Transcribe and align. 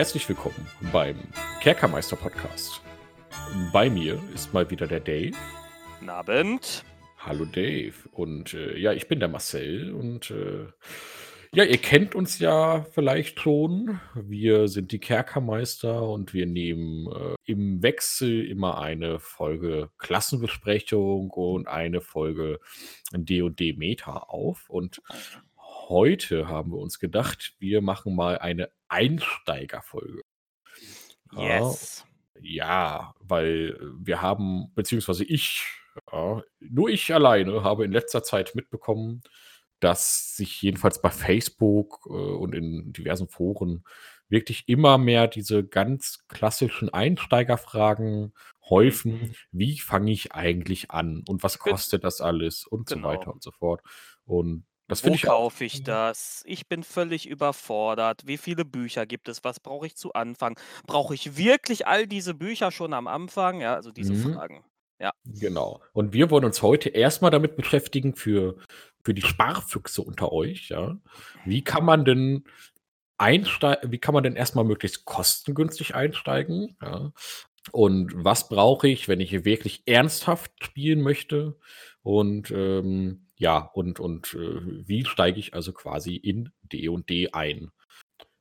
Herzlich 0.00 0.26
willkommen 0.30 0.66
beim 0.94 1.18
Kerkermeister 1.60 2.16
Podcast. 2.16 2.80
Bei 3.70 3.90
mir 3.90 4.18
ist 4.34 4.54
mal 4.54 4.70
wieder 4.70 4.86
der 4.86 5.00
Dave. 5.00 5.36
Guten 5.98 6.08
Abend. 6.08 6.86
Hallo 7.18 7.44
Dave. 7.44 7.92
Und 8.10 8.54
äh, 8.54 8.78
ja, 8.78 8.94
ich 8.94 9.08
bin 9.08 9.20
der 9.20 9.28
Marcel 9.28 9.92
und 9.92 10.30
äh, 10.30 10.68
ja, 11.52 11.64
ihr 11.64 11.76
kennt 11.76 12.14
uns 12.14 12.38
ja 12.38 12.86
vielleicht 12.92 13.40
schon. 13.40 14.00
Wir 14.14 14.68
sind 14.68 14.90
die 14.92 15.00
Kerkermeister 15.00 16.08
und 16.08 16.32
wir 16.32 16.46
nehmen 16.46 17.06
äh, 17.12 17.34
im 17.44 17.82
Wechsel 17.82 18.46
immer 18.46 18.80
eine 18.80 19.18
Folge 19.18 19.90
Klassenbesprechung 19.98 21.28
und 21.28 21.68
eine 21.68 22.00
Folge 22.00 22.58
D&D 23.12 23.74
Meta 23.74 24.16
auf. 24.16 24.70
Und 24.70 25.02
heute 25.90 26.48
haben 26.48 26.72
wir 26.72 26.78
uns 26.78 27.00
gedacht, 27.00 27.56
wir 27.60 27.82
machen 27.82 28.16
mal 28.16 28.38
eine 28.38 28.70
Einsteigerfolge. 28.88 30.22
Ja, 31.32 31.58
Yes. 31.60 32.04
ja, 32.40 33.14
weil 33.20 33.78
wir 33.98 34.22
haben, 34.22 34.72
beziehungsweise 34.74 35.24
ich, 35.24 35.64
ja, 36.12 36.42
nur 36.60 36.88
ich 36.90 37.12
alleine 37.14 37.62
habe 37.64 37.84
in 37.84 37.92
letzter 37.92 38.22
Zeit 38.22 38.54
mitbekommen, 38.54 39.22
dass 39.80 40.36
sich 40.36 40.60
jedenfalls 40.62 41.00
bei 41.02 41.10
Facebook 41.10 42.06
äh, 42.06 42.12
und 42.12 42.54
in 42.54 42.92
diversen 42.92 43.28
Foren 43.28 43.84
wirklich 44.28 44.64
immer 44.68 44.98
mehr 44.98 45.26
diese 45.28 45.64
ganz 45.66 46.26
klassischen 46.28 46.90
Einsteigerfragen 46.90 48.34
häufen. 48.68 49.12
Mhm. 49.22 49.34
Wie 49.52 49.78
fange 49.80 50.12
ich 50.12 50.32
eigentlich 50.32 50.90
an 50.90 51.24
und 51.28 51.42
was 51.42 51.58
kostet 51.58 52.04
das 52.04 52.20
alles 52.20 52.66
und 52.66 52.88
so 52.90 52.96
Genau. 52.96 53.08
weiter 53.08 53.32
und 53.32 53.42
so 53.42 53.50
fort. 53.52 53.82
Und 54.24 54.64
das 54.90 55.04
Wo 55.04 55.04
finde 55.04 55.16
ich 55.16 55.26
auch. 55.28 55.38
kaufe 55.38 55.64
ich 55.64 55.82
das? 55.82 56.42
Ich 56.46 56.68
bin 56.68 56.82
völlig 56.84 57.26
überfordert. 57.28 58.26
Wie 58.26 58.38
viele 58.38 58.64
Bücher 58.64 59.06
gibt 59.06 59.28
es? 59.28 59.44
Was 59.44 59.60
brauche 59.60 59.86
ich 59.86 59.96
zu 59.96 60.12
Anfang? 60.14 60.58
Brauche 60.86 61.14
ich 61.14 61.36
wirklich 61.36 61.86
all 61.86 62.06
diese 62.06 62.34
Bücher 62.34 62.70
schon 62.72 62.92
am 62.94 63.06
Anfang? 63.06 63.60
Ja, 63.60 63.74
also 63.74 63.90
diese 63.92 64.14
Mhm. 64.14 64.22
Fragen. 64.34 64.64
Genau. 65.24 65.82
Und 65.92 66.12
wir 66.12 66.30
wollen 66.30 66.44
uns 66.44 66.62
heute 66.62 66.88
erstmal 66.90 67.30
damit 67.30 67.56
beschäftigen 67.56 68.14
für, 68.16 68.56
für 69.04 69.14
die 69.14 69.22
Sparfüchse 69.22 70.02
unter 70.02 70.32
euch, 70.32 70.68
ja. 70.70 70.98
Wie 71.44 71.62
kann 71.64 71.84
man 71.84 72.04
denn 72.04 72.44
einsteigen, 73.18 73.92
wie 73.92 73.98
kann 73.98 74.14
man 74.14 74.24
denn 74.24 74.36
erstmal 74.36 74.64
möglichst 74.64 75.04
kostengünstig 75.06 75.94
einsteigen? 75.94 76.76
Ja? 76.82 77.12
Und 77.72 78.12
was 78.16 78.48
brauche 78.48 78.88
ich, 78.88 79.08
wenn 79.08 79.20
ich 79.20 79.30
hier 79.30 79.44
wirklich 79.44 79.82
ernsthaft 79.86 80.52
spielen 80.64 81.02
möchte? 81.02 81.58
Und 82.02 82.50
ähm, 82.50 83.26
ja, 83.40 83.56
und, 83.72 84.00
und 84.00 84.34
äh, 84.34 84.86
wie 84.86 85.06
steige 85.06 85.40
ich 85.40 85.54
also 85.54 85.72
quasi 85.72 86.14
in 86.14 86.52
D&D 86.62 87.30
ein? 87.32 87.70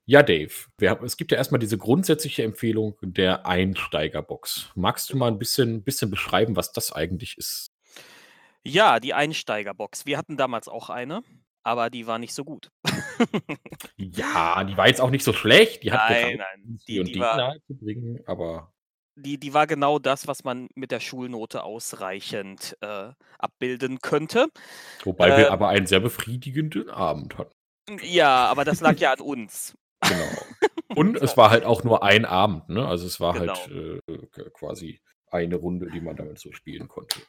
Ja, 0.05 0.23
Dave, 0.23 0.51
wir 0.77 1.01
es 1.03 1.15
gibt 1.15 1.31
ja 1.31 1.37
erstmal 1.37 1.59
diese 1.59 1.77
grundsätzliche 1.77 2.43
Empfehlung 2.43 2.97
der 3.01 3.45
Einsteigerbox. 3.45 4.71
Magst 4.75 5.09
du 5.09 5.15
mal 5.15 5.29
ein 5.29 5.39
bisschen, 5.39 5.83
bisschen 5.83 6.11
beschreiben, 6.11 6.57
was 6.57 6.73
das 6.73 6.91
eigentlich 6.91 7.37
ist? 7.37 7.71
Ja, 8.65 8.99
die 8.99 9.13
Einsteigerbox. 9.13 10.05
Wir 10.05 10.17
hatten 10.17 10.35
damals 10.35 10.67
auch 10.67 10.89
eine, 10.89 11.23
aber 11.63 11.89
die 11.89 12.05
war 12.05 12.19
nicht 12.19 12.33
so 12.33 12.43
gut. 12.43 12.69
Ja, 13.95 14.63
die 14.63 14.75
war 14.75 14.87
jetzt 14.87 14.99
auch 14.99 15.11
nicht 15.11 15.23
so 15.23 15.31
schlecht. 15.33 15.83
Die 15.83 15.91
hat 15.91 16.09
Nein, 16.09 16.37
nein. 16.37 16.79
Die, 16.87 16.95
D&D 16.95 17.13
die, 17.13 17.19
war, 17.19 17.55
zu 17.67 17.77
bringen, 17.77 18.21
aber 18.25 18.73
die, 19.21 19.39
die 19.39 19.53
war 19.53 19.67
genau 19.67 19.99
das, 19.99 20.27
was 20.27 20.43
man 20.43 20.69
mit 20.75 20.91
der 20.91 20.99
Schulnote 20.99 21.63
ausreichend 21.63 22.77
äh, 22.81 23.09
abbilden 23.37 23.99
könnte. 23.99 24.47
wobei 25.03 25.35
wir 25.37 25.47
Äh, 25.47 25.49
aber 25.49 25.69
einen 25.69 25.87
sehr 25.87 25.99
befriedigenden 25.99 26.89
Abend 26.89 27.37
hatten. 27.37 27.53
Ja, 28.03 28.45
aber 28.47 28.65
das 28.65 28.81
lag 28.81 28.97
ja 28.97 29.13
an 29.13 29.19
uns. 29.21 29.75
Genau. 30.07 30.29
Und 30.95 31.17
es 31.17 31.37
war 31.37 31.49
halt 31.49 31.65
auch 31.65 31.83
nur 31.83 32.03
ein 32.03 32.25
Abend, 32.25 32.69
ne? 32.69 32.87
Also 32.87 33.05
es 33.05 33.19
war 33.19 33.33
Genau. 33.33 33.53
halt 33.55 33.71
äh, 33.71 34.49
quasi 34.53 34.99
eine 35.31 35.55
Runde, 35.55 35.89
die 35.91 36.01
man 36.01 36.15
damit 36.15 36.39
so 36.39 36.51
spielen 36.51 36.87
konnte. 36.87 37.21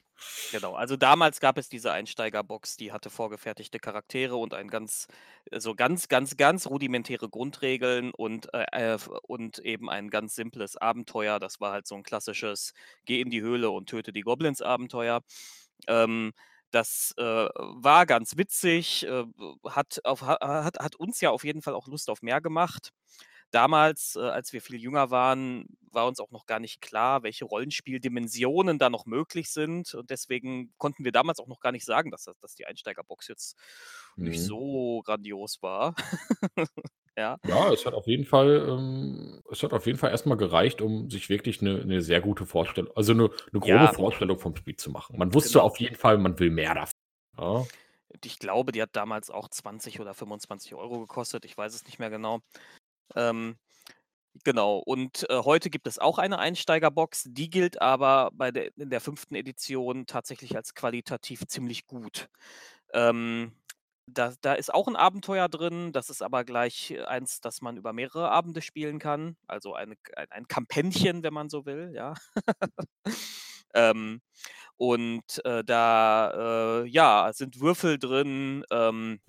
Genau, 0.52 0.74
also 0.74 0.96
damals 0.96 1.38
gab 1.38 1.58
es 1.58 1.68
diese 1.68 1.92
Einsteigerbox, 1.92 2.76
die 2.76 2.90
hatte 2.90 3.08
vorgefertigte 3.08 3.78
Charaktere 3.78 4.34
und 4.36 4.52
ein 4.52 4.66
ganz, 4.66 5.06
äh, 5.52 5.60
so 5.60 5.76
ganz, 5.76 6.08
ganz, 6.08 6.36
ganz 6.36 6.66
rudimentäre 6.66 7.28
Grundregeln 7.28 8.10
und, 8.10 8.48
äh, 8.52 8.98
und 9.28 9.60
eben 9.60 9.88
ein 9.88 10.10
ganz 10.10 10.34
simples 10.34 10.76
Abenteuer. 10.76 11.38
Das 11.38 11.60
war 11.60 11.70
halt 11.70 11.86
so 11.86 11.94
ein 11.94 12.02
klassisches 12.02 12.72
Geh 13.04 13.20
in 13.20 13.30
die 13.30 13.42
Höhle 13.42 13.70
und 13.70 13.88
töte 13.88 14.12
die 14.12 14.22
Goblins 14.22 14.60
Abenteuer. 14.60 15.20
Ähm, 15.88 16.32
das 16.72 17.14
äh, 17.18 17.22
war 17.22 18.06
ganz 18.06 18.36
witzig, 18.36 19.04
äh, 19.06 19.24
hat, 19.68 20.00
auf, 20.04 20.22
ha- 20.22 20.38
hat, 20.64 20.78
hat 20.80 20.96
uns 20.96 21.20
ja 21.20 21.30
auf 21.30 21.44
jeden 21.44 21.62
Fall 21.62 21.74
auch 21.74 21.86
Lust 21.88 22.10
auf 22.10 22.22
mehr 22.22 22.40
gemacht. 22.40 22.90
Damals, 23.50 24.16
äh, 24.16 24.20
als 24.20 24.52
wir 24.52 24.62
viel 24.62 24.76
jünger 24.80 25.10
waren, 25.10 25.66
war 25.90 26.06
uns 26.06 26.20
auch 26.20 26.30
noch 26.30 26.46
gar 26.46 26.60
nicht 26.60 26.80
klar, 26.80 27.22
welche 27.24 27.44
Rollenspieldimensionen 27.46 28.78
da 28.78 28.90
noch 28.90 29.06
möglich 29.06 29.50
sind. 29.50 29.92
Und 29.94 30.10
deswegen 30.10 30.72
konnten 30.78 31.04
wir 31.04 31.12
damals 31.12 31.40
auch 31.40 31.48
noch 31.48 31.60
gar 31.60 31.72
nicht 31.72 31.84
sagen, 31.84 32.10
dass, 32.10 32.24
das, 32.24 32.38
dass 32.38 32.54
die 32.54 32.66
Einsteigerbox 32.66 33.28
jetzt 33.28 33.56
nicht 34.16 34.38
Mhm. 34.40 34.44
so 34.44 35.02
grandios 35.04 35.58
war. 35.62 35.94
ja, 37.16 37.38
Ja, 37.44 37.72
es 37.72 37.84
hat 37.86 37.94
auf 37.94 38.06
jeden 38.06 38.24
Fall, 38.24 38.66
ähm, 38.68 39.42
es 39.50 39.62
hat 39.62 39.72
auf 39.72 39.86
jeden 39.86 39.98
Fall 39.98 40.10
erstmal 40.10 40.36
gereicht, 40.36 40.80
um 40.80 41.10
sich 41.10 41.28
wirklich 41.28 41.60
eine, 41.60 41.80
eine 41.80 42.02
sehr 42.02 42.20
gute 42.20 42.46
Vorstellung, 42.46 42.90
also 42.96 43.12
eine, 43.12 43.24
eine 43.24 43.60
grobe 43.60 43.68
Ja. 43.68 43.92
Vorstellung 43.92 44.38
vom 44.38 44.54
Spiel 44.56 44.76
zu 44.76 44.90
machen. 44.90 45.18
Man 45.18 45.34
wusste 45.34 45.54
Genau. 45.54 45.64
auf 45.64 45.78
jeden 45.80 45.96
Fall, 45.96 46.18
man 46.18 46.38
will 46.38 46.50
mehr 46.50 46.74
davon. 46.74 46.92
Ja. 47.38 47.66
Und 48.12 48.26
ich 48.26 48.38
glaube, 48.40 48.72
die 48.72 48.82
hat 48.82 48.90
damals 48.96 49.30
auch 49.30 49.48
20 49.48 50.00
oder 50.00 50.14
25 50.14 50.74
Euro 50.74 50.98
gekostet. 51.00 51.44
Ich 51.44 51.56
weiß 51.56 51.74
es 51.74 51.84
nicht 51.86 51.98
mehr 52.00 52.10
genau. 52.10 52.40
Ähm, 53.16 53.56
genau. 54.44 54.78
Und 54.78 55.28
äh, 55.30 55.42
heute 55.44 55.70
gibt 55.70 55.86
es 55.86 55.98
auch 55.98 56.18
eine 56.18 56.38
Einsteigerbox. 56.38 57.24
Die 57.28 57.50
gilt 57.50 57.80
aber 57.80 58.30
bei 58.32 58.50
der, 58.50 58.76
in 58.76 58.90
der 58.90 59.00
fünften 59.00 59.34
Edition 59.34 60.06
tatsächlich 60.06 60.56
als 60.56 60.74
qualitativ 60.74 61.46
ziemlich 61.46 61.86
gut. 61.86 62.28
Ähm, 62.92 63.52
da, 64.06 64.32
da 64.40 64.54
ist 64.54 64.72
auch 64.72 64.88
ein 64.88 64.96
Abenteuer 64.96 65.48
drin. 65.48 65.92
Das 65.92 66.10
ist 66.10 66.22
aber 66.22 66.44
gleich 66.44 66.96
eins, 67.06 67.40
das 67.40 67.60
man 67.62 67.76
über 67.76 67.92
mehrere 67.92 68.30
Abende 68.30 68.62
spielen 68.62 68.98
kann. 68.98 69.36
Also 69.46 69.74
eine, 69.74 69.96
ein, 70.16 70.26
ein 70.30 70.48
Kampänchen, 70.48 71.22
wenn 71.22 71.34
man 71.34 71.48
so 71.48 71.66
will. 71.66 71.92
Ja. 71.94 72.14
ähm, 73.74 74.20
und 74.76 75.44
äh, 75.44 75.62
da 75.64 76.82
äh, 76.82 76.88
ja, 76.88 77.30
sind 77.32 77.60
Würfel 77.60 77.98
drin, 77.98 78.64
ähm, 78.70 79.20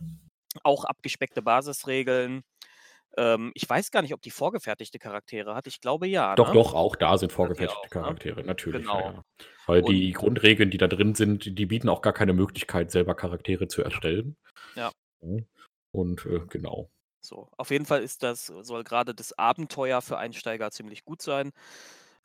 auch 0.64 0.86
abgespeckte 0.86 1.42
Basisregeln. 1.42 2.44
Ähm, 3.18 3.52
ich 3.56 3.70
weiß 3.70 3.92
gar 3.92 4.02
nicht, 4.02 4.14
ob 4.14 4.22
die 4.22 4.32
vorgefertigte 4.32 5.00
Charaktere 5.00 5.54
hat. 5.56 5.68
Ich 5.68 5.82
glaube 5.82 6.08
ja. 6.08 6.36
Doch, 6.36 6.50
ne? 6.50 6.54
doch, 6.54 6.74
auch 6.74 6.96
da 6.96 7.18
sind 7.18 7.32
vorgefertigte 7.32 7.78
auch, 7.78 7.84
ne? 7.84 7.90
Charaktere, 7.90 8.44
natürlich. 8.44 8.86
Ja, 8.86 8.98
Genau. 8.98 9.12
ja. 9.12 9.24
Weil 9.68 9.84
Und 9.84 9.92
die 9.92 10.12
Grundregeln, 10.12 10.72
die 10.72 10.78
da 10.78 10.88
drin 10.88 11.16
sind, 11.16 11.58
die 11.58 11.66
bieten 11.66 11.90
auch 11.90 12.02
gar 12.02 12.14
keine 12.14 12.34
Möglichkeit, 12.34 12.92
selber 12.92 13.16
Charaktere 13.16 13.68
zu 13.68 13.84
erstellen. 13.84 14.38
ja, 14.76 14.92
Ja. 15.22 15.40
Und 15.92 16.26
äh, 16.26 16.42
genau. 16.48 16.90
so. 17.20 17.50
Auf 17.58 17.70
jeden 17.70 17.86
Fall 17.86 18.02
ist 18.02 18.24
das, 18.24 18.48
soll 18.48 18.84
gerade 18.84 19.14
das 19.14 19.38
Abenteuer 19.38 20.02
für 20.02 20.18
Einsteiger 20.18 20.72
ziemlich 20.72 21.04
gut 21.04 21.22
sein. 21.22 21.52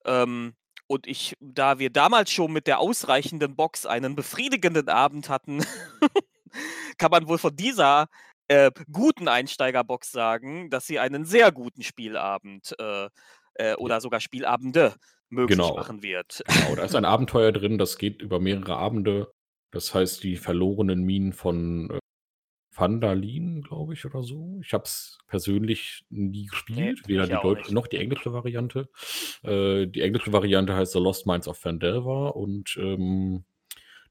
Ähm, 0.05 0.55
und 0.87 1.07
ich, 1.09 1.37
da 1.41 1.79
wir 1.79 1.91
damals 1.91 2.31
schon 2.31 2.53
mit 2.53 2.69
der 2.69 2.79
ausreichenden 2.79 3.57
Box 3.57 3.87
einen 3.87 4.15
befriedigenden 4.15 4.89
Abend 4.89 5.29
hatten, 5.29 5.65
kann 6.99 7.11
man 7.11 7.29
wohl 7.29 7.39
von 7.39 7.57
dieser 7.57 8.09
äh, 8.49 8.71
guten 8.93 9.29
Einsteigerbox 9.29 10.11
sagen, 10.13 10.71
dass 10.71 10.87
sie 10.87 10.99
einen 10.99 11.25
sehr 11.25 11.53
guten 11.53 11.83
Spielabend 11.83 12.75
äh, 12.79 13.09
äh, 13.55 13.75
oder 13.77 14.01
sogar 14.01 14.21
Spielabende 14.21 14.95
möglich 15.29 15.57
Genau. 15.59 15.77
machen 15.77 16.03
wird. 16.03 16.43
Genau, 16.47 16.77
da 16.77 16.85
ist 16.85 16.95
ein 16.95 17.05
Abenteuer 17.05 17.53
drin, 17.53 17.79
das 17.79 17.99
geht 17.99 18.23
über 18.23 18.39
mehrere 18.41 18.77
Abende. 18.77 19.33
Das 19.73 19.95
heißt, 19.95 20.23
die 20.23 20.37
verlorenen 20.37 21.03
Minen 21.03 21.33
von 21.33 21.91
äh, 21.91 21.99
Vandalin, 22.75 23.63
glaube 23.63 23.95
ich, 23.95 24.05
oder 24.05 24.23
so. 24.23 24.61
Ich 24.63 24.73
habe 24.75 24.85
es 24.85 25.19
persönlich 25.29 26.05
nie 26.11 26.43
Nee, 26.43 26.47
gespielt, 26.47 27.09
weder 27.09 27.25
ich 27.25 27.31
die 27.31 27.37
deutsche 27.43 27.63
nicht. 27.63 27.73
noch 27.73 27.87
die 27.87 27.97
englische 27.97 28.33
Variante. 28.33 28.89
Äh, 29.43 29.87
die 29.87 30.03
englische 30.03 30.33
Variante 30.33 30.75
heißt 30.75 30.93
The 30.93 30.99
Lost 30.99 31.27
Mines 31.27 31.49
of 31.49 31.65
Vandelver 31.65 32.37
und 32.37 32.77
ähm, 32.79 33.45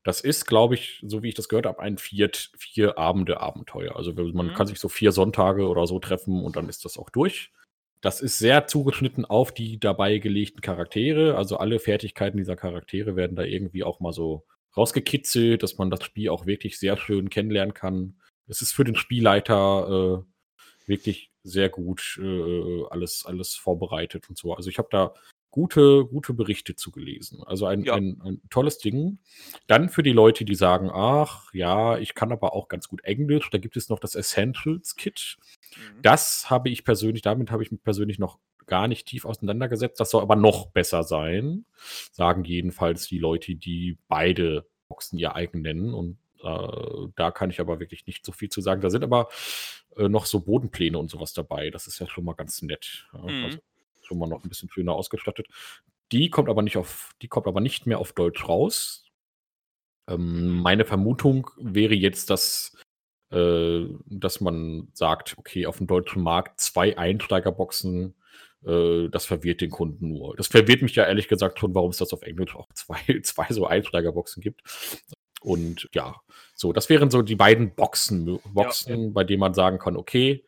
das 0.05 0.21
ist, 0.21 0.45
glaube 0.45 0.75
ich, 0.75 1.01
so 1.03 1.23
wie 1.23 1.29
ich 1.29 1.33
das 1.33 1.49
gehört 1.49 1.65
habe, 1.65 1.79
ein 1.79 1.97
vier, 1.97 2.29
vier 2.55 2.97
Abende 2.99 3.41
Abenteuer. 3.41 3.95
Also 3.95 4.13
man 4.13 4.47
Mhm. 4.47 4.53
kann 4.53 4.67
sich 4.67 4.79
so 4.79 4.87
vier 4.87 5.11
Sonntage 5.11 5.67
oder 5.67 5.87
so 5.87 5.97
treffen 5.99 6.43
und 6.43 6.55
dann 6.55 6.69
ist 6.69 6.85
das 6.85 6.97
auch 6.99 7.09
durch. 7.09 7.51
Das 8.01 8.21
ist 8.21 8.37
sehr 8.37 8.67
zugeschnitten 8.67 9.25
auf 9.25 9.51
die 9.51 9.79
dabei 9.79 10.19
gelegten 10.19 10.61
Charaktere. 10.61 11.35
Also 11.35 11.57
alle 11.57 11.79
Fertigkeiten 11.79 12.37
dieser 12.37 12.55
Charaktere 12.55 13.15
werden 13.15 13.35
da 13.35 13.43
irgendwie 13.43 13.83
auch 13.83 13.99
mal 13.99 14.13
so 14.13 14.45
rausgekitzelt, 14.77 15.63
dass 15.63 15.79
man 15.79 15.89
das 15.89 16.03
Spiel 16.03 16.29
auch 16.29 16.45
wirklich 16.45 16.77
sehr 16.77 16.97
schön 16.97 17.31
kennenlernen 17.31 17.73
kann. 17.73 18.19
Es 18.47 18.61
ist 18.61 18.73
für 18.73 18.83
den 18.83 18.95
Spielleiter 18.95 20.23
äh, 20.23 20.87
wirklich 20.87 21.31
sehr 21.41 21.69
gut 21.69 22.19
äh, 22.21 22.83
alles, 22.91 23.25
alles 23.25 23.55
vorbereitet 23.55 24.29
und 24.29 24.37
so. 24.37 24.53
Also 24.53 24.69
ich 24.69 24.77
habe 24.77 24.89
da 24.91 25.15
gute, 25.55 26.03
gute 26.05 26.33
Berichte 26.33 26.75
zugelesen. 26.75 27.41
Also 27.45 27.65
ein, 27.65 27.83
Ja. 27.85 27.93
ein, 27.95 28.21
ein 28.25 28.41
tolles 28.49 28.77
Ding. 28.77 29.19
Dann 29.67 29.87
für 29.87 30.03
die 30.03 30.11
Leute, 30.11 30.43
die 30.43 30.53
sagen, 30.55 30.89
ach 30.93 31.53
ja, 31.53 31.97
ich 31.97 32.13
kann 32.13 32.33
aber 32.33 32.51
auch 32.53 32.67
ganz 32.67 32.89
gut 32.89 33.05
Englisch, 33.05 33.49
da 33.51 33.57
gibt 33.57 33.77
es 33.77 33.87
noch 33.87 33.99
das 33.99 34.15
Essentials 34.15 34.97
Kit. 34.97 35.37
Mhm. 35.77 36.01
Das 36.01 36.49
habe 36.49 36.67
ich 36.69 36.83
persönlich, 36.83 37.21
damit 37.21 37.51
habe 37.51 37.63
ich 37.63 37.71
mich 37.71 37.81
persönlich 37.81 38.19
noch 38.19 38.37
gar 38.65 38.89
nicht 38.89 39.07
tief 39.07 39.23
auseinandergesetzt. 39.23 39.97
Das 40.01 40.09
soll 40.09 40.21
aber 40.23 40.35
noch 40.35 40.71
besser 40.71 41.03
sein, 41.03 41.65
sagen 42.11 42.43
jedenfalls 42.43 43.07
die 43.07 43.19
Leute, 43.19 43.55
die 43.55 43.97
beide 44.09 44.65
Boxen 44.89 45.17
ihr 45.17 45.35
eigen 45.35 45.61
nennen. 45.61 45.93
Und 45.93 46.17
äh, 46.43 47.07
da 47.15 47.31
kann 47.31 47.49
ich 47.49 47.61
aber 47.61 47.79
wirklich 47.79 48.05
nicht 48.07 48.25
so 48.25 48.33
viel 48.33 48.49
zu 48.49 48.59
sagen. 48.59 48.81
Da 48.81 48.89
sind 48.89 49.05
aber 49.05 49.29
äh, 49.95 50.09
noch 50.09 50.25
so 50.25 50.41
Bodenpläne 50.41 50.97
und 50.99 51.09
sowas 51.09 51.31
dabei. 51.31 51.69
Das 51.69 51.87
ist 51.87 51.99
ja 51.99 52.07
schon 52.09 52.25
mal 52.25 52.33
ganz 52.33 52.61
nett. 52.61 53.07
Ja, 53.13 53.19
Mhm. 53.21 53.45
also 53.45 53.57
schon 54.05 54.17
mal 54.17 54.27
noch 54.27 54.43
ein 54.43 54.49
bisschen 54.49 54.69
schöner 54.69 54.93
ausgestattet. 54.93 55.47
Die 56.11 56.29
kommt 56.29 56.49
aber 56.49 56.61
nicht 56.61 56.77
auf, 56.77 57.13
die 57.21 57.27
kommt 57.27 57.47
aber 57.47 57.61
nicht 57.61 57.85
mehr 57.87 57.99
auf 57.99 58.13
Deutsch 58.13 58.47
raus. 58.47 59.05
Ähm, 60.07 60.59
meine 60.59 60.85
Vermutung 60.85 61.49
wäre 61.57 61.95
jetzt, 61.95 62.29
dass, 62.29 62.77
äh, 63.31 63.85
dass 64.05 64.41
man 64.41 64.89
sagt, 64.93 65.35
okay, 65.37 65.65
auf 65.65 65.77
dem 65.77 65.87
deutschen 65.87 66.21
Markt 66.21 66.59
zwei 66.59 66.97
Einsteigerboxen, 66.97 68.15
äh, 68.65 69.09
das 69.09 69.25
verwirrt 69.25 69.61
den 69.61 69.71
Kunden 69.71 70.09
nur. 70.09 70.35
Das 70.35 70.47
verwirrt 70.47 70.81
mich 70.83 70.95
ja 70.95 71.05
ehrlich 71.05 71.27
gesagt 71.27 71.59
schon, 71.59 71.73
warum 71.73 71.89
es 71.89 71.97
das 71.97 72.13
auf 72.13 72.21
Englisch 72.21 72.55
auch 72.55 72.67
zwei, 72.73 73.21
zwei 73.23 73.47
so 73.49 73.65
Einsteigerboxen 73.65 74.41
gibt. 74.41 74.61
Und 75.41 75.89
ja, 75.93 76.15
so, 76.55 76.73
das 76.73 76.89
wären 76.89 77.11
so 77.11 77.21
die 77.21 77.35
beiden 77.35 77.75
Boxen, 77.75 78.39
Boxen, 78.53 79.13
bei 79.13 79.23
denen 79.23 79.39
man 79.39 79.53
sagen 79.53 79.77
kann, 79.77 79.95
okay, 79.95 80.43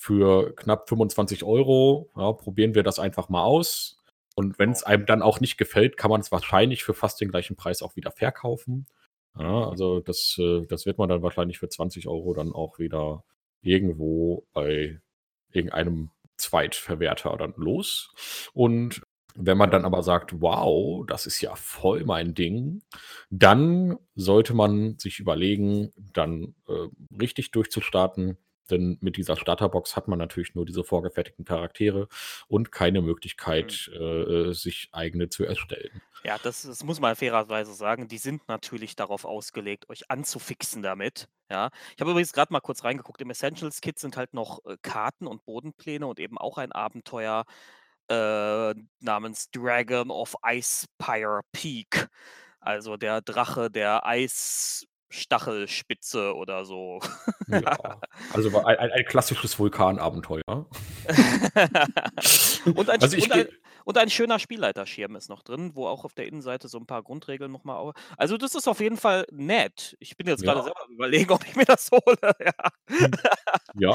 für 0.00 0.54
knapp 0.56 0.88
25 0.88 1.44
Euro 1.44 2.08
ja, 2.16 2.32
probieren 2.32 2.74
wir 2.74 2.82
das 2.82 2.98
einfach 2.98 3.28
mal 3.28 3.44
aus. 3.44 3.98
Und 4.34 4.58
wenn 4.58 4.70
es 4.70 4.82
einem 4.82 5.04
dann 5.04 5.20
auch 5.20 5.40
nicht 5.40 5.58
gefällt, 5.58 5.98
kann 5.98 6.10
man 6.10 6.22
es 6.22 6.32
wahrscheinlich 6.32 6.84
für 6.84 6.94
fast 6.94 7.20
den 7.20 7.30
gleichen 7.30 7.54
Preis 7.54 7.82
auch 7.82 7.96
wieder 7.96 8.10
verkaufen. 8.10 8.86
Ja, 9.38 9.68
also 9.68 10.00
das, 10.00 10.38
äh, 10.38 10.64
das 10.66 10.86
wird 10.86 10.96
man 10.96 11.10
dann 11.10 11.20
wahrscheinlich 11.22 11.58
für 11.58 11.68
20 11.68 12.08
Euro 12.08 12.32
dann 12.32 12.54
auch 12.54 12.78
wieder 12.78 13.24
irgendwo 13.60 14.46
bei 14.54 15.02
irgendeinem 15.52 16.10
Zweitverwerter 16.38 17.36
dann 17.36 17.52
los. 17.58 18.14
Und 18.54 19.02
wenn 19.34 19.58
man 19.58 19.70
dann 19.70 19.84
aber 19.84 20.02
sagt, 20.02 20.40
wow, 20.40 21.04
das 21.06 21.26
ist 21.26 21.42
ja 21.42 21.54
voll 21.56 22.06
mein 22.06 22.32
Ding, 22.32 22.80
dann 23.28 23.98
sollte 24.14 24.54
man 24.54 24.98
sich 24.98 25.18
überlegen, 25.18 25.92
dann 26.14 26.54
äh, 26.68 26.88
richtig 27.20 27.50
durchzustarten. 27.50 28.38
Denn 28.70 28.98
mit 29.00 29.16
dieser 29.16 29.36
Starterbox 29.36 29.96
hat 29.96 30.08
man 30.08 30.18
natürlich 30.18 30.54
nur 30.54 30.64
diese 30.64 30.84
vorgefertigten 30.84 31.44
Charaktere 31.44 32.08
und 32.48 32.72
keine 32.72 33.02
Möglichkeit, 33.02 33.88
äh, 33.88 34.52
sich 34.52 34.88
eigene 34.92 35.28
zu 35.28 35.44
erstellen. 35.44 36.02
Ja, 36.24 36.36
das, 36.42 36.62
das 36.62 36.84
muss 36.84 37.00
man 37.00 37.16
fairerweise 37.16 37.72
sagen. 37.72 38.08
Die 38.08 38.18
sind 38.18 38.46
natürlich 38.48 38.94
darauf 38.94 39.24
ausgelegt, 39.24 39.88
euch 39.88 40.10
anzufixen 40.10 40.82
damit. 40.82 41.28
Ja, 41.50 41.70
ich 41.94 42.00
habe 42.00 42.10
übrigens 42.10 42.32
gerade 42.32 42.52
mal 42.52 42.60
kurz 42.60 42.84
reingeguckt. 42.84 43.20
Im 43.22 43.30
Essentials 43.30 43.80
Kit 43.80 43.98
sind 43.98 44.16
halt 44.16 44.34
noch 44.34 44.64
äh, 44.66 44.76
Karten 44.82 45.26
und 45.26 45.44
Bodenpläne 45.44 46.06
und 46.06 46.20
eben 46.20 46.38
auch 46.38 46.58
ein 46.58 46.72
Abenteuer 46.72 47.44
äh, 48.08 48.74
namens 49.00 49.50
Dragon 49.50 50.10
of 50.10 50.34
Icepire 50.44 51.40
Peak. 51.52 52.08
Also 52.60 52.96
der 52.96 53.22
Drache 53.22 53.70
der 53.70 54.02
Eisstachelspitze 55.10 56.34
oder 56.34 56.64
so. 56.64 57.00
Ja, 57.48 58.00
also 58.32 58.56
ein, 58.64 58.76
ein, 58.78 58.90
ein 58.92 59.04
klassisches 59.04 59.58
Vulkanabenteuer. 59.58 60.42
und, 62.74 62.90
ein, 62.90 63.00
Also 63.02 63.16
und, 63.16 63.32
ein, 63.32 63.48
und 63.84 63.98
ein 63.98 64.10
schöner 64.10 64.38
Spielleiterschirm 64.38 65.16
ist 65.16 65.28
noch 65.28 65.42
drin, 65.42 65.72
wo 65.74 65.86
auch 65.86 66.04
auf 66.04 66.14
der 66.14 66.26
Innenseite 66.26 66.68
so 66.68 66.78
ein 66.78 66.86
paar 66.86 67.02
Grundregeln 67.02 67.50
nochmal. 67.50 67.92
Also, 68.16 68.36
das 68.36 68.54
ist 68.54 68.68
auf 68.68 68.80
jeden 68.80 68.96
Fall 68.96 69.26
nett. 69.32 69.96
Ich 70.00 70.16
bin 70.16 70.26
jetzt 70.28 70.42
gerade 70.42 70.58
Ja. 70.60 70.64
selber 70.64 70.84
am 70.84 70.92
überlegen, 70.92 71.30
ob 71.32 71.44
ich 71.46 71.56
mir 71.56 71.64
das 71.64 71.90
hole. 71.90 72.00
Ja, 72.38 72.52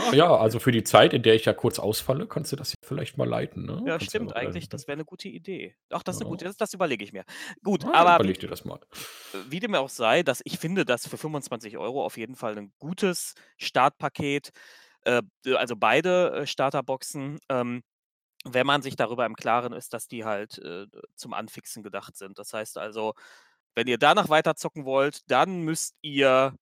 Ja, 0.01 0.13
ja, 0.13 0.35
also 0.37 0.59
für 0.59 0.71
die 0.71 0.83
Zeit, 0.83 1.13
in 1.13 1.23
der 1.23 1.35
ich 1.35 1.45
ja 1.45 1.53
kurz 1.53 1.79
ausfalle, 1.79 2.27
kannst 2.27 2.51
du 2.51 2.55
das 2.55 2.71
ja 2.71 2.75
vielleicht 2.83 3.17
mal 3.17 3.27
leiten. 3.27 3.65
Ne? 3.65 3.81
ja 3.85 3.93
Kannst 3.97 4.07
stimmt 4.09 4.31
mal- 4.31 4.35
eigentlich. 4.37 4.67
Das 4.69 4.87
wäre 4.87 4.93
eine 4.95 5.05
gute 5.05 5.27
Idee. 5.29 5.75
Ach, 5.91 6.03
das 6.03 6.15
ist 6.17 6.21
eine 6.21 6.27
Ja. 6.29 6.31
gute, 6.31 6.45
das, 6.45 6.57
das 6.57 6.73
überlege 6.73 7.03
ich 7.03 7.13
mir. 7.13 7.23
Gut, 7.63 7.85
Ah, 7.85 7.93
aber 7.93 8.15
Überleg 8.15 8.39
dir 8.39 8.49
das 8.49 8.65
mal. 8.65 8.79
wie 9.49 9.59
dem 9.59 9.75
auch 9.75 9.89
sei, 9.89 10.23
dass 10.23 10.41
ich 10.43 10.57
finde, 10.59 10.83
dass 10.85 11.04
für 11.07 11.17
25 11.17 11.77
Euro 11.77 12.03
auf 12.05 12.17
jeden 12.17 12.35
Fall 12.35 12.57
ein 12.57 12.71
gutes 12.79 13.33
Startpaket, 13.57 14.49
äh, 15.05 15.21
also 15.55 15.75
beide 15.75 16.31
äh, 16.31 16.47
Starterboxen, 16.47 17.39
ähm, 17.49 17.81
wenn 18.43 18.67
man 18.67 18.81
sich 18.81 18.95
darüber 18.95 19.25
im 19.25 19.35
Klaren 19.35 19.73
ist, 19.73 19.93
dass 19.93 20.07
die 20.07 20.23
halt 20.25 20.59
äh, 20.59 20.85
zum 21.15 21.33
Anfixen 21.33 21.81
gedacht 21.83 22.15
sind. 22.15 22.37
Das 22.37 22.53
heißt 22.53 22.77
also, 22.77 23.13
wenn 23.75 23.87
ihr 23.87 23.97
danach 23.97 24.29
weiter 24.29 24.55
zocken 24.55 24.85
wollt, 24.85 25.19
dann 25.31 25.61
müsst 25.61 25.95
ihr 26.01 26.53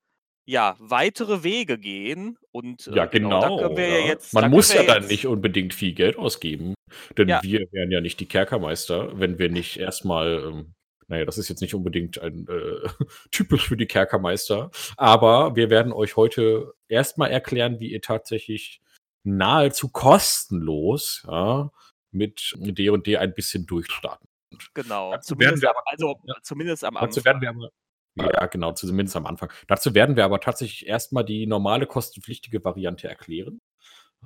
ja 0.46 0.76
weitere 0.80 1.44
Wege 1.44 1.78
gehen 1.78 2.38
und 2.52 2.88
äh, 2.88 2.96
Ja, 2.96 3.06
genau. 3.06 3.40
da 3.58 3.64
können 3.64 3.78
wir 3.78 3.88
ja 3.88 3.98
ja. 4.00 4.06
jetzt. 4.08 4.34
Man 4.34 4.50
muss 4.52 4.74
ja 4.74 4.84
dann 4.84 5.04
jetzt- 5.04 5.12
nicht 5.12 5.26
unbedingt 5.28 5.74
viel 5.74 5.94
Geld 5.94 6.18
ausgeben, 6.18 6.74
denn 7.18 7.30
Ja. 7.30 7.42
wir 7.44 7.66
wären 7.72 7.92
ja 7.92 8.02
nicht 8.02 8.20
die 8.20 8.28
Kerkermeister, 8.28 9.18
wenn 9.20 9.40
wir 9.40 9.50
nicht 9.66 9.78
erstmal, 9.78 10.44
ähm, 10.44 10.74
naja, 11.08 11.26
das 11.26 11.38
ist 11.38 11.50
jetzt 11.50 11.62
nicht 11.62 11.76
unbedingt 11.76 12.20
ein 12.22 12.48
äh, 12.48 12.88
typisch 13.32 13.68
für 13.68 13.78
die 13.78 13.86
Kerkermeister, 13.88 14.72
aber 14.98 15.56
wir 15.56 15.70
werden 15.70 15.92
euch 15.94 16.16
heute 16.16 16.74
erstmal 16.88 17.32
erklären, 17.32 17.80
wie 17.80 17.92
ihr 17.92 18.02
tatsächlich 18.02 18.82
nahezu 19.24 19.90
kostenlos 19.90 21.24
ja, 21.28 21.72
mit 22.12 22.54
D 22.58 22.90
und 22.90 23.08
D 23.08 23.18
ein 23.18 23.34
bisschen 23.34 23.66
durchstarten. 23.66 24.28
Genau. 24.74 25.12
Dazu 25.12 25.34
Zumindest, 25.36 25.64
wir 25.64 25.70
am- 25.72 25.84
also 25.86 26.16
zumindest 26.44 26.84
am 26.84 26.98
Anfang. 26.98 27.26
werden 27.26 27.42
wir 27.42 27.50
aber. 27.50 27.70
Ja, 28.16 28.46
genau, 28.46 28.74
zumindest 28.74 29.16
am 29.16 29.26
Anfang. 29.26 29.52
Dazu 29.68 29.96
werden 29.96 30.16
wir 30.16 30.24
aber 30.26 30.40
tatsächlich 30.40 30.86
erstmal 30.88 31.26
die 31.26 31.48
normale 31.48 31.88
kostenpflichtige 31.88 32.64
Variante 32.64 33.08
erklären. 33.08 33.60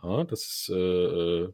Ja, 0.03 0.25
das 0.25 0.41
ist 0.41 0.69
äh, 0.69 0.75
äh, 0.75 1.53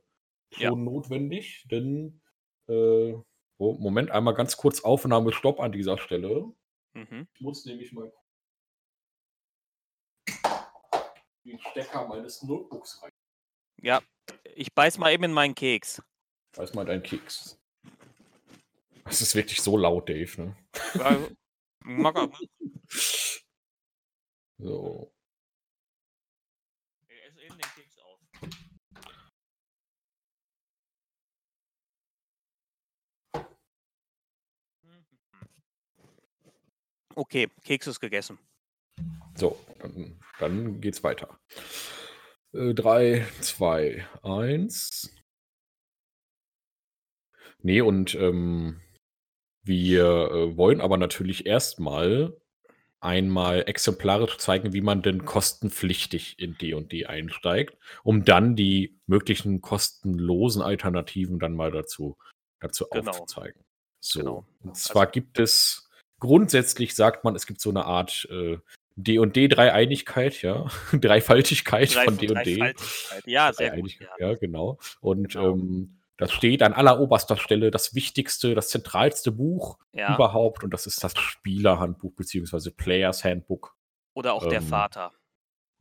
schon 0.51 0.61
Ja. 0.63 0.71
notwendig, 0.75 1.65
denn 1.69 2.21
äh, 2.67 3.13
oh, 3.63 3.77
Moment, 3.79 4.11
einmal 4.11 4.33
ganz 4.33 4.57
kurz 4.57 4.81
Aufnahme 4.81 5.31
Stopp 5.31 5.59
an 5.59 5.71
dieser 5.71 5.97
Stelle. 5.97 6.51
Mhm. 6.93 7.27
Ich 7.33 7.41
muss 7.41 7.65
nämlich 7.65 7.93
mal 7.93 8.11
den 11.45 11.59
Stecker 11.59 12.07
meines 12.07 12.43
Notebooks 12.43 13.01
rein. 13.01 13.11
Ja, 13.81 14.01
ich 14.55 14.73
beiß 14.73 14.97
mal 14.97 15.11
eben 15.11 15.23
in 15.23 15.33
meinen 15.33 15.55
Keks. 15.55 16.01
Weiß 16.55 16.73
mal 16.73 16.85
dein 16.85 17.03
Keks. 17.03 17.59
Das 19.05 19.21
ist 19.21 19.35
wirklich 19.35 19.61
so 19.61 19.77
laut, 19.77 20.07
Dave, 20.07 20.41
ne? 20.41 20.57
Ja, 20.95 21.17
er. 21.85 22.31
So. 24.59 25.11
Ich 27.09 27.23
esse 27.25 27.41
eben 27.41 27.57
den 27.57 27.69
Keks 27.75 27.97
auf. 27.99 28.19
Okay, 37.15 37.49
Keks 37.63 37.87
ist 37.87 37.99
gegessen. 37.99 38.37
So, 39.35 39.57
dann, 39.79 40.19
dann 40.39 40.81
geht's 40.81 41.03
weiter. 41.03 41.39
3, 42.53 43.25
2, 43.41 44.05
1. 44.23 45.15
Nee, 47.61 47.81
und 47.81 48.13
ähm, 48.15 48.81
wir 49.63 50.05
äh, 50.05 50.57
wollen 50.57 50.81
aber 50.81 50.97
natürlich 50.97 51.45
erstmal 51.45 52.35
einmal 52.99 53.63
exemplarisch 53.67 54.37
zeigen, 54.37 54.73
wie 54.73 54.81
man 54.81 55.01
denn 55.01 55.25
kostenpflichtig 55.25 56.39
in 56.39 56.57
D&D 56.57 57.05
einsteigt, 57.05 57.77
um 58.03 58.23
dann 58.23 58.55
die 58.55 58.97
möglichen 59.07 59.61
kostenlosen 59.61 60.61
Alternativen 60.61 61.39
dann 61.39 61.55
mal 61.55 61.71
dazu, 61.71 62.17
dazu 62.59 62.85
Genau. 62.91 63.11
aufzuzeigen. 63.11 63.61
So, 63.99 64.19
Genau. 64.19 64.45
und 64.63 64.77
zwar 64.77 65.07
gibt 65.07 65.39
es 65.39 65.89
grundsätzlich, 66.23 66.95
sagt 66.95 67.25
man, 67.25 67.35
es 67.35 67.45
gibt 67.45 67.59
so 67.59 67.69
eine 67.69 67.83
Art 67.85 68.27
äh, 68.31 68.57
D&D 68.95 69.49
Dreieinigkeit, 69.49 70.41
ja, 70.41 70.67
Dreifaltigkeit 70.93 71.91
von 71.91 72.17
D&D. 72.17 72.33
Dreifaltigkeit. 72.33 73.23
Ja, 73.25 73.51
sehr 73.51 73.71
gut. 73.75 73.91
Ja. 73.99 74.07
Ja, 74.29 74.35
genau. 74.35 74.77
Und 75.01 75.33
Genau. 75.33 75.51
ähm, 75.51 75.99
das 76.17 76.31
steht 76.31 76.61
an 76.63 76.73
alleroberster 76.73 77.35
Stelle 77.37 77.71
das 77.71 77.93
wichtigste, 77.95 78.55
das 78.55 78.69
zentralste 78.69 79.31
Buch 79.31 79.77
Ja. 79.91 80.15
überhaupt 80.15 80.63
und 80.63 80.73
das 80.73 80.85
ist 80.87 81.03
das 81.03 81.13
Spielerhandbuch 81.17 82.13
beziehungsweise 82.13 82.71
Players 82.71 83.23
Handbook. 83.25 83.75
Oder 84.13 84.33
auch 84.33 84.47
der 84.47 84.59
ähm, 84.61 84.67
Vater. 84.67 85.11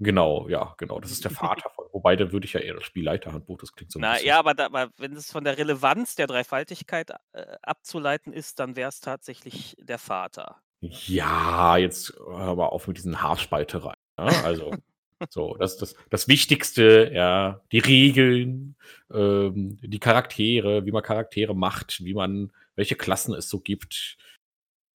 Genau, 0.01 0.49
ja, 0.49 0.75
genau. 0.79 0.99
Das 0.99 1.13
ist 1.13 1.23
der 1.25 1.31
Vater 1.31 1.71
von. 1.71 1.82
Wobei, 2.03 2.17
da 2.17 2.33
würde 2.33 2.47
ich 2.47 2.53
ja 2.53 2.61
eher 2.61 2.75
das 2.75 2.85
Spielleiterhandbuch, 2.85 3.59
das 3.59 3.73
klingt 3.73 3.93
so 3.93 4.01
ein 4.01 4.03
Na 4.03 4.15
bisschen. 4.15 4.27
ja, 4.27 4.39
aber, 4.41 4.55
da, 4.55 4.67
aber 4.67 4.91
wenn 4.97 5.13
es 5.13 5.31
von 5.31 5.45
der 5.45 5.57
Relevanz 5.57 6.17
der 6.17 6.27
Dreifaltigkeit 6.27 7.11
äh, 7.33 7.57
abzuleiten 7.63 8.33
ist, 8.33 8.59
dann 8.59 8.75
wäre 8.75 8.89
es 8.89 9.01
tatsächlich 9.01 9.77
der 9.81 9.99
Vater. 9.99 10.57
Ja, 10.81 11.77
jetzt 11.77 12.13
hör 12.19 12.57
mal 12.57 12.67
auf 12.67 12.89
mit 12.89 12.97
diesen 12.97 13.23
Haarspaltereien. 13.23 13.95
Ja? 14.19 14.25
Also, 14.43 14.75
so, 15.31 15.55
das, 15.57 15.77
das, 15.77 15.95
das 16.11 16.27
Wichtigste, 16.27 17.13
ja, 17.15 17.61
die 17.71 17.79
Regeln, 17.79 18.75
ähm, 19.13 19.79
die 19.81 20.01
Charaktere, 20.01 20.85
wie 20.85 20.91
man 20.91 21.05
Charaktere 21.05 21.55
macht, 21.55 22.05
wie 22.05 22.15
man 22.15 22.51
welche 22.75 22.97
Klassen 22.97 23.35
es 23.35 23.49
so 23.49 23.61
gibt, 23.61 24.17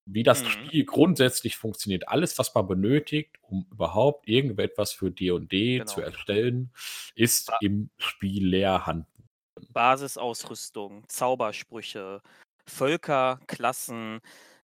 wie 0.07 0.23
das 0.23 0.39
Mhm. 0.39 0.47
Spiel 0.47 0.85
grundsätzlich 0.85 1.57
funktioniert. 1.57 2.07
Alles, 2.09 2.37
was 2.39 2.53
man 2.55 2.67
benötigt, 2.67 3.37
um 3.41 3.67
überhaupt 3.71 4.27
irgendetwas 4.27 4.93
für 4.93 5.11
D&D 5.11 5.83
zu 5.85 6.01
Genau. 6.01 6.01
erstellen, 6.01 6.71
ist 7.15 7.47
Ba 7.47 7.57
im 7.59 7.89
Spiellehrhandbuch. 7.97 9.25
Basisausrüstung, 9.73 11.03
Zaubersprüche, 11.07 12.21
Völker, 12.67 13.39
Klassen, 13.47 14.19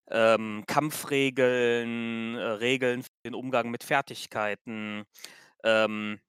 ähm, 0.10 0.64
Kampfregeln, 0.68 2.36
äh, 2.36 2.42
Regeln 2.42 3.04
für 3.04 3.10
den 3.26 3.36
Umgang 3.36 3.72
mit 3.72 3.84
Fertigkeiten. 3.84 5.04
Ähm, 5.64 6.20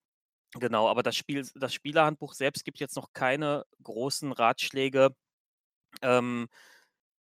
genau, 0.54 0.88
aber 0.88 1.02
das 1.04 1.16
Spiel 1.16 1.47
das 1.56 1.75
Spielerhandbuch 1.75 2.35
selbst 2.35 2.64
gibt 2.64 2.80
jetzt 2.80 2.97
noch 2.97 3.12
keine 3.14 3.64
großen 3.83 4.33
Ratschläge, 4.33 5.16
ähm, 6.02 6.49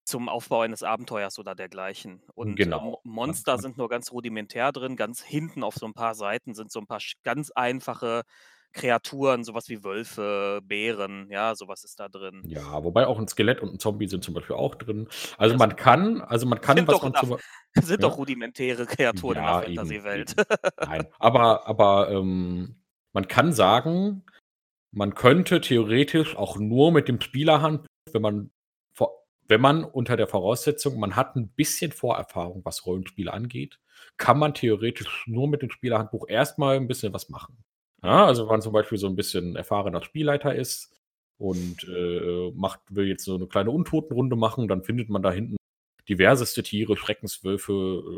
zum 0.06 0.30
Aufbau 0.30 0.62
eines 0.62 0.84
Abenteuers 0.84 1.40
oder 1.40 1.56
dergleichen. 1.56 2.22
Und, 2.36 2.68
äh, 2.68 2.78
Mo 2.80 3.00
Genau. 3.26 3.36
Monster 3.36 3.58
man 3.58 3.64
sind 3.64 3.78
nur 3.78 3.90
ganz 3.90 4.12
rudimentär 4.12 4.72
drin. 4.72 4.96
Ganz 4.98 5.22
hinten 5.24 5.64
auf 5.64 5.76
so 5.76 5.86
'n 5.86 5.94
paar 5.94 6.16
Seiten 6.16 6.54
sind 6.56 6.72
so 6.72 6.80
'n 6.80 6.88
paar 6.88 7.00
sch 7.00 7.16
ganz 7.24 7.52
einfache 7.52 8.24
Kreaturen, 8.74 9.44
so 9.44 9.54
was 9.54 9.70
wie 9.70 9.84
Wölfe, 9.84 10.62
Bären, 10.64 11.30
ja, 11.32 11.56
so 11.56 11.68
was 11.68 11.84
ist 11.84 12.00
da 12.00 12.10
drin. 12.10 12.46
Ja, 12.46 12.84
wobei 12.84 13.08
auch 13.08 13.20
'n 13.20 13.28
Skelett 13.30 13.62
und 13.62 13.70
'n 13.74 13.80
Zombie 13.80 14.08
sind 14.08 14.24
zum 14.24 14.34
Beispiel 14.34 14.56
auch 14.58 14.76
drin. 14.76 15.08
Also, 15.38 15.56
Ja, 15.56 15.58
man 15.58 15.76
super. 15.78 15.78
kann 15.78 16.20
also, 16.22 16.46
man 16.46 16.60
kann, 16.60 16.86
Sind 16.86 16.88
was 16.88 17.02
doch 17.02 17.04
man 17.04 17.14
in 17.14 17.16
F 17.16 17.30
Be 17.30 17.42
sind 17.82 18.04
doch 18.04 18.18
ja? 18.18 18.18
rudimentäre 18.18 18.86
Kreaturen 18.88 19.40
in 19.40 19.54
Ja, 19.54 19.64
eben, 19.66 20.04
Fantasy-Welt. 20.14 20.34
eben. 20.34 20.38
Nein, 20.82 21.08
aber 21.20 21.68
aber, 21.68 22.10
ähm, 22.12 22.78
man 23.14 23.28
kann 23.28 23.54
sagen, 23.54 24.24
man 24.92 25.16
könnte 25.16 25.62
theoretisch 25.62 26.38
auch 26.38 26.58
nur 26.58 26.92
mit 26.92 27.08
dem 27.10 27.22
Spielerhandbuch, 27.22 27.88
wenn 28.14 28.22
man 28.24 28.52
wenn 29.54 29.62
man 29.62 29.84
unter 29.86 30.18
der 30.18 30.28
Voraussetzung, 30.28 31.00
man 31.00 31.16
hat 31.16 31.36
'n 31.36 31.50
bisschen 31.50 31.92
Vorerfahrung, 31.92 32.66
was 32.66 32.86
Rollenspiele 32.88 33.32
angeht, 33.32 33.80
kann 34.18 34.40
man 34.40 34.56
theoretisch 34.56 35.26
nur 35.28 35.48
mit 35.48 35.62
dem 35.62 35.70
Spielerhandbuch 35.70 36.26
erst 36.28 36.58
mal 36.60 36.76
'n 36.78 36.88
bisschen 36.88 37.14
was 37.14 37.30
machen. 37.30 37.64
Ja, 38.04 38.26
also, 38.26 38.44
wenn 38.46 38.50
man 38.54 38.62
zum 38.64 38.74
Beispiel 38.74 38.98
so 38.98 39.08
'n 39.08 39.16
bisschen 39.16 39.56
erfahrener 39.56 40.02
Spielleiter 40.04 40.56
ist 40.56 40.92
und, 41.38 41.84
äh, 41.88 42.52
macht 42.56 42.82
will 42.90 43.08
jetzt 43.08 43.26
so 43.26 43.38
'ne 43.38 43.48
kleine 43.48 43.70
Untotenrunde 43.72 44.36
machen, 44.36 44.68
dann 44.68 44.84
findet 44.84 45.10
man 45.10 45.22
da 45.24 45.32
hinten 45.32 45.58
diverseste 46.10 46.64
Tiere, 46.64 46.98
Schreckenswölfe, 46.98 47.74
äh, 48.16 48.18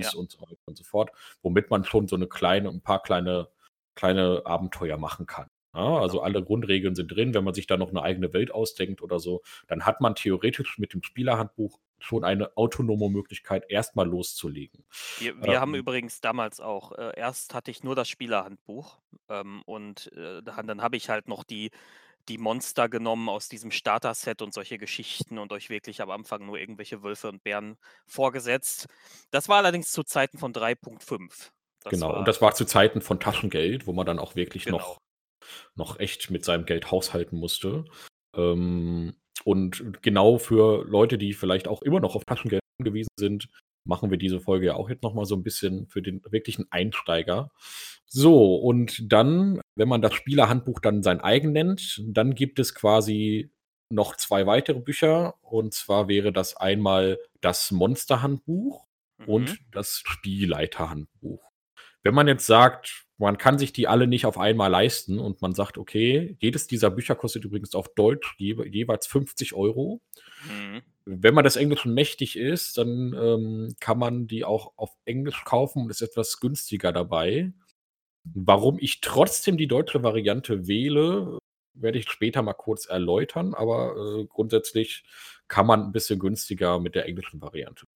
Ja. 0.00 0.12
Zombies 0.12 0.14
und 0.14 0.30
so 0.32 0.40
weiter 0.42 0.56
und 0.66 0.76
so 0.78 0.84
fort, 0.84 1.10
womit 1.42 1.70
man 1.70 1.84
schon 1.84 2.08
so 2.08 2.16
'ne 2.16 2.26
kleine 2.28 2.70
'n 2.70 2.80
paar 2.82 3.02
kleine 3.02 3.48
kleine 3.96 4.42
Abenteuer 4.46 4.96
machen 4.98 5.26
kann, 5.26 5.48
ja? 5.76 5.98
Also, 6.00 6.20
alle 6.22 6.42
Grundregeln 6.44 6.94
sind 6.96 7.08
drin. 7.12 7.34
Wenn 7.34 7.44
man 7.44 7.54
sich 7.54 7.66
da 7.66 7.76
noch 7.76 7.92
'ne 7.92 8.02
eigene 8.02 8.32
Welt 8.32 8.50
ausdenkt 8.52 9.02
oder 9.02 9.18
so, 9.20 9.42
dann 9.68 9.86
hat 9.86 10.00
man 10.00 10.14
theoretisch 10.16 10.78
mit 10.78 10.94
dem 10.94 11.02
Spielerhandbuch 11.02 11.80
schon 11.98 12.24
eine 12.24 12.56
autonome 12.56 13.08
Möglichkeit, 13.10 13.64
erst 13.68 13.96
mal 13.96 14.08
loszulegen. 14.08 14.84
Wir 15.18 15.34
wir 15.42 15.60
haben 15.60 15.74
Ähm 15.74 15.74
übrigens 15.74 16.20
damals 16.20 16.60
auch 16.60 16.92
äh, 16.92 17.12
erst 17.18 17.54
hatte 17.54 17.70
ich 17.70 17.82
nur 17.82 17.94
das 17.96 18.06
Spielerhandbuch, 18.08 18.98
ähm, 19.30 19.62
und, 19.64 20.12
äh, 20.12 20.42
da 20.42 20.62
dann 20.62 20.82
habe 20.82 20.96
ich 20.98 21.08
halt 21.08 21.26
noch 21.28 21.42
die 21.44 21.70
die 22.30 22.38
Monster 22.38 22.88
genommen 22.90 23.28
aus 23.30 23.48
diesem 23.48 23.70
Starter-Set 23.72 24.42
und 24.42 24.54
solche 24.54 24.78
Geschichten 24.78 25.38
und 25.38 25.52
euch 25.52 25.70
wirklich 25.70 26.02
am 26.02 26.10
Anfang 26.10 26.46
nur 26.46 26.58
irgendwelche 26.58 27.02
Wölfe 27.04 27.28
und 27.30 27.42
Bären 27.44 27.78
vorgesetzt. 28.06 28.88
Das 29.32 29.48
war 29.48 29.58
allerdings 29.58 29.92
zu 29.92 30.04
Zeiten 30.04 30.38
von 30.38 30.52
3.5. 30.52 31.52
Das 31.84 32.04
Genau, 32.04 32.12
und 32.12 32.26
war 32.26 32.26
das 32.26 32.42
war 32.42 32.52
zu 32.54 32.64
Zeiten 32.64 33.00
von 33.00 33.20
Taschengeld, 33.20 33.86
wo 33.86 33.92
man 33.92 34.06
dann 34.06 34.18
auch 34.18 34.34
wirklich 34.34 34.66
Genau. 34.66 34.82
noch 34.82 34.98
noch 35.74 35.98
echt 36.00 36.30
mit 36.30 36.44
seinem 36.44 36.66
Geld 36.66 36.90
haushalten 36.90 37.38
musste. 37.38 37.84
Ähm, 38.36 39.14
und 39.44 40.02
genau 40.02 40.38
für 40.38 40.84
Leute, 40.86 41.18
die 41.18 41.32
vielleicht 41.34 41.68
auch 41.68 41.82
immer 41.82 42.00
noch 42.00 42.14
auf 42.16 42.24
Taschengeld 42.24 42.62
angewiesen 42.80 43.10
sind, 43.18 43.48
machen 43.84 44.10
wir 44.10 44.18
diese 44.18 44.40
Folge 44.40 44.66
ja 44.66 44.74
auch 44.74 44.88
jetzt 44.90 45.02
noch 45.04 45.14
mal 45.14 45.24
so 45.26 45.36
'n 45.36 45.42
bisschen 45.44 45.86
für 45.88 46.02
den 46.02 46.22
wirklichen 46.30 46.66
Einsteiger. 46.70 47.50
So, 48.06 48.56
und 48.56 49.12
dann, 49.12 49.60
wenn 49.76 49.88
man 49.88 50.02
das 50.02 50.14
Spielerhandbuch 50.14 50.80
dann 50.80 51.02
sein 51.02 51.20
eigen 51.20 51.52
nennt, 51.52 52.02
dann 52.06 52.34
gibt 52.34 52.58
es 52.58 52.74
quasi 52.74 53.50
noch 53.90 54.16
2 54.16 54.46
weitere 54.46 54.80
Bücher. 54.80 55.34
Und 55.42 55.74
zwar 55.74 56.08
wäre 56.08 56.32
das 56.32 56.56
einmal 56.56 57.18
das 57.40 57.70
Monsterhandbuch 57.72 58.86
Mhm. 59.18 59.26
und 59.28 59.58
das 59.72 60.02
Spielleiterhandbuch. 60.04 61.45
Wenn 62.06 62.14
man 62.14 62.28
jetzt 62.28 62.46
sagt, 62.46 63.04
man 63.18 63.36
kann 63.36 63.58
sich 63.58 63.72
die 63.72 63.88
alle 63.88 64.06
nicht 64.06 64.26
auf 64.26 64.38
einmal 64.38 64.70
leisten 64.70 65.18
und 65.18 65.42
man 65.42 65.54
sagt: 65.54 65.76
„Okay, 65.76 66.36
jedes 66.40 66.68
dieser 66.68 66.90
Bücher 66.90 67.16
kostet 67.16 67.44
übrigens 67.44 67.74
auf 67.74 67.92
Deutsch 67.96 68.36
jewe 68.38 68.64
jeweils 68.68 69.08
50 69.08 69.54
€“ 69.54 70.00
Mhm. 70.44 70.86
wenn 71.08 71.34
man 71.34 71.44
des 71.44 71.54
Englischen 71.56 71.94
mächtig 71.94 72.36
ist, 72.36 72.78
dann, 72.78 73.14
ähm, 73.16 73.74
kann 73.78 73.96
man 73.98 74.26
die 74.26 74.44
auch 74.44 74.72
auf 74.76 74.90
Englisch 75.04 75.44
kaufen 75.44 75.82
und 75.84 75.90
ist 75.90 76.02
etwas 76.02 76.40
günstiger 76.40 76.92
dabei. 76.92 77.52
Warum 78.24 78.78
ich 78.80 79.00
trotzdem 79.02 79.56
die 79.58 79.68
deutsche 79.68 80.02
Variante 80.02 80.68
wähle, 80.68 81.38
werde 81.74 81.98
ich 81.98 82.10
später 82.10 82.42
mal 82.42 82.54
kurz 82.54 82.86
erläutern, 82.86 83.54
aber, 83.54 83.96
äh, 84.22 84.26
grundsätzlich 84.28 85.04
kann 85.48 85.66
man 85.66 85.82
'n 85.88 85.92
bisschen 85.92 86.18
günstiger 86.20 86.80
mit 86.80 86.94
der 86.96 87.06
englischen 87.06 87.40
Variante 87.42 87.86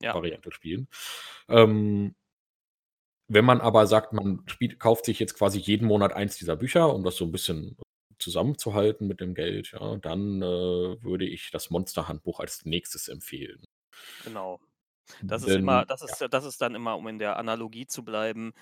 Ja. 0.00 0.14
Variante 0.14 0.52
spielen. 0.52 0.88
Ähm 1.48 2.14
wenn 3.28 3.44
man 3.44 3.60
aber 3.60 3.86
sagt, 3.86 4.12
man 4.12 4.42
spielt 4.46 4.78
kauft 4.80 5.04
sich 5.06 5.18
jetzt 5.18 5.34
quasi 5.34 5.58
jeden 5.58 5.86
Monat 5.88 6.12
eins 6.14 6.36
dieser 6.36 6.56
Bücher, 6.56 6.94
um 6.94 7.04
das 7.04 7.16
so 7.16 7.24
'n 7.24 7.32
bisschen 7.32 7.76
zusammenzuhalten 8.18 9.08
mit 9.08 9.20
dem 9.20 9.34
Geld, 9.34 9.72
ja, 9.72 9.96
dann, 9.98 10.40
äh, 10.42 10.44
würde 11.02 11.26
ich 11.26 11.50
das 11.50 11.70
Monsterhandbuch 11.70 12.40
als 12.40 12.64
Nächstes 12.64 13.08
empfehlen. 13.08 13.64
Genau. 14.24 14.60
Das 15.28 15.42
ist 15.44 15.56
immer 15.56 15.86
das 15.86 16.02
ja. 16.08 16.14
ist 16.14 16.26
das 16.30 16.44
ist 16.44 16.60
dann 16.62 16.74
immer, 16.74 16.96
um 16.98 17.08
in 17.08 17.18
der 17.18 17.36
Analogie 17.38 17.86
zu 17.86 18.04
bleiben 18.04 18.52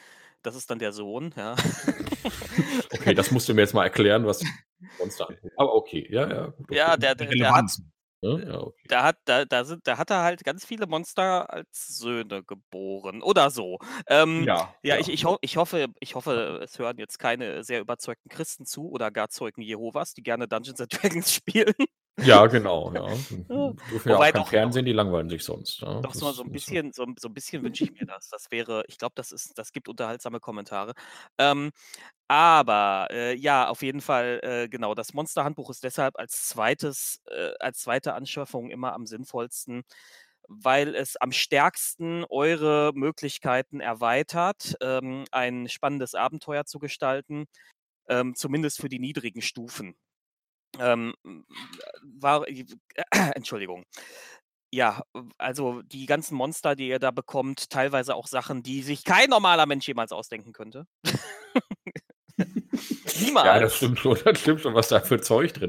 das 0.42 0.56
ist 0.56 0.70
dann 0.70 0.78
der 0.80 0.92
Sohn, 0.92 1.34
ja. 1.36 1.56
Okay, 2.90 3.14
das 3.14 3.30
musst 3.30 3.48
du 3.48 3.54
mir 3.54 3.62
jetzt 3.62 3.74
mal 3.74 3.84
erklären, 3.84 4.26
was 4.26 4.42
Monsterhandbuch 4.98 5.50
aber 5.56 5.74
okay, 5.74 6.06
ja, 6.10 6.28
ja, 6.28 6.46
gut, 6.48 6.70
okay. 6.70 6.78
Ja, 6.78 6.96
der 6.96 7.14
der 7.14 7.34
der 7.36 7.54
hat 7.54 7.70
Ja, 8.22 8.60
okay. 8.62 8.90
der 8.90 9.02
hat 9.02 9.16
da 9.24 9.44
da 9.44 9.64
sind 9.64 9.86
da 9.86 9.98
hat 9.98 10.10
er 10.10 10.22
halt 10.22 10.44
ganz 10.44 10.64
viele 10.64 10.86
Monster 10.86 11.50
als 11.52 11.88
Söhne 11.98 12.42
geboren 12.44 13.22
oder 13.22 13.50
so. 13.50 13.78
Ähm, 14.08 14.48
Ja, 14.48 14.76
ja, 14.82 14.96
ich 14.98 15.08
ja, 15.08 15.08
ich 15.08 15.24
ja. 15.24 15.24
ho 15.24 15.38
ich 15.40 15.56
hoffe 15.56 15.88
ich 16.00 16.14
hoffe, 16.14 16.60
es 16.62 16.78
hören 16.78 16.98
jetzt 16.98 17.18
keine 17.18 17.64
sehr 17.64 17.80
überzeugten 17.80 18.28
Christen 18.28 18.66
zu 18.66 18.90
oder 18.90 19.10
gar 19.10 19.28
Zeugen 19.30 19.62
Jehovas, 19.62 20.14
die 20.14 20.22
gerne 20.22 20.48
Dungeons 20.48 20.80
and 20.80 20.92
Dragons 21.02 21.32
spielen. 21.32 21.74
Ja, 22.18 22.46
genau, 22.46 22.92
ja. 22.94 23.24
Dürfen 23.90 24.08
ja 24.10 24.18
auch 24.18 24.28
wobei 24.28 24.32
kein 24.32 24.44
doch 24.44 24.44
Fernsehen, 24.44 24.84
die 24.84 24.92
langweilen 24.92 25.30
sich 25.30 25.42
sonst, 25.44 25.80
ja. 25.80 26.02
doch 26.02 26.14
so 26.14 26.32
Das 26.32 26.32
so 26.32 26.42
'n 26.42 26.50
ist 26.52 26.66
so. 26.66 26.78
bisschen 26.80 26.92
so 26.92 27.06
so 27.18 27.28
bisschen 27.30 27.62
wünsche 27.62 27.84
ich 27.84 27.92
mir 27.92 28.04
das. 28.06 28.28
Das 28.28 28.50
wäre 28.50 28.82
ich 28.88 28.98
glaube, 28.98 29.12
das 29.16 29.30
ist 29.32 29.56
das 29.58 29.70
gibt 29.72 29.88
unterhaltsame 29.88 30.40
Kommentare. 30.40 30.94
Ähm, 31.38 31.70
aber, 32.28 33.08
äh, 33.12 33.34
ja, 33.36 33.68
auf 33.68 33.82
jeden 33.82 34.00
Fall, 34.02 34.40
äh, 34.44 34.68
genau, 34.68 34.94
das 34.94 35.14
Monsterhandbuch 35.14 35.70
ist 35.70 35.84
deshalb 35.84 36.18
als 36.18 36.48
2. 36.48 37.20
äh, 37.26 37.52
als 37.60 37.80
2. 37.80 38.14
Anschaffung 38.14 38.70
immer 38.70 38.94
am 38.94 39.06
sinnvollsten, 39.06 39.84
weil 40.48 40.94
es 40.96 41.16
am 41.16 41.32
stärksten 41.32 42.24
eure 42.30 42.92
Möglichkeiten 42.94 43.80
erweitert, 43.80 44.76
ähm, 44.82 45.24
ein 45.32 45.68
spannendes 45.68 46.14
Abenteuer 46.16 46.64
zu 46.66 46.78
gestalten, 46.80 47.46
ähm, 48.08 48.34
zumindest 48.36 48.80
für 48.80 48.88
die 48.90 49.00
niedrigen 49.00 49.42
Stufen. 49.42 49.96
Ähm, 50.78 51.14
hm, 51.24 51.44
war 52.02 52.42
w 52.46 52.64
Entschuldigung. 53.34 53.84
Ja, 54.72 55.02
also, 55.38 55.82
die 55.82 56.06
ganzen 56.06 56.36
Monster, 56.36 56.76
die 56.76 56.88
ihr 56.88 56.98
da 57.00 57.10
bekommt, 57.12 57.70
teilweise 57.70 58.14
auch 58.16 58.26
Sachen, 58.28 58.62
die 58.62 58.82
sich 58.82 59.04
kein 59.04 59.30
normaler 59.30 59.66
Mensch 59.66 59.88
jemals 59.88 60.12
ausdenken 60.12 60.52
könnte. 60.52 60.86
Ja, 63.42 63.58
das 63.60 63.76
Niemals. 63.76 63.76
stimmt 63.76 63.98
schon. 63.98 64.18
Das 64.24 64.40
stimmt 64.40 64.60
schon, 64.62 64.74
was 64.74 64.88
da 64.88 65.00
für 65.00 65.20
Zeug 65.20 65.52
drin 65.54 65.68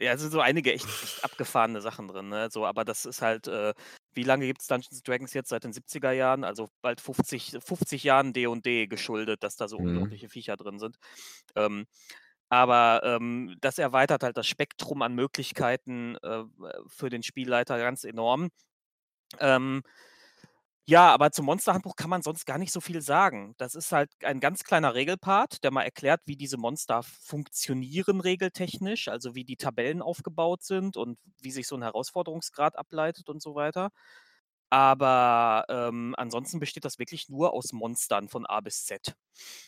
Ja, 0.00 0.16
sind 0.16 0.30
so 0.30 0.40
einige 0.40 0.72
echt 0.72 0.96
echt 1.02 1.22
abgefahrene 1.24 1.80
Sachen 1.80 2.08
drin, 2.08 2.28
ne? 2.28 2.48
So, 2.50 2.64
aber 2.66 2.84
das 2.84 3.04
ist 3.04 3.20
halt, 3.22 3.46
äh 3.48 3.74
wie 4.14 4.24
lange 4.24 4.46
gibt's 4.46 4.66
Dungeons& 4.66 5.02
Dragons 5.02 5.32
jetzt? 5.32 5.48
Seit 5.48 5.64
den 5.64 5.72
70er 5.72 6.12
Jahren, 6.12 6.44
also, 6.44 6.68
bald 6.82 7.00
50 7.00 7.56
50 7.64 8.04
Jahren 8.04 8.32
D&D 8.34 8.86
geschuldet, 8.86 9.42
dass 9.42 9.56
da 9.56 9.68
so 9.68 9.78
Mhm. 9.78 10.12
unglaubliche 10.12 10.28
Viecher 10.28 10.56
drin 10.56 10.78
sind. 10.78 10.96
Ähm, 11.56 11.86
aber, 12.52 13.00
ähm, 13.04 13.56
das 13.62 13.78
erweitert 13.78 14.22
halt 14.24 14.36
das 14.36 14.46
Spektrum 14.46 15.00
an 15.02 15.14
Möglichkeiten, 15.14 16.16
äh, 16.22 16.44
für 16.86 17.08
den 17.10 17.22
Spielleiter 17.22 17.78
ganz 17.78 18.04
enorm. 18.04 18.50
Ähm 19.40 19.82
ja, 20.88 21.10
aber 21.14 21.30
zum 21.30 21.46
Monsterhandbuch 21.46 21.94
kann 21.94 22.10
man 22.10 22.22
sonst 22.22 22.44
gar 22.44 22.58
nicht 22.58 22.72
so 22.72 22.80
viel 22.80 23.00
sagen. 23.02 23.54
Das 23.56 23.76
ist 23.76 23.92
halt 23.92 24.10
ein 24.24 24.40
ganz 24.40 24.64
kleiner 24.64 24.94
Regelpart, 24.94 25.62
der 25.62 25.70
mal 25.70 25.82
erklärt, 25.84 26.22
wie 26.26 26.34
diese 26.36 26.56
Monster 26.56 27.02
funktionieren 27.04 28.20
regeltechnisch, 28.20 29.06
also, 29.06 29.36
wie 29.36 29.44
die 29.44 29.56
Tabellen 29.56 30.02
aufgebaut 30.02 30.64
sind 30.64 30.96
und 30.96 31.18
wie 31.40 31.52
sich 31.52 31.68
so 31.68 31.76
'n 31.76 31.82
Herausforderungsgrad 31.84 32.76
ableitet 32.76 33.28
und 33.28 33.40
so 33.40 33.54
weiter. 33.54 33.90
Aber, 34.72 35.66
ähm, 35.68 36.14
ansonsten 36.16 36.58
besteht 36.58 36.86
das 36.86 36.98
wirklich 36.98 37.28
nur 37.28 37.52
aus 37.52 37.74
Monstern 37.74 38.28
von 38.30 38.46
A 38.46 38.60
bis 38.60 38.86
Z. 38.86 39.14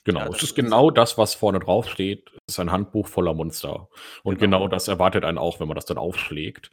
Genau, 0.04 0.20
Ja, 0.20 0.26
es 0.28 0.36
ist 0.36 0.42
ist 0.44 0.54
genau 0.54 0.90
das, 0.90 1.18
was 1.18 1.34
vorne 1.34 1.58
drauf 1.58 1.90
steht. 1.90 2.30
Es 2.46 2.54
ist 2.54 2.58
ein 2.58 2.72
Handbuch 2.72 3.06
voller 3.06 3.34
Monster. 3.34 3.90
Und 4.22 4.38
Genau. 4.38 4.60
genau 4.60 4.68
das 4.68 4.88
erwartet 4.88 5.24
einen 5.24 5.36
auch, 5.36 5.60
wenn 5.60 5.68
man 5.68 5.74
das 5.74 5.84
dann 5.84 5.98
aufschlägt. 5.98 6.70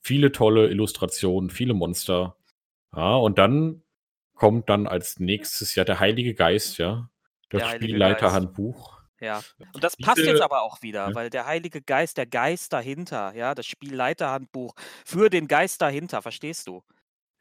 Viele 0.00 0.32
tolle 0.32 0.68
Illustrationen, 0.70 1.50
viele 1.50 1.74
Monster. 1.74 2.38
Ja, 2.96 3.16
und 3.16 3.36
dann 3.36 3.82
kommt 4.34 4.70
dann 4.70 4.86
als 4.86 5.20
nächstes 5.20 5.74
ja 5.74 5.84
der 5.84 6.00
Heilige 6.00 6.34
Geist, 6.34 6.78
ja. 6.78 7.10
Das 7.50 7.68
Spielleiterhandbuch. 7.72 8.98
Ja. 9.20 9.42
Und 9.74 9.84
das 9.84 9.94
passt 9.98 10.18
jetzt 10.18 10.28
Diese 10.30 10.44
aber 10.44 10.62
auch 10.62 10.80
wieder, 10.80 11.08
ja. 11.10 11.14
weil 11.14 11.28
der 11.28 11.44
Heilige 11.44 11.82
Geist, 11.82 12.16
der 12.16 12.26
Geist 12.26 12.72
dahinter, 12.72 13.34
ja, 13.34 13.54
das 13.54 13.66
Spielleiterhandbuch 13.66 14.74
für 15.04 15.28
den 15.28 15.48
Geist 15.48 15.82
dahinter, 15.82 16.22
verstehst 16.22 16.66
du? 16.66 16.82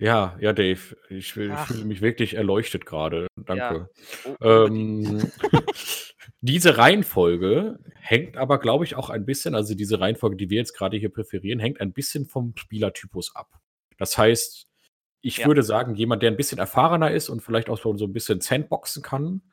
Ja, 0.04 0.36
ja, 0.42 0.52
Dave, 0.52 0.98
ich 1.08 1.38
ich 1.38 1.38
Ach. 1.52 1.68
fühle 1.68 1.86
mich 1.86 2.02
wirklich 2.02 2.34
erleuchtet 2.34 2.86
grade. 2.86 3.28
Ja, 3.52 3.78
Danke. 3.78 3.88
u 4.24 4.36
unbedingt. 4.52 4.90
Ähm, 4.90 5.32
diese 6.42 6.78
Reihenfolge 6.78 7.80
hängt 7.96 8.38
aber, 8.38 8.60
glaube 8.60 8.86
ich, 8.86 8.96
auch 8.96 9.10
ein 9.10 9.26
bisschen 9.26 9.56
also, 9.56 9.76
diese 9.76 10.02
Reihenfolge, 10.02 10.38
die 10.38 10.50
wir 10.50 10.58
jetzt 10.58 10.74
grade 10.78 10.98
hier 10.98 11.14
präferieren, 11.14 11.60
hängt 11.60 11.82
ein 11.82 11.94
bisschen 11.94 12.26
vom 12.26 12.54
Spielertypus 12.58 13.36
ab. 13.36 13.60
Das 13.98 14.18
heißt, 14.18 14.68
ich 15.22 15.38
Ja. 15.40 15.46
würde 15.46 15.64
sagen, 15.64 15.96
jemand, 15.96 16.24
der 16.24 16.32
'n 16.32 16.38
bisschen 16.38 16.60
erfahrener 16.60 17.12
ist 17.12 17.30
und 17.30 17.42
vielleicht 17.42 17.70
auch 17.70 17.80
so 17.80 17.92
'n 17.94 18.14
bisschen 18.14 18.42
Sandboxen 18.42 19.04
kann. 19.04 19.44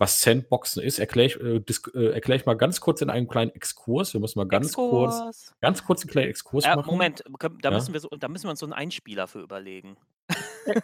Was 0.00 0.20
Sandboxen 0.22 0.82
ist, 0.82 0.98
erkläre 0.98 1.26
ich 1.28 1.40
äh, 1.40 1.98
äh, 1.98 2.12
erkläre 2.14 2.40
ich 2.40 2.46
mal 2.46 2.54
ganz 2.56 2.80
kurz 2.80 3.00
in 3.00 3.10
einem 3.10 3.28
kleinen 3.28 3.52
Exkurs. 3.54 4.12
Wir 4.12 4.20
müssen 4.20 4.38
mal 4.40 4.48
ganz 4.48 4.80
kurz 4.80 5.22
Exkurs. 5.22 5.54
ganz 5.60 5.84
kurz 5.84 6.04
'n 6.04 6.08
kleinen 6.10 6.30
Exkurs 6.30 6.64
Ja, 6.64 6.74
machen. 6.74 6.88
Moment, 6.90 7.22
können 7.38 7.58
da 7.60 7.70
Ja? 7.70 7.76
müssen 7.76 7.92
wir 7.92 8.00
so 8.00 8.08
da 8.08 8.28
müssen 8.28 8.44
wir 8.44 8.50
uns 8.50 8.60
so 8.60 8.66
'n 8.66 8.72
Einspieler 8.72 9.28
für 9.28 9.40
überlegen. 9.40 9.96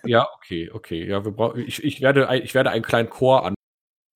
Ja, 0.04 0.28
okay, 0.36 0.70
okay. 0.72 1.06
Ja, 1.06 1.24
wir 1.24 1.32
brau 1.32 1.54
ich 1.56 1.84
ich 1.84 2.00
werde 2.00 2.28
ich 2.42 2.54
werde 2.54 2.70
einen 2.70 2.82
kleinen 2.84 3.10
Chor 3.10 3.44
an 3.46 3.54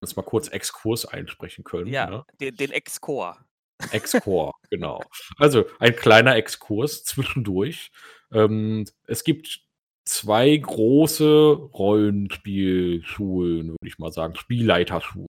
uns 0.02 0.16
mal 0.16 0.22
kurz 0.24 0.48
Exkurs 0.48 1.06
einsprechen 1.06 1.64
können, 1.64 1.92
Ja, 1.92 2.06
ne? 2.06 2.24
den 2.40 2.56
den 2.56 2.70
Exchor. 2.72 3.44
Exchor, 3.90 4.52
genau. 4.70 5.10
Also, 5.38 5.66
ein 5.78 5.94
kleiner 5.96 6.36
Exkurs 6.36 7.04
zwischendurch. 7.04 7.90
Ähm, 8.32 8.84
es 9.06 9.24
gibt 9.24 9.62
2 10.06 10.56
große 10.58 11.52
Rollenspielschulen, 11.52 13.68
würde 13.68 13.86
ich 13.86 13.98
mal 13.98 14.12
sagen, 14.12 14.34
Spielleiterschulen. 14.36 15.26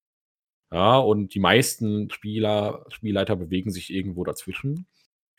Ja, 0.74 0.98
und 0.98 1.36
die 1.36 1.40
meisten 1.40 2.10
Spieler 2.10 2.86
Spielleiter 2.90 3.36
bewegen 3.36 3.72
sich 3.72 3.94
irgendwo 3.94 4.24
dazwischen. 4.24 4.88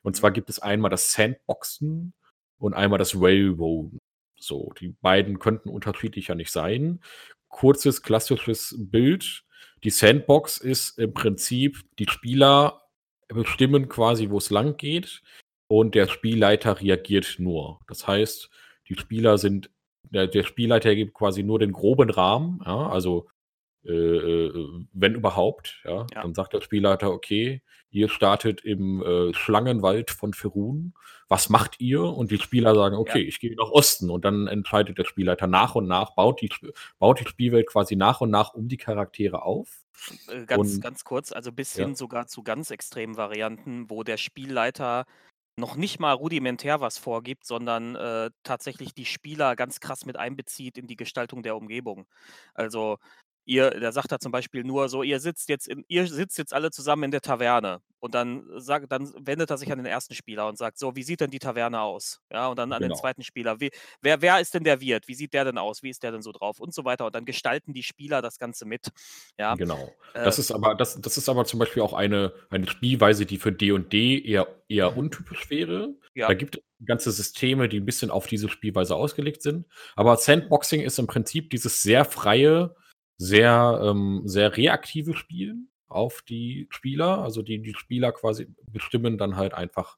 Und 0.02 0.12
Mhm. 0.12 0.14
zwar 0.14 0.31
gibt 0.31 0.49
es 0.50 0.61
einmal 0.61 0.90
das 0.90 1.12
Sandboxen 1.12 2.14
und 2.59 2.75
einmal 2.75 2.99
das 2.99 3.21
Railroaden. 3.21 3.99
So, 4.38 4.73
die 4.81 4.95
beiden 5.02 5.38
könnten 5.38 5.69
unterschiedlicher 5.69 6.35
nicht 6.35 6.52
sein. 6.52 7.00
Kurzes 7.49 8.02
klassisches 8.02 8.75
Bild. 8.78 9.45
Die 9.85 9.90
Sandbox 9.90 10.59
ist 10.59 10.99
im 10.99 11.12
Prinzip 11.14 11.85
die 11.99 12.09
Spieler 12.09 12.83
bestimmen 13.28 13.88
quasi, 13.88 14.31
wo's 14.31 14.50
langgeht 14.50 15.23
und 15.69 15.95
der 15.95 16.09
Spielleiter 16.09 16.81
reagiert 16.81 17.37
nur. 17.38 17.81
Das 17.88 18.07
heißt, 18.07 18.50
die 18.88 18.97
Spieler 18.99 19.38
sind 19.38 19.71
der 20.11 20.26
der 20.28 20.45
Spielleiter 20.45 20.95
gibt 20.97 21.14
quasi 21.14 21.43
nur 21.43 21.59
den 21.59 21.73
groben 21.73 22.11
Rahmen, 22.11 22.61
ja, 22.64 22.88
also, 22.88 23.28
äh, 23.87 23.93
äh, 23.93 24.85
wenn 24.95 25.14
überhaupt, 25.16 25.81
ja. 25.85 26.07
Ja. 26.14 26.23
Dann 26.23 26.35
sagt 26.35 26.55
der 26.55 26.61
Spielleiter: 26.62 27.12
„Okay, 27.12 27.62
ihr 27.90 28.09
startet 28.11 28.62
im, 28.62 29.02
äh, 29.02 29.35
Schlangenwald 29.35 30.11
von 30.12 30.33
Faerûn. 30.35 30.93
Was 31.28 31.50
macht 31.50 31.81
ihr?“ 31.81 32.02
Und 32.02 32.31
die 32.33 32.38
Spieler 32.38 32.75
sagen: 32.76 32.97
Ja. 32.97 33.00
„Okay, 33.00 33.23
ich 33.23 33.40
gehe 33.40 33.57
nach 33.57 33.71
Osten.“ 33.71 34.11
Und 34.11 34.25
dann 34.26 34.49
entscheidet 34.49 34.99
der 34.99 35.05
Spielleiter 35.07 35.47
nach 35.49 35.75
und 35.76 35.87
nach, 35.88 36.14
baut 36.16 36.40
die 36.43 36.50
baut 37.00 37.21
die 37.21 37.26
Spielwelt 37.28 37.69
quasi 37.69 37.97
nach 37.97 38.21
und 38.23 38.31
nach 38.31 38.55
um 38.55 38.69
die 38.69 38.78
Charaktere 38.78 39.43
auf. 39.45 39.83
Äh, 40.28 40.45
ganz 40.47 40.78
Und 40.78 40.81
ganz 40.81 41.05
kurz, 41.05 41.33
also, 41.33 41.52
bis 41.52 41.75
ja. 41.75 41.85
hin 41.85 41.95
sogar 41.95 42.26
zu 42.26 42.43
ganz 42.43 42.71
extremen 42.71 43.16
Varianten, 43.16 43.88
wo 43.90 44.02
der 44.02 44.16
Spielleiter 44.16 45.04
noch 45.58 45.76
nicht 45.76 45.99
mal 46.00 46.12
rudimentär 46.12 46.80
was 46.80 46.99
vorgibt, 46.99 47.47
sondern, 47.47 47.97
äh, 47.97 48.30
tatsächlich 48.42 48.95
die 48.95 49.06
Spieler 49.06 49.56
ganz 49.56 49.80
krass 49.80 50.04
mit 50.06 50.16
einbezieht 50.16 50.78
in 50.78 50.86
die 50.86 50.97
Gestaltung 50.97 51.42
der 51.42 51.56
Umgebung. 51.56 52.06
Also, 52.54 52.99
ihr 53.47 53.71
da 53.71 53.93
sagt 53.93 54.13
er 54.13 54.21
zum 54.21 54.32
Beispiel 54.32 54.65
nur 54.65 54.89
so: 54.91 55.02
„Ihr 55.04 55.21
sitzt 55.21 55.49
jetzt 55.50 55.69
in 55.69 55.85
ihr 55.89 56.06
sitzt 56.09 56.39
jetzt 56.39 56.54
alle 56.54 56.71
zusammen 56.73 57.04
in 57.04 57.13
der 57.13 57.23
Taverne.“ 57.23 57.80
Und 58.00 58.15
dann 58.15 58.45
sagt 58.61 58.93
dann 58.93 59.13
wendet 59.19 59.50
er 59.50 59.59
sich 59.59 59.73
an 59.73 59.78
den 59.78 59.87
1. 59.87 60.15
Spieler 60.15 60.49
und 60.49 60.59
sagt: 60.59 60.78
„So, 60.78 60.97
wie 60.97 61.04
sieht 61.04 61.21
denn 61.23 61.30
die 61.30 61.39
Taverne 61.41 61.80
aus?“ 61.82 62.21
Ja, 62.32 62.49
und 62.49 62.59
dann 62.59 62.73
an 62.73 62.82
den 62.82 62.95
Genau. 62.95 62.97
2. 62.97 63.25
Spieler: 63.25 63.61
„Wie 63.61 63.71
wer 64.02 64.23
wer 64.23 64.41
ist 64.41 64.54
denn 64.54 64.65
der 64.65 64.80
Wirt? 64.82 65.09
Wie 65.09 65.15
sieht 65.15 65.35
der 65.35 65.45
denn 65.47 65.59
aus? 65.59 65.82
Wie 65.82 65.91
ist 65.91 66.02
der 66.02 66.13
denn 66.13 66.23
so 66.23 66.32
drauf?“ 66.32 66.61
Und 66.61 66.75
so 66.75 66.85
weiter. 66.85 67.06
Und 67.06 67.15
dann 67.15 67.25
gestalten 67.26 67.73
die 67.75 67.82
Spieler 67.85 68.23
das 68.23 68.39
Ganze 68.39 68.67
mit, 68.67 68.89
ja? 69.39 69.56
Genau. 69.59 69.97
Äh 70.15 70.21
Das 70.23 70.39
ist 70.39 70.50
aber 70.50 70.75
das 70.75 71.00
das 71.00 71.17
ist 71.17 71.28
aber 71.28 71.45
zum 71.45 71.61
Beispiel 71.61 71.82
auch 71.82 71.93
eine 71.93 72.32
eine 72.50 72.67
Spielweise, 72.67 73.26
die 73.26 73.39
für 73.39 73.52
D&D 73.52 74.19
eher 74.25 74.49
eher 74.69 74.97
untypisch 74.97 75.50
wäre. 75.50 75.95
Ja. 76.17 76.26
Da 76.26 76.35
gibt 76.35 76.56
es 76.56 76.63
ganze 76.85 77.13
Systeme, 77.13 77.69
die 77.69 77.78
'n 77.78 77.85
bisschen 77.87 78.11
auf 78.11 78.26
diese 78.26 78.49
Spielweise 78.49 78.97
ausgelegt 78.97 79.43
sind. 79.43 79.67
Aber 79.95 80.17
Sandboxing 80.17 80.80
ist 80.82 80.99
im 80.99 81.06
Prinzip 81.06 81.50
dieses 81.50 81.82
sehr 81.82 82.04
freie, 82.04 82.75
sehr, 83.17 83.81
ähm 83.83 84.23
sehr 84.25 84.57
reaktive 84.57 85.15
Spielen 85.15 85.71
auf 85.89 86.23
die 86.23 86.67
Spieler. 86.71 87.19
Also, 87.19 87.43
die 87.43 87.61
die 87.63 87.75
Spieler 87.75 88.13
quasi 88.13 88.49
bestimmen 88.67 89.19
dann 89.19 89.37
halt 89.37 89.55
einfach 89.55 89.97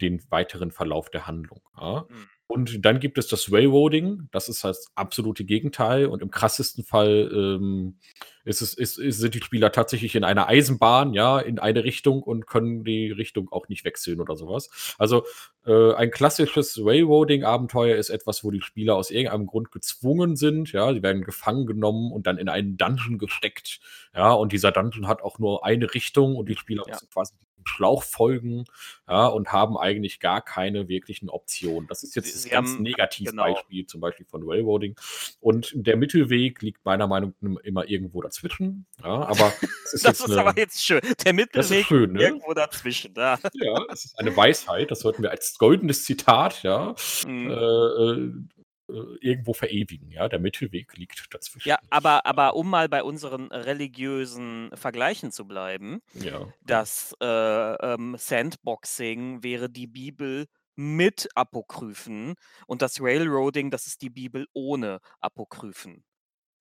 den 0.00 0.22
weiteren 0.30 0.70
Verlauf 0.70 1.10
der 1.10 1.26
Handlung, 1.26 1.62
ja? 1.78 2.06
Mhm. 2.08 2.28
Und 2.48 2.84
dann 2.84 3.00
gibt 3.00 3.18
es 3.18 3.26
das 3.26 3.50
Railroading. 3.50 4.28
Das 4.30 4.48
ist 4.48 4.62
das 4.62 4.92
absolute 4.94 5.44
Gegenteil. 5.44 6.06
Und 6.06 6.22
im 6.22 6.30
krassesten 6.30 6.84
Fall, 6.84 7.28
ähm, 7.34 7.98
ist 8.44 8.62
es 8.62 8.72
ist 8.74 8.98
ist 8.98 9.18
sind 9.18 9.34
die 9.34 9.42
Spieler 9.42 9.72
tatsächlich 9.72 10.14
in 10.14 10.22
einer 10.22 10.46
Eisenbahn, 10.46 11.12
ja, 11.12 11.40
in 11.40 11.58
eine 11.58 11.82
Richtung 11.82 12.22
und 12.22 12.46
können 12.46 12.84
die 12.84 13.10
Richtung 13.10 13.50
auch 13.50 13.68
nicht 13.68 13.84
wechseln 13.84 14.20
oder 14.20 14.36
so 14.36 14.46
was. 14.46 14.94
Also, 14.98 15.24
äh, 15.66 15.94
ein 15.94 16.10
klassisches 16.10 16.78
Railroading-Abenteuer 16.82 17.96
ist 17.96 18.10
etwas, 18.10 18.44
wo 18.44 18.50
die 18.50 18.62
Spieler 18.62 18.96
aus 18.96 19.10
irgendeinem 19.10 19.46
Grund 19.46 19.72
gezwungen 19.72 20.36
sind, 20.36 20.72
ja. 20.72 20.92
Die 20.92 21.02
werden 21.02 21.22
gefangen 21.22 21.66
genommen 21.66 22.12
und 22.12 22.26
dann 22.26 22.38
in 22.38 22.48
einen 22.48 22.76
Dungeon 22.76 23.18
gesteckt, 23.18 23.80
ja. 24.14 24.32
Und 24.32 24.52
dieser 24.52 24.72
Dungeon 24.72 25.08
hat 25.08 25.22
auch 25.22 25.38
nur 25.38 25.64
eine 25.64 25.92
Richtung 25.94 26.36
und 26.36 26.48
die 26.48 26.56
Spieler 26.56 26.84
Ja. 26.86 26.94
müssen 26.94 27.08
quasi 27.10 27.34
diesem 27.36 27.66
Schlauch 27.66 28.02
folgen, 28.04 28.64
ja, 29.08 29.26
und 29.26 29.50
haben 29.52 29.76
eigentlich 29.76 30.20
gar 30.20 30.40
keine 30.40 30.88
wirklichen 30.88 31.28
Optionen. 31.28 31.88
Das 31.88 32.02
ist 32.04 32.14
jetzt 32.14 32.26
Sie 32.28 32.32
das 32.34 32.42
sie 32.44 32.48
ganz 32.50 32.70
genau. 32.70 32.82
Negativbeispiel 32.82 33.86
zum 33.86 34.00
Beispiel 34.00 34.26
von 34.26 34.42
Railroading. 34.44 34.94
Und 35.40 35.72
der 35.74 35.96
Mittelweg 35.96 36.62
liegt 36.62 36.84
meiner 36.84 37.06
Meinung 37.08 37.34
n 37.42 37.58
immer 37.64 37.88
irgendwo 37.88 38.22
dazwischen, 38.22 38.86
ja. 39.02 39.08
Aber 39.26 39.52
es 39.84 39.92
ist 39.94 40.04
Das 40.04 40.20
jetzt 40.20 40.28
ist 40.30 40.36
aber 40.36 40.52
'ne 40.52 40.60
jetzt 40.60 40.82
schön. 40.84 41.00
Der 41.02 41.32
Das 41.52 41.66
ist 41.70 41.70
Mittelweg 41.72 41.86
schön, 41.86 42.12
ne? 42.12 42.22
irgendwo 42.22 42.54
dazwischen, 42.54 43.14
ja. 43.16 43.38
Ja, 43.54 43.84
es 43.92 44.04
ist 44.06 44.18
eine 44.18 44.36
Weisheit. 44.36 44.90
Das 44.90 45.00
sollten 45.00 45.22
wir 45.24 45.30
als 45.32 45.55
goldenes 45.58 46.04
Zitat, 46.04 46.62
ja, 46.62 46.94
äh, 47.22 47.26
Mhm. 47.28 47.50
äh, 47.50 48.92
äh, 48.92 49.16
irgendwo 49.20 49.52
verewigen, 49.52 50.10
ja. 50.10 50.28
Der 50.28 50.38
Mittelweg 50.38 50.96
liegt 50.96 51.34
dazwischen. 51.34 51.68
Ja, 51.68 51.78
aber 51.90 52.24
aber 52.26 52.54
um 52.54 52.70
mal 52.70 52.88
bei 52.88 53.02
unseren 53.02 53.50
religiösen 53.50 54.70
Vergleichen 54.74 55.32
zu 55.32 55.46
bleiben, 55.46 56.00
Ja. 56.14 56.52
das, 56.60 57.14
äh, 57.20 57.26
ähm, 57.26 58.16
Sandboxing 58.18 59.42
wäre 59.42 59.68
die 59.70 59.86
Bibel 59.88 60.46
mit 60.76 61.28
Apokryphen 61.34 62.34
und 62.66 62.82
das 62.82 63.00
Railroading, 63.00 63.70
das 63.70 63.86
ist 63.86 64.02
die 64.02 64.10
Bibel 64.10 64.46
ohne 64.52 65.00
Apokryphen. 65.20 66.04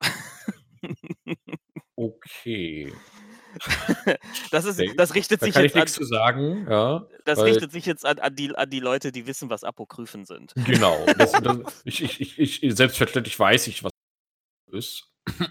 Okay. 1.98 2.92
Das 4.52 4.66
ist 4.66 4.82
das 4.98 5.16
richtet 5.16 5.42
da 5.42 5.46
sich 5.46 5.54
kann 5.54 5.64
jetzt 5.64 5.76
ich 5.76 5.82
an 5.82 5.88
zu 5.88 6.04
sagen, 6.04 6.68
ja, 6.70 7.06
das 7.26 7.42
richtet 7.42 7.72
sich 7.72 7.86
jetzt 7.86 8.06
an 8.06 8.20
an 8.20 8.36
die 8.36 8.56
an 8.56 8.70
die 8.70 8.80
Leute, 8.80 9.12
die 9.12 9.28
wissen, 9.28 9.50
was 9.50 9.64
Apokryphen 9.64 10.26
sind. 10.26 10.54
Genau. 10.66 11.06
Das 11.18 11.32
das 11.32 11.58
ich 11.84 12.04
ich 12.04 12.40
ich 12.40 12.64
ich 12.64 12.76
selbstverständlich 12.76 13.40
weiß 13.40 13.68
ich, 13.68 13.84
was 13.84 13.92
ist. 14.72 15.10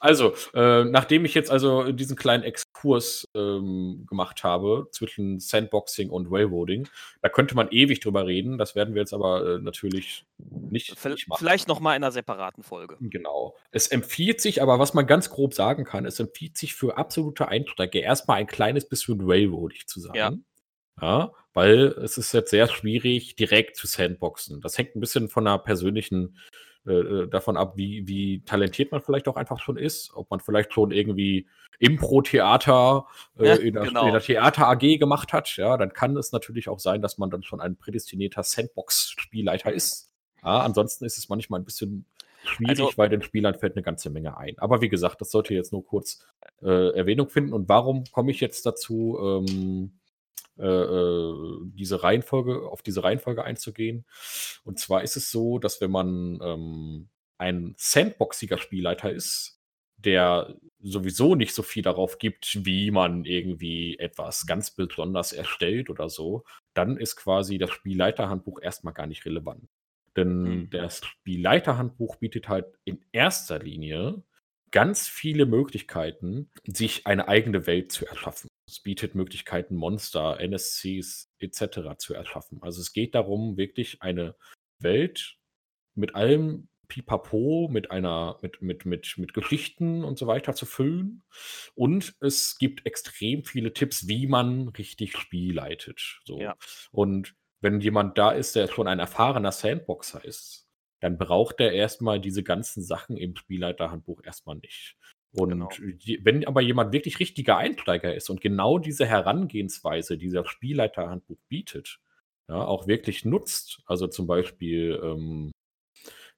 Also, 0.00 0.34
äh, 0.54 0.84
nachdem 0.84 1.26
ich 1.26 1.34
jetzt 1.34 1.50
also 1.50 1.92
diesen 1.92 2.16
kleinen 2.16 2.42
Exkurs, 2.82 3.28
ähm, 3.36 4.04
gemacht 4.08 4.44
habe 4.44 4.88
zwischen 4.92 5.40
Sandboxing 5.40 6.10
und 6.10 6.28
Railroading, 6.30 6.88
da 7.22 7.28
könnte 7.28 7.54
man 7.56 7.68
ewig 7.70 8.00
drüber 8.00 8.26
reden. 8.26 8.58
Das 8.58 8.74
werden 8.76 8.94
wir 8.94 9.02
jetzt 9.02 9.14
aber, 9.14 9.56
äh, 9.56 9.58
natürlich 9.60 10.26
nicht 10.38 10.96
nicht 11.08 11.28
machen. 11.28 11.38
vielleicht 11.38 11.68
noch 11.68 11.80
mal 11.80 11.94
in 11.96 12.00
'ner 12.02 12.12
separaten 12.12 12.62
Folge. 12.62 13.00
Genau. 13.00 13.56
Es 13.70 13.88
empfiehlt 13.88 14.40
sich 14.40 14.62
aber, 14.62 14.78
was 14.78 14.94
man 14.94 15.06
ganz 15.06 15.30
grob 15.30 15.54
sagen 15.54 15.84
kann, 15.84 16.04
es 16.06 16.20
empfiehlt 16.20 16.56
sich 16.56 16.74
für 16.74 16.96
absolute 16.98 17.48
Einsteiger 17.48 18.00
erst 18.00 18.28
mal 18.28 18.34
ein 18.34 18.46
kleines 18.46 18.88
bisschen 18.88 19.20
railroadig 19.22 19.86
zu 19.88 20.00
Ja. 20.14 20.32
sein. 20.32 20.44
Ja, 21.00 21.32
weil 21.54 21.88
es 22.04 22.18
ist 22.18 22.32
jetzt 22.34 22.50
sehr 22.50 22.68
schwierig, 22.68 23.36
direkt 23.36 23.76
zu 23.76 23.86
sandboxen. 23.86 24.60
Das 24.62 24.78
hängt 24.78 24.96
'n 24.96 25.00
bisschen 25.00 25.28
von 25.28 25.44
'ner 25.44 25.58
persönlichen 25.58 26.38
äh, 26.86 26.92
äh, 26.92 27.28
davon 27.28 27.56
ab, 27.56 27.74
wie 27.76 28.06
wie 28.08 28.42
talentiert 28.44 28.92
man 28.92 29.00
vielleicht 29.02 29.28
auch 29.28 29.36
einfach 29.36 29.60
schon 29.60 29.76
ist, 29.76 30.12
ob 30.14 30.30
man 30.30 30.40
vielleicht 30.40 30.72
schon 30.72 30.90
irgendwie 30.90 31.46
Impro-Theater, 31.78 33.06
äh, 33.38 33.46
Ja, 33.48 33.54
in 33.56 33.74
'ner 33.74 33.82
in 33.82 33.88
genau. 33.88 34.06
'ner 34.12 34.20
Theater-AG 34.20 34.98
gemacht 34.98 35.32
hat, 35.32 35.56
ja, 35.56 35.76
dann 35.76 35.92
kann 35.92 36.16
es 36.16 36.32
natürlich 36.32 36.68
auch 36.68 36.78
sein, 36.80 37.02
dass 37.02 37.18
man 37.18 37.30
dann 37.30 37.42
schon 37.42 37.60
ein 37.60 37.76
prädestinierter 37.76 38.42
Sandbox-Spielleiter 38.42 39.72
ist. 39.72 40.12
Ja, 40.42 40.60
ansonsten 40.60 41.04
ist 41.04 41.18
es 41.18 41.28
manchmal 41.28 41.60
ein 41.60 41.64
bisschen 41.64 42.04
schwierig, 42.44 42.80
Also 42.80 42.92
weil 42.96 43.08
den 43.08 43.22
Spielern 43.22 43.54
fällt 43.54 43.74
eine 43.76 43.82
ganze 43.82 44.10
Menge 44.10 44.36
ein. 44.36 44.58
Aber 44.58 44.80
wie 44.80 44.88
gesagt, 44.88 45.20
das 45.20 45.30
sollte 45.30 45.54
jetzt 45.54 45.72
nur 45.72 45.84
kurz 45.86 46.24
äh, 46.62 46.90
Erwähnung 46.96 47.28
finden. 47.28 47.52
Und 47.52 47.68
warum 47.68 48.04
komme 48.12 48.30
ich 48.32 48.40
jetzt 48.40 48.66
dazu, 48.66 49.18
ähm, 49.22 49.92
äh, 50.58 50.66
äh, 50.66 51.60
diese 51.74 52.02
Reihenfolge, 52.02 52.68
auf 52.68 52.82
diese 52.82 53.02
Reihenfolge 53.04 53.44
einzugehen? 53.44 54.04
Und 54.64 54.78
zwar 54.78 55.02
ist 55.02 55.16
es 55.16 55.30
so, 55.30 55.58
dass 55.58 55.80
wenn 55.80 55.90
man 55.90 56.40
ähm, 56.42 57.08
ein 57.38 57.74
sandboxiger 57.78 58.58
Spielleiter 58.58 59.10
ist, 59.12 59.58
der 59.96 60.56
sowieso 60.80 61.34
nicht 61.36 61.54
so 61.54 61.62
viel 61.62 61.82
darauf 61.82 62.18
gibt, 62.18 62.64
wie 62.64 62.90
man 62.90 63.24
irgendwie 63.24 63.98
etwas 63.98 64.46
ganz 64.46 64.70
besonders 64.72 65.32
erstellt 65.32 65.90
oder 65.90 66.08
so, 66.08 66.44
dann 66.74 66.96
ist 66.96 67.16
quasi 67.16 67.58
das 67.58 67.70
Spielleiterhandbuch 67.70 68.60
erstmal 68.60 68.94
gar 68.94 69.06
nicht 69.06 69.24
relevant. 69.26 69.68
Denn 70.16 70.42
Mhm. 70.42 70.70
das 70.70 71.04
Spielleiterhandbuch 71.04 72.16
bietet 72.16 72.48
halt 72.48 72.66
in 72.84 73.04
erster 73.12 73.58
Linie 73.60 74.22
ganz 74.70 75.08
viele 75.08 75.46
Möglichkeiten, 75.46 76.50
sich 76.66 77.06
eine 77.06 77.28
eigene 77.28 77.66
Welt 77.66 77.92
zu 77.92 78.06
erschaffen. 78.06 78.48
Es 78.72 78.80
bietet 78.80 79.14
Möglichkeiten, 79.14 79.76
Monster, 79.76 80.40
NSCs 80.40 81.30
etc. 81.38 81.98
zu 81.98 82.14
erschaffen. 82.14 82.58
Also 82.62 82.80
es 82.80 82.94
geht 82.94 83.14
darum, 83.14 83.58
wirklich 83.58 84.00
eine 84.00 84.34
Welt 84.78 85.36
mit 85.94 86.14
allem 86.14 86.68
Pipapo, 86.88 87.68
mit 87.70 87.90
einer, 87.90 88.38
mit, 88.40 88.62
mit, 88.62 88.86
mit, 88.86 89.18
mit 89.18 89.34
Geschichten 89.34 90.04
und 90.04 90.18
so 90.18 90.26
weiter 90.26 90.54
zu 90.54 90.64
füllen. 90.64 91.22
Und 91.74 92.14
es 92.20 92.56
gibt 92.56 92.86
extrem 92.86 93.44
viele 93.44 93.74
Tipps, 93.74 94.08
wie 94.08 94.26
man 94.26 94.68
richtig 94.68 95.18
Spiel 95.18 95.54
leitet. 95.54 96.22
So. 96.24 96.40
Ja. 96.40 96.56
Und 96.92 97.34
wenn 97.60 97.78
jemand 97.82 98.16
da 98.16 98.30
ist, 98.30 98.56
der 98.56 98.68
schon 98.68 98.88
ein 98.88 99.00
erfahrener 99.00 99.52
Sandboxer 99.52 100.24
ist, 100.24 100.66
dann 101.00 101.18
braucht 101.18 101.60
er 101.60 101.72
erstmal 101.72 102.20
diese 102.20 102.42
ganzen 102.42 102.82
Sachen 102.82 103.18
im 103.18 103.36
Spielleiterhandbuch 103.36 104.22
erstmal 104.24 104.56
nicht. 104.56 104.96
Und 105.34 105.50
Genau. 105.50 105.70
wenn 106.24 106.46
aber 106.46 106.60
jemand 106.60 106.92
wirklich 106.92 107.18
richtiger 107.18 107.56
Einsteiger 107.56 108.14
ist 108.14 108.28
und 108.28 108.40
genau 108.42 108.78
diese 108.78 109.06
Herangehensweise, 109.06 110.18
die 110.18 110.30
das 110.30 110.46
Spielleiterhandbuch 110.48 111.38
bietet, 111.48 112.00
ja, 112.48 112.62
auch 112.64 112.86
wirklich 112.86 113.24
nutzt, 113.24 113.80
also 113.86 114.08
zum 114.08 114.26
Beispiel 114.26 115.00
ähm, 115.02 115.52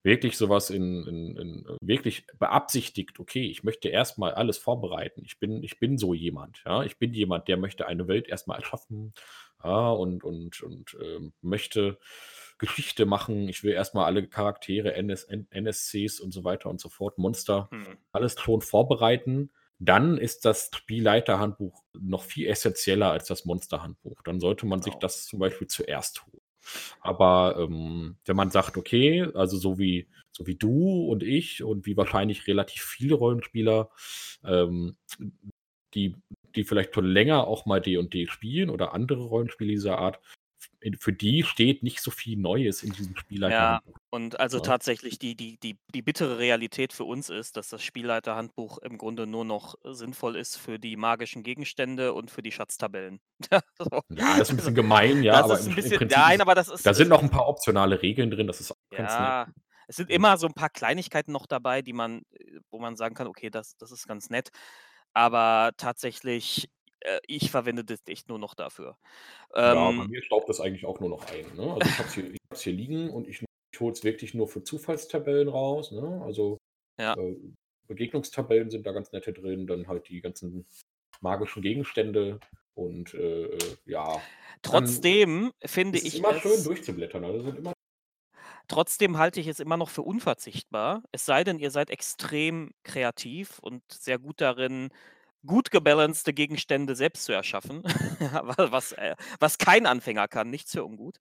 wirklich 0.04 0.37
sowas 0.37 0.70
in, 0.70 1.07
in, 1.07 1.37
in 1.37 1.66
wirklich 1.80 2.26
beabsichtigt, 2.38 3.18
okay, 3.18 3.46
ich 3.46 3.64
möchte 3.64 3.88
erstmal 3.88 4.35
alles 4.35 4.59
vorbereiten. 4.59 5.22
Ich 5.24 5.40
bin, 5.40 5.64
ich 5.64 5.80
bin 5.80 5.98
so 5.98 6.14
jemand, 6.14 6.62
ja. 6.66 6.85
Ich 6.85 6.98
bin 6.98 7.12
jemand, 7.14 7.48
der 7.48 7.57
möchte 7.57 7.87
eine 7.87 8.07
Welt 8.07 8.28
erstmal 8.28 8.59
erschaffen, 8.61 9.12
ja, 9.64 9.90
und, 9.90 10.22
und, 10.22 10.62
und 10.62 10.96
ähm, 11.02 11.33
möchte 11.40 11.98
Geschichte 12.59 13.07
machen. 13.07 13.49
Ich 13.49 13.62
will 13.64 13.73
erstmal 13.73 14.05
alle 14.07 14.27
Charaktere, 14.27 14.95
NS, 14.95 15.29
NSCs 15.51 16.21
und 16.21 16.33
so 16.33 16.45
weiter 16.45 16.71
und 16.71 16.81
so 16.81 16.88
fort, 16.88 17.19
Monster, 17.19 17.69
Hm. 17.71 17.99
alles 18.12 18.38
schon 18.38 18.61
vorbereiten. 18.61 19.51
Dann 19.81 20.19
ist 20.19 20.45
das 20.45 20.71
Spielleiterhandbuch 20.75 21.83
noch 21.99 22.23
viel 22.23 22.47
essentieller 22.47 23.11
als 23.11 23.27
das 23.27 23.45
Monsterhandbuch. 23.45 24.23
Dann 24.23 24.40
sollte 24.40 24.67
man 24.67 24.81
sich 24.83 24.93
Genau. 24.95 25.01
das 25.01 25.27
zum 25.27 25.40
Beispiel 25.40 25.67
zuerst 25.67 26.25
holen. 26.27 26.40
Aber 27.01 27.57
ähm, 27.59 28.17
wenn 28.25 28.37
man 28.37 28.51
sagt, 28.51 28.77
okay, 28.79 29.27
also 29.35 29.59
so 29.59 29.79
wie, 29.79 30.09
so 30.33 30.47
wie 30.47 30.55
du 30.55 31.11
und 31.11 31.23
ich 31.23 31.62
und 31.62 31.85
wie 31.87 31.97
wahrscheinlich 31.97 32.47
relativ 32.47 32.83
viele 32.85 33.17
Rollenspieler, 33.17 33.90
ähm, 34.45 34.97
die, 35.93 36.14
die 36.55 36.64
vielleicht 36.64 36.95
schon 36.95 37.05
länger 37.07 37.47
auch 37.47 37.67
mal 37.67 37.81
D&D 37.81 38.27
spielen 38.29 38.71
oder 38.71 38.95
andere 38.95 39.25
Rollenspiele 39.25 39.73
dieser 39.73 39.99
Art, 39.99 40.21
für 40.99 41.12
die 41.12 41.42
steht 41.44 41.83
nicht 41.83 42.01
so 42.01 42.11
viel 42.11 42.37
Neues 42.38 42.83
in 42.83 42.92
diesem 42.92 43.16
Ja, 43.47 43.81
Spielleiterhandbuch. 43.83 43.97
und 44.11 44.40
also 44.40 44.59
Ja. 44.59 44.61
tatsächlich 44.61 45.18
die, 45.18 45.37
die, 45.37 45.59
die, 45.59 45.77
die 45.94 46.03
bittere 46.03 46.38
Realität 46.38 46.92
für 46.94 47.05
uns 47.05 47.29
ist, 47.29 47.57
dass 47.57 47.68
das 47.68 47.83
Spielleiterhandbuch 47.83 48.79
im 48.79 48.97
Grunde 48.97 49.27
nur 49.27 49.44
noch 49.44 49.75
sinnvoll 49.85 50.37
ist 50.37 50.57
für 50.57 50.79
die 50.79 50.97
magischen 50.97 51.42
Gegenstände 51.42 52.14
und 52.14 52.31
für 52.31 52.42
die 52.42 52.53
Schatztabellen. 52.53 53.20
so. 53.79 54.01
Ja, 54.11 54.37
das 54.38 54.49
ist 54.49 54.53
ein 54.53 54.57
Also, 54.57 54.57
bisschen 54.57 54.75
gemein, 54.75 55.23
ja, 55.23 55.40
das 55.40 55.42
aber 55.42 55.59
ist 55.61 55.66
im, 55.66 55.68
ein 55.68 55.75
im 55.81 55.92
bisschen, 55.92 55.92
Prinzip 55.92 56.25
nein, 56.25 56.40
aber 56.40 56.55
das 56.55 56.68
ist, 56.68 56.87
da 56.87 56.94
sind 56.94 57.09
noch 57.09 57.23
ein 57.23 57.31
paar 57.31 57.49
optionale 57.49 58.03
Regeln 58.03 58.31
drin, 58.31 58.47
das 58.47 58.61
ist 58.61 58.70
auch 58.73 58.77
ganz 58.94 59.18
nett. 59.18 59.35
ja, 59.35 59.49
es 59.88 59.97
sind 59.97 60.11
Ja. 60.11 60.16
immer 60.16 60.37
so 60.38 60.47
ein 60.47 60.55
paar 60.55 60.70
Kleinigkeiten 60.70 61.33
noch 61.33 61.47
dabei, 61.47 61.83
die 61.83 61.92
man, 61.92 62.23
äh, 62.33 62.61
wo 62.70 62.79
man 62.79 62.97
sagen 62.97 63.14
kann, 63.14 63.27
okay, 63.27 63.51
das, 63.51 63.77
das 63.77 63.90
ist 63.92 64.07
ganz 64.07 64.31
nett. 64.31 64.51
Aber 65.14 65.73
tatsächlich, 65.77 66.68
äh, 67.05 67.21
ich 67.27 67.51
verwende 67.51 67.85
das 67.85 68.01
echt 68.07 68.29
nur 68.29 68.38
noch 68.38 68.55
dafür. 68.55 68.97
Ja, 69.55 69.75
bei 69.75 69.90
Ähm, 69.90 70.07
mir 70.09 70.23
staubt 70.23 70.49
das 70.49 70.61
eigentlich 70.61 70.85
auch 70.85 71.01
nur 71.01 71.11
noch 71.11 71.27
ein. 71.31 71.55
Ne? 71.57 71.75
Also 71.75 71.88
ich 71.88 71.99
habe 71.99 72.09
es 72.09 72.14
hier, 72.14 72.33
ich 72.33 72.61
hier 72.61 72.73
liegen 72.73 73.11
und 73.11 73.29
ich, 73.29 73.45
ich 73.73 73.81
hole 73.81 73.93
es 73.93 74.05
wirklich 74.05 74.35
nur 74.35 74.49
für 74.49 74.62
Zufallstabellen 74.62 75.49
raus. 75.49 75.93
Ne? 75.93 76.23
Also 76.25 76.59
ja, 76.99 77.14
äh, 77.14 77.37
Begegnungstabellen 77.87 78.71
sind 78.71 78.87
da 78.87 78.93
ganz 78.93 79.12
nette 79.12 79.33
drin, 79.33 79.67
dann 79.67 79.87
halt 79.88 80.09
die 80.09 80.21
ganzen 80.21 80.67
magischen 81.21 81.62
Gegenstände 81.62 82.40
und 82.75 83.14
äh, 83.14 83.45
äh, 83.45 83.77
ja, 83.87 84.21
trotzdem 84.62 85.53
finde 85.64 85.99
ist 85.99 86.07
es 86.07 86.14
ich 86.14 86.21
immer 86.21 86.35
schön 86.40 86.53
es, 86.53 86.64
durchzublättern. 86.64 87.25
Also 87.25 87.43
sind 87.43 87.59
immer 87.59 87.73
trotzdem 88.69 89.19
halte 89.19 89.40
ich 89.40 89.47
es 89.49 89.61
immer 89.61 89.77
noch 89.77 89.90
für 89.90 90.03
unverzichtbar. 90.03 91.03
Es 91.12 91.27
sei 91.27 91.45
denn, 91.45 91.59
ihr 91.59 91.71
seid 91.71 91.90
extrem 91.90 92.73
kreativ 92.83 93.59
und 93.61 93.83
sehr 93.93 94.19
gut 94.19 94.40
darin, 94.40 94.90
gut 95.46 95.70
gebalancete 95.70 96.33
Gegenstände 96.33 96.94
selbst 96.96 97.24
zu 97.24 97.33
erschaffen, 97.33 97.83
wa- 98.42 98.68
was, 98.70 98.92
äh, 98.92 99.14
was 99.40 99.59
kein 99.59 99.87
Anfänger 99.87 100.28
kann, 100.28 100.50
nichts 100.50 100.72
für 100.72 100.85
ungut. 100.85 101.16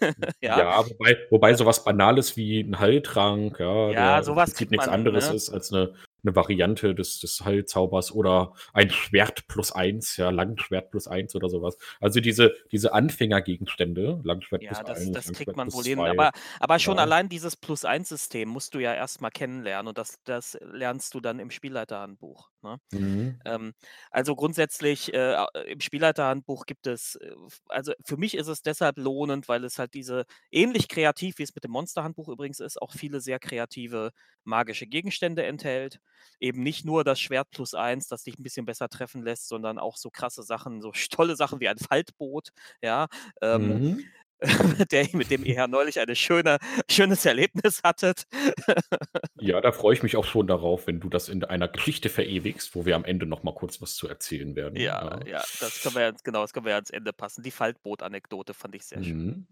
ja, 0.40 0.58
Ja, 0.58 0.86
wobei, 0.86 1.16
wobei 1.30 1.54
sowas 1.54 1.84
Banales 1.84 2.36
wie 2.36 2.60
ein 2.60 2.78
Heiltrank, 2.78 3.58
ja, 3.58 3.90
ja, 3.90 4.22
sowas 4.22 4.54
kriegt 4.54 4.70
nichts 4.70 4.86
man 4.86 4.94
anderes 4.94 5.28
ne? 5.30 5.34
ist 5.36 5.50
als 5.50 5.72
eine, 5.72 5.94
eine 6.22 6.36
Variante 6.36 6.94
des, 6.94 7.20
des 7.20 7.44
Heilzaubers 7.44 8.12
oder 8.12 8.54
ein 8.72 8.90
Schwert 8.90 9.46
plus 9.46 9.72
eins, 9.72 10.16
ja, 10.16 10.30
Langschwert 10.30 10.90
plus 10.90 11.06
eins 11.06 11.34
oder 11.34 11.48
sowas. 11.48 11.76
Also 12.00 12.20
diese, 12.20 12.54
diese 12.72 12.92
Anfängergegenstände, 12.92 14.20
Langschwert 14.24 14.62
plus 14.62 14.78
Ja, 14.78 14.84
das, 14.84 14.98
eins, 15.00 15.12
das 15.12 15.24
kriegt 15.32 15.38
Langschwert 15.38 15.56
man 15.56 15.68
plus 15.68 15.74
wohl 15.74 15.84
hin. 15.84 15.98
Aber, 16.00 16.30
aber 16.60 16.78
schon 16.78 16.96
ja. 16.96 17.02
allein 17.02 17.28
dieses 17.28 17.56
Plus-1-System 17.56 18.48
musst 18.48 18.74
du 18.74 18.78
ja 18.78 18.94
erstmal 18.94 19.30
kennenlernen 19.30 19.88
und 19.88 19.98
das, 19.98 20.18
das 20.24 20.58
lernst 20.62 21.14
du 21.14 21.20
dann 21.20 21.38
im 21.40 21.50
Spielleiterhandbuch. 21.50 22.50
Ne? 22.64 22.80
Mhm. 22.92 23.42
Ähm, 23.44 23.74
also 24.10 24.34
grundsätzlich 24.36 25.12
äh, 25.14 25.36
im 25.66 25.80
Spielleiterhandbuch 25.80 26.66
gibt 26.66 26.86
es, 26.86 27.16
äh, 27.16 27.32
also 27.68 27.92
für 28.04 28.16
mich 28.16 28.34
ist 28.36 28.48
es 28.48 28.62
deshalb 28.62 28.96
lohnend, 28.98 29.48
weil 29.48 29.64
es 29.64 29.78
halt 29.78 29.94
diese, 29.94 30.24
ähnlich 30.50 30.88
kreativ 30.88 31.38
wie 31.38 31.42
es 31.42 31.54
mit 31.54 31.64
dem 31.64 31.72
Monsterhandbuch 31.72 32.28
übrigens 32.28 32.60
ist, 32.60 32.80
auch 32.80 32.92
viele 32.92 33.20
sehr 33.20 33.38
kreative 33.38 34.12
magische 34.44 34.86
Gegenstände 34.86 35.44
enthält. 35.44 36.00
Eben 36.40 36.62
nicht 36.62 36.84
nur 36.84 37.04
das 37.04 37.20
Schwert 37.20 37.50
plus 37.50 37.74
eins, 37.74 38.08
das 38.08 38.24
dich 38.24 38.38
ein 38.38 38.42
bisschen 38.42 38.66
besser 38.66 38.88
treffen 38.88 39.22
lässt, 39.22 39.48
sondern 39.48 39.78
auch 39.78 39.96
so 39.96 40.10
krasse 40.10 40.42
Sachen, 40.42 40.80
so 40.80 40.92
tolle 41.10 41.36
Sachen 41.36 41.60
wie 41.60 41.68
ein 41.68 41.78
Faltboot, 41.78 42.48
ja. 42.82 43.08
Ähm, 43.42 43.82
Mhm. 43.82 44.14
der, 44.90 45.08
mit 45.12 45.30
dem 45.30 45.44
ihr 45.44 45.54
ja 45.54 45.66
neulich 45.66 45.98
ein 46.00 46.14
schöne, 46.16 46.58
schönes 46.90 47.24
Erlebnis 47.24 47.82
hattet. 47.82 48.24
Ja, 49.40 49.60
da 49.60 49.72
freue 49.72 49.94
ich 49.94 50.02
mich 50.02 50.16
auch 50.16 50.24
schon 50.24 50.46
darauf, 50.46 50.86
wenn 50.86 51.00
du 51.00 51.08
das 51.08 51.28
in 51.28 51.44
einer 51.44 51.68
Geschichte 51.68 52.08
verewigst, 52.08 52.74
wo 52.74 52.86
wir 52.86 52.94
am 52.94 53.04
Ende 53.04 53.26
noch 53.26 53.42
mal 53.42 53.52
kurz 53.52 53.82
was 53.82 53.94
zu 53.94 54.08
erzählen 54.08 54.54
werden. 54.54 54.76
Ja, 54.76 55.20
Ja. 55.26 55.26
ja, 55.26 55.44
das 55.60 55.82
können 55.82 55.96
wir 55.96 56.06
jetzt, 56.06 56.24
genau, 56.24 56.42
das 56.42 56.52
können 56.52 56.64
wir 56.64 56.70
ja 56.70 56.76
ans 56.76 56.90
Ende 56.90 57.12
passen. 57.12 57.42
Die 57.42 57.50
Faltboot-Anekdote 57.50 58.54
fand 58.54 58.74
ich 58.76 58.86
sehr 58.86 59.02
schön. 59.02 59.18
Mhm. 59.18 59.46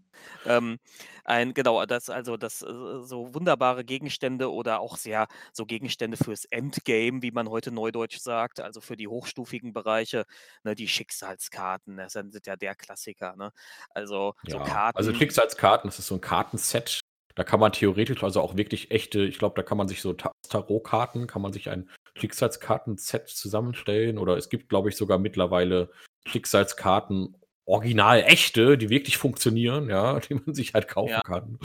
Ähm, 0.45 0.79
ein, 1.25 1.53
genau, 1.53 1.85
das, 1.85 2.09
also 2.09 2.37
das 2.37 2.61
äh, 2.61 2.65
so 3.01 3.33
wunderbare 3.33 3.83
Gegenstände 3.83 4.51
oder 4.51 4.79
auch 4.79 4.97
sehr 4.97 5.27
so 5.51 5.65
Gegenstände 5.65 6.17
fürs 6.17 6.45
Endgame, 6.45 7.21
wie 7.21 7.31
man 7.31 7.49
heute 7.49 7.71
neudeutsch 7.71 8.17
sagt, 8.19 8.59
also 8.59 8.79
für 8.81 8.95
die 8.95 9.07
hochstufigen 9.07 9.73
Bereiche, 9.73 10.25
ne, 10.63 10.75
die 10.75 10.87
Schicksalskarten, 10.87 11.97
das 11.97 12.13
sind 12.13 12.45
ja 12.45 12.55
der 12.55 12.75
Klassiker, 12.75 13.35
ne? 13.35 13.51
Also 13.89 14.33
so 14.47 14.59
Ja, 14.73 14.91
also 14.93 15.09
Karten, 15.09 15.19
Schicksalskarten, 15.19 15.87
das 15.89 15.99
ist 15.99 16.07
so 16.07 16.15
ein 16.15 16.21
Kartenset. 16.21 16.99
Da 17.35 17.43
kann 17.43 17.59
man 17.59 17.71
theoretisch 17.71 18.23
also 18.23 18.41
auch 18.41 18.57
wirklich 18.57 18.91
echte, 18.91 19.23
ich 19.23 19.39
glaube, 19.39 19.55
da 19.55 19.63
kann 19.63 19.77
man 19.77 19.87
sich 19.87 20.01
so 20.01 20.13
Ta- 20.13 20.31
Tarotkarten, 20.49 21.25
kann 21.25 21.41
man 21.41 21.51
sich 21.51 21.69
ein 21.69 21.89
Schicksalskarten-Set 22.15 23.29
zusammenstellen. 23.29 24.17
Oder 24.17 24.37
es 24.37 24.49
gibt, 24.49 24.69
glaube 24.69 24.89
ich, 24.89 24.95
sogar 24.95 25.17
mittlerweile 25.17 25.89
Schicksalskarten, 26.27 27.35
original 27.65 28.21
echte, 28.23 28.77
die 28.77 28.89
wirklich 28.89 29.17
funktionieren, 29.17 29.89
ja, 29.89 30.19
die 30.19 30.35
man 30.35 30.53
sich 30.53 30.73
halt 30.73 30.87
kaufen 30.87 31.11
ja, 31.11 31.21
kann. 31.21 31.57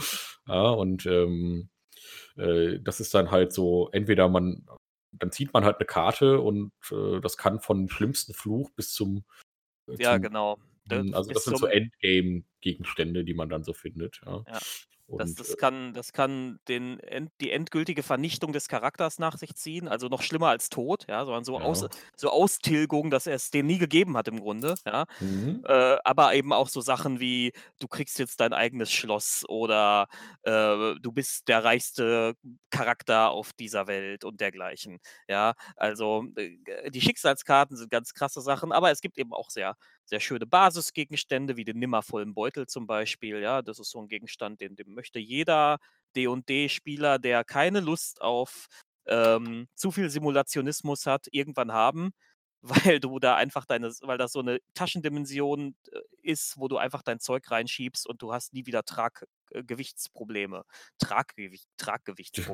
Ja, 0.47 0.69
und 0.69 1.05
ähm, 1.05 1.69
äh, 2.37 2.79
das 2.79 2.99
ist 2.99 3.13
dann 3.13 3.31
halt 3.31 3.53
so, 3.53 3.89
entweder 3.91 4.27
man, 4.29 4.65
dann 5.11 5.31
zieht 5.31 5.53
man 5.53 5.65
halt 5.65 5.77
eine 5.77 5.85
Karte 5.85 6.39
und 6.39 6.71
äh, 6.91 7.19
das 7.21 7.37
kann 7.37 7.59
von 7.59 7.89
schlimmsten 7.89 8.33
Fluch 8.33 8.71
bis 8.71 8.93
zum, 8.93 9.23
äh, 9.87 10.01
ja, 10.01 10.13
zum 10.13 10.21
genau. 10.23 10.57
D- 10.89 11.03
also 11.13 11.31
das 11.31 11.45
sind 11.45 11.57
so 11.57 11.67
Endgame-Gegenstände, 11.67 13.23
die 13.25 13.33
man 13.33 13.49
dann 13.49 13.63
so 13.63 13.73
findet, 13.73 14.21
ja. 14.25 14.45
ja. 14.47 14.59
Das 15.17 15.35
Und, 15.35 15.35
das 15.35 15.57
äh 15.57 15.57
kann 15.57 15.93
das 15.93 16.13
kann 16.13 16.59
den 16.69 16.99
end 17.01 17.31
die 17.41 17.51
endgültige 17.51 18.03
Vernichtung 18.03 18.53
des 18.53 18.69
Charakters 18.69 19.19
nach 19.19 19.37
sich 19.37 19.53
ziehen, 19.55 19.89
also 19.89 20.07
noch 20.07 20.21
schlimmer 20.21 20.47
als 20.47 20.69
Tod, 20.69 21.05
ja, 21.09 21.25
sondern 21.25 21.43
so 21.43 21.59
Aus 21.61 21.83
Ja. 21.83 21.89
so 22.15 22.29
Austilgung, 22.29 23.09
dass 23.11 23.27
es 23.27 23.51
den 23.51 23.65
nie 23.67 23.79
gegeben 23.79 24.15
hat 24.17 24.29
im 24.29 24.39
Grunde, 24.39 24.79
ja. 24.85 25.05
Mhm. 25.19 25.65
Äh, 25.65 25.97
aber 26.05 26.33
eben 26.35 26.53
auch 26.53 26.69
so 26.69 26.81
Sachen 26.81 27.19
wie, 27.19 27.51
du 27.81 27.87
kriegst 27.89 28.19
jetzt 28.19 28.39
dein 28.39 28.53
eigenes 28.53 28.91
Schloss 28.91 29.43
oder, 29.49 30.07
äh, 30.43 30.95
du 31.01 31.11
bist 31.11 31.47
der 31.49 31.63
reichste 31.65 32.35
Charakter 32.69 33.31
auf 33.31 33.51
dieser 33.53 33.87
Welt 33.87 34.23
und 34.25 34.39
dergleichen, 34.41 34.99
ja. 35.27 35.53
Also, 35.75 36.25
äh, 36.37 36.91
die 36.91 37.01
Schicksalskarten 37.01 37.75
sind 37.77 37.91
ganz 37.91 38.13
krasse 38.13 38.41
Sachen, 38.41 38.71
aber 38.71 38.91
es 38.91 39.01
gibt 39.01 39.17
eben 39.17 39.33
auch 39.33 39.49
sehr 39.49 39.75
sehr 40.09 40.19
schöne 40.21 40.45
Basisgegenstände 40.47 41.57
wie 41.57 41.65
den 41.65 41.79
nimmervollen 41.79 42.33
Beutel 42.35 42.67
zum 42.67 42.87
Beispiel, 42.87 43.39
ja. 43.41 43.61
Das 43.61 43.79
ist 43.79 43.91
so 43.91 43.99
'n 44.01 44.07
Gegenstand, 44.09 44.61
den 44.61 44.75
den 44.75 44.93
möchte 44.93 45.19
jeder 45.19 45.77
D&D-Spieler, 46.15 47.19
der 47.19 47.43
keine 47.45 47.79
Lust 47.81 48.21
auf, 48.21 48.67
ähm, 49.07 49.67
zu 49.75 49.91
viel 49.91 50.09
Simulationismus 50.09 51.05
hat, 51.07 51.27
irgendwann 51.31 51.71
haben, 51.73 52.11
weil 52.95 52.99
du 52.99 53.19
da 53.19 53.35
einfach 53.37 53.65
deine 53.65 53.91
weil 54.01 54.17
das 54.17 54.33
so 54.33 54.41
'ne 54.41 54.59
Taschendimension, 54.75 55.75
äh, 55.91 55.99
ist, 56.23 56.57
wo 56.57 56.67
du 56.67 56.77
einfach 56.77 57.03
dein 57.03 57.19
Zeug 57.19 57.49
reinschiebst 57.51 58.07
und 58.07 58.21
du 58.21 58.33
hast 58.33 58.53
nie 58.53 58.65
wieder 58.65 58.83
Trag 58.83 59.25
äh, 59.51 59.63
Gewichtsprobleme. 59.63 60.63
Traggewicht 60.99 61.69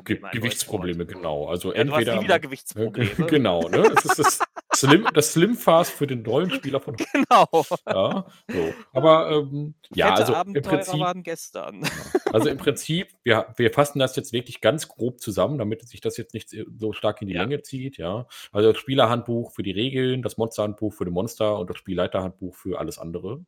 Ge 0.04 0.22
Traggewichtsprobleme, 0.24 0.28
ein 0.30 0.42
Wort. 0.42 0.58
Gewichtsprobleme, 0.60 1.06
genau. 1.06 1.46
Also 1.48 1.72
Ja, 1.74 1.84
du 1.84 1.94
hast 1.94 2.10
nie 2.12 2.20
entweder 2.20 2.22
wieder 2.22 2.40
Gewichtsprobleme. 2.40 3.14
genau, 3.26 3.68
ne? 3.68 3.90
Es 3.94 4.04
ist 4.04 4.18
das 4.18 4.45
Slim 4.76 5.06
das 5.14 5.32
Slim-Fast 5.32 5.92
für 5.92 6.06
den 6.06 6.24
Rollenspieler 6.24 6.80
von 6.80 6.96
Genau. 7.12 7.64
ja, 7.86 8.26
so. 8.48 8.74
Aber, 8.92 9.30
ähm, 9.30 9.74
ja, 9.94 10.08
Fette 10.08 10.20
also 10.20 10.32
im 10.32 10.38
Abenteurer 10.38 10.76
Prinzip 10.76 11.00
waren 11.00 11.22
gestern. 11.22 11.82
ja, 11.82 11.90
also 12.32 12.48
im 12.48 12.58
Prinzip, 12.58 13.08
wir 13.24 13.52
wir 13.56 13.72
fassen 13.72 13.98
das 13.98 14.16
jetzt 14.16 14.32
wirklich 14.32 14.60
ganz 14.60 14.88
grob 14.88 15.20
zusammen, 15.20 15.58
damit 15.58 15.86
sich 15.88 16.00
das 16.00 16.16
jetzt 16.16 16.34
nicht 16.34 16.50
so 16.78 16.92
stark 16.92 17.22
in 17.22 17.28
die 17.28 17.34
Ja. 17.34 17.42
Länge 17.42 17.62
zieht, 17.62 17.96
ja. 17.96 18.26
Also, 18.52 18.72
das 18.72 18.80
Spielerhandbuch 18.80 19.52
für 19.52 19.62
die 19.62 19.72
Regeln, 19.72 20.22
das 20.22 20.36
Monsterhandbuch 20.36 20.92
für 20.92 21.04
die 21.04 21.10
Monster 21.10 21.58
und 21.58 21.70
das 21.70 21.78
Spielleiterhandbuch 21.78 22.54
für 22.54 22.78
alles 22.78 22.98
andere, 22.98 23.44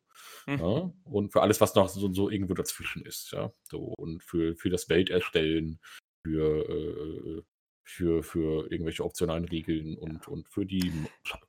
Mhm. 0.47 0.59
ja? 0.59 0.91
Und 1.05 1.31
für 1.31 1.41
alles, 1.41 1.61
was 1.61 1.75
noch 1.75 1.87
so 1.89 2.11
so 2.13 2.29
irgendwo 2.29 2.53
dazwischen 2.53 3.05
ist, 3.05 3.31
ja, 3.31 3.51
so. 3.63 3.93
Und 3.97 4.23
für 4.23 4.55
für 4.55 4.69
das 4.69 4.89
Welterstellen, 4.89 5.79
für, 6.25 6.69
äh, 6.69 7.41
für 7.89 8.23
für 8.23 8.71
irgendwelche 8.71 9.03
optionalen 9.05 9.45
Regeln 9.45 9.97
und 9.97 10.27
und 10.27 10.47
für 10.49 10.65
die 10.65 10.91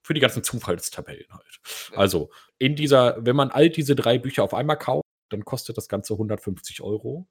für 0.02 0.14
die 0.14 0.20
ganzen 0.20 0.42
Zufallstabellen 0.44 1.26
halt. 1.30 1.60
Also, 1.96 2.30
in 2.58 2.76
dieser 2.76 3.16
wenn 3.24 3.36
man 3.36 3.50
all 3.50 3.70
diese 3.70 3.94
3 3.96 4.18
Bücher 4.18 4.44
auf 4.44 4.54
einmal 4.54 4.78
kauft, 4.78 5.04
dann 5.30 5.44
kostet 5.44 5.76
das 5.76 5.88
Ganze 5.88 6.16
150 6.18 6.80
€. 6.80 7.26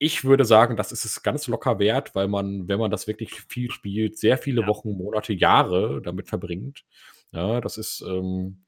Ich 0.00 0.24
würde 0.24 0.44
sagen, 0.46 0.76
das 0.76 0.92
ist 0.92 1.04
es 1.06 1.22
ganz 1.22 1.48
locker 1.48 1.78
wert, 1.80 2.14
weil 2.16 2.28
man, 2.28 2.68
wenn 2.68 2.80
man 2.80 2.90
das 2.90 3.06
wirklich 3.08 3.32
viel 3.48 3.70
spielt, 3.70 4.18
sehr 4.18 4.38
viele 4.38 4.62
Ja. 4.62 4.66
Wochen, 4.68 4.92
Monate, 4.92 5.32
Jahre 5.34 6.02
damit 6.02 6.28
verbringt. 6.28 6.84
Ja, 7.32 7.60
das 7.62 7.78
ist, 7.78 8.02
ähm 8.06 8.64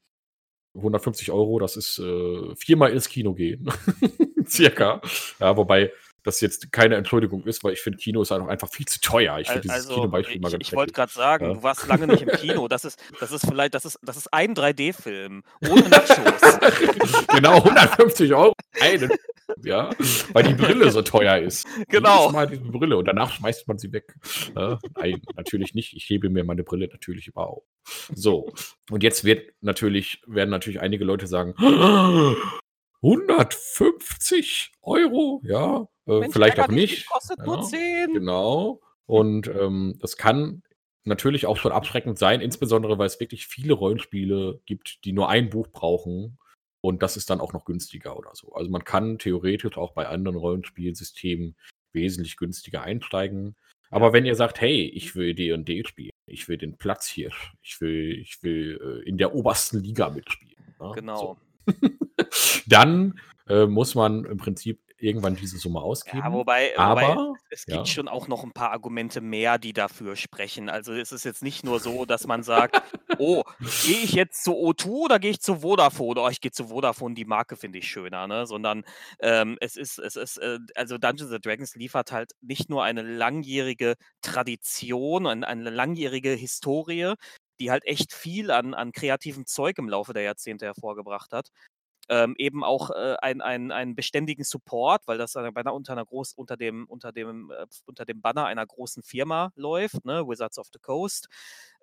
150 0.76 1.30
€, 1.32 1.60
das 1.60 1.76
ist, 1.76 1.98
äh, 2.00 2.54
viermal 2.56 2.92
ins 2.92 3.08
Kino 3.08 3.34
gehen, 3.34 3.68
circa. 4.48 5.00
Ja, 5.40 5.56
wobei 5.56 5.92
das 6.24 6.40
jetzt 6.40 6.72
keine 6.72 6.96
Entschuldigung 6.96 7.44
ist, 7.44 7.62
weil 7.62 7.74
ich 7.74 7.80
finde, 7.80 7.98
Kino 7.98 8.22
ist 8.22 8.30
halt 8.30 8.42
auch 8.42 8.48
einfach 8.48 8.68
viel 8.70 8.86
zu 8.86 9.00
teuer. 9.00 9.38
Ich 9.38 9.46
finde 9.46 9.62
dieses 9.62 9.76
also, 9.76 9.94
Kinobeispiel 9.94 10.40
mal 10.40 10.50
ganz 10.50 10.66
ich 10.66 10.72
wollte 10.72 10.92
grad 10.92 11.10
sagen, 11.10 11.46
Ja. 11.46 11.54
du 11.54 11.62
warst 11.62 11.86
lange 11.86 12.06
nicht 12.06 12.22
im 12.22 12.30
Kino. 12.30 12.66
Das 12.66 12.84
ist 12.84 12.98
das 13.20 13.30
ist 13.30 13.46
vielleicht 13.46 13.74
das 13.74 13.84
ist 13.84 13.98
das 14.02 14.16
ist 14.16 14.32
ein 14.32 14.54
3D-Film 14.54 15.44
ohne 15.68 15.88
Nachos. 15.88 16.18
Genau, 17.34 17.56
150 17.56 18.32
€, 18.32 18.52
einen 18.80 19.10
ja, 19.62 19.90
weil 20.32 20.44
die 20.44 20.54
Brille 20.54 20.90
so 20.90 21.02
teuer 21.02 21.38
ist. 21.38 21.66
Genau. 21.88 22.30
Mal 22.30 22.46
diese 22.46 22.62
Brille 22.62 22.96
und 22.96 23.06
danach 23.06 23.32
schmeißt 23.32 23.68
man 23.68 23.78
sie 23.78 23.92
weg. 23.92 24.14
Ja, 24.56 24.78
nein, 24.96 25.20
natürlich 25.36 25.74
nicht. 25.74 25.94
Ich 25.94 26.08
hebe 26.08 26.30
mir 26.30 26.44
meine 26.44 26.64
Brille 26.64 26.88
natürlich 26.90 27.28
immer 27.28 27.46
auf. 27.48 27.64
So, 28.14 28.52
und 28.90 29.02
jetzt 29.02 29.24
wird 29.24 29.52
natürlich 29.60 30.22
werden 30.26 30.50
natürlich 30.50 30.80
einige 30.80 31.04
Leute 31.04 31.26
sagen: 31.26 31.54
„150 33.04 34.72
€, 34.82 35.40
ja, 35.44 35.86
äh, 36.06 36.20
Mensch, 36.20 36.32
vielleicht 36.32 36.58
auch 36.60 36.68
nicht, 36.68 36.90
nicht.“ 36.92 37.06
kostet 37.08 37.38
nur 37.40 37.56
Ja, 37.56 37.62
10. 37.62 38.14
genau. 38.14 38.80
Und, 39.06 39.46
ähm, 39.48 39.98
das 40.00 40.16
kann 40.16 40.62
natürlich 41.04 41.46
auch 41.46 41.58
schon 41.58 41.72
abschreckend 41.72 42.18
sein, 42.18 42.40
insbesondere 42.40 42.98
weil's 42.98 43.20
wirklich 43.20 43.46
viele 43.46 43.74
Rollenspiele 43.74 44.60
gibt, 44.66 45.04
die 45.04 45.12
nur 45.12 45.28
ein 45.28 45.50
Buch 45.50 45.68
brauchen 45.68 46.38
und 46.80 47.02
das 47.02 47.16
ist 47.18 47.28
dann 47.30 47.40
auch 47.40 47.52
noch 47.52 47.66
günstiger 47.66 48.16
oder 48.18 48.30
so. 48.34 48.52
Also, 48.54 48.70
man 48.70 48.84
kann 48.84 49.18
theoretisch 49.18 49.76
auch 49.76 49.92
bei 49.92 50.06
anderen 50.08 50.36
Rollenspielsystemen 50.38 51.56
wesentlich 51.92 52.36
günstiger 52.38 52.82
einsteigen. 52.82 53.54
Aber 53.90 54.06
Ja. 54.08 54.12
wenn 54.14 54.26
ihr 54.26 54.34
sagt: 54.34 54.60
„Hey, 54.60 54.86
ich 54.88 55.14
will 55.14 55.34
D&D 55.34 55.84
spielen. 55.86 56.10
Ich 56.26 56.48
will 56.48 56.56
den 56.58 56.76
Platzhirsch. 56.78 57.52
Ich 57.62 57.80
will 57.82 58.18
ich 58.20 58.42
will, 58.42 59.02
äh, 59.04 59.08
in 59.08 59.18
der 59.18 59.34
obersten 59.34 59.80
Liga 59.82 60.08
mitspielen“, 60.10 60.74
ne, 60.80 60.92
Genau. 60.94 61.16
so. 61.16 61.36
Dann, 62.66 63.20
äh, 63.48 63.66
muss 63.66 63.94
man 63.94 64.24
im 64.24 64.38
Prinzip 64.38 64.80
irgendwann 64.98 65.36
diese 65.36 65.58
Summe 65.58 65.80
Ja, 66.06 66.30
ausgeben. 66.30 66.32
wobei 66.32 66.74
wobei 66.78 67.16
Aber 67.16 67.38
es 67.48 67.66
ja. 67.66 67.86
gibt 67.86 67.88
schon 67.88 68.08
auch 68.08 68.28
noch 68.28 68.44
'n 68.44 68.52
paar 68.52 68.72
Argumente 68.72 69.20
mehr, 69.22 69.58
die 69.58 69.72
dafür 69.72 70.16
sprechen. 70.16 70.68
Also, 70.68 70.92
es 70.92 71.12
ist 71.12 71.24
jetzt 71.24 71.42
nicht 71.42 71.64
nur 71.64 71.80
so, 71.80 72.04
dass 72.04 72.26
man 72.26 72.42
sagt: 72.42 72.80
„Oh, 73.16 73.42
gehe 73.80 74.02
ich 74.02 74.12
jetzt 74.12 74.44
zu 74.44 74.52
O2 74.54 74.86
oder 75.04 75.18
gehe 75.18 75.30
ich 75.30 75.40
zu 75.40 75.60
Vodafone? 75.60 76.20
Oh, 76.20 76.28
ich 76.28 76.40
gehe 76.42 76.50
zu 76.52 76.66
Vodafone, 76.68 77.14
die 77.14 77.24
Marke 77.24 77.56
finde 77.56 77.78
ich 77.78 77.88
schöner“, 77.88 78.26
ne? 78.26 78.46
Sondern, 78.46 78.82
ähm, 79.20 79.56
es 79.60 79.76
ist 79.76 79.98
es 79.98 80.16
ist, 80.16 80.36
äh 80.38 80.58
also, 80.74 80.98
Dungeons 80.98 81.32
and 81.32 81.44
Dragons 81.46 81.74
liefert 81.74 82.12
halt 82.12 82.32
nicht 82.42 82.68
nur 82.68 82.84
eine 82.84 83.00
langjährige 83.02 83.94
Tradition, 84.20 85.26
ein 85.26 85.42
eine 85.42 85.70
langjährige 85.70 86.30
Historie, 86.32 87.14
die 87.60 87.70
halt 87.70 87.84
echt 87.86 88.12
viel 88.14 88.50
an 88.50 88.74
an 88.74 88.92
kreativem 88.92 89.46
Zeug 89.46 89.78
im 89.78 89.88
Laufe 89.88 90.12
der 90.14 90.22
Jahrzehnte 90.24 90.66
hervorgebracht 90.66 91.32
hat. 91.32 91.50
Ähm, 92.10 92.34
eben 92.38 92.64
auch, 92.64 92.90
äh, 92.90 93.16
ein 93.22 93.40
einen 93.42 93.72
einen 93.72 93.94
beständigen 93.96 94.44
Support, 94.44 95.02
weil 95.08 95.18
das, 95.18 95.34
bei 95.34 95.62
'ner 95.62 95.74
unter 95.74 95.94
'ner 95.96 96.04
groß 96.06 96.34
unter 96.34 96.56
dem 96.58 96.86
unter 96.88 97.12
dem, 97.12 97.50
äh 97.52 97.66
unter 97.86 98.04
dem 98.06 98.20
Banner 98.22 98.46
einer 98.46 98.66
großen 98.66 99.02
Firma 99.04 99.52
läuft, 99.56 100.04
ne, 100.06 100.26
Wizards 100.28 100.58
of 100.58 100.68
the 100.72 100.80
Coast. 100.80 101.28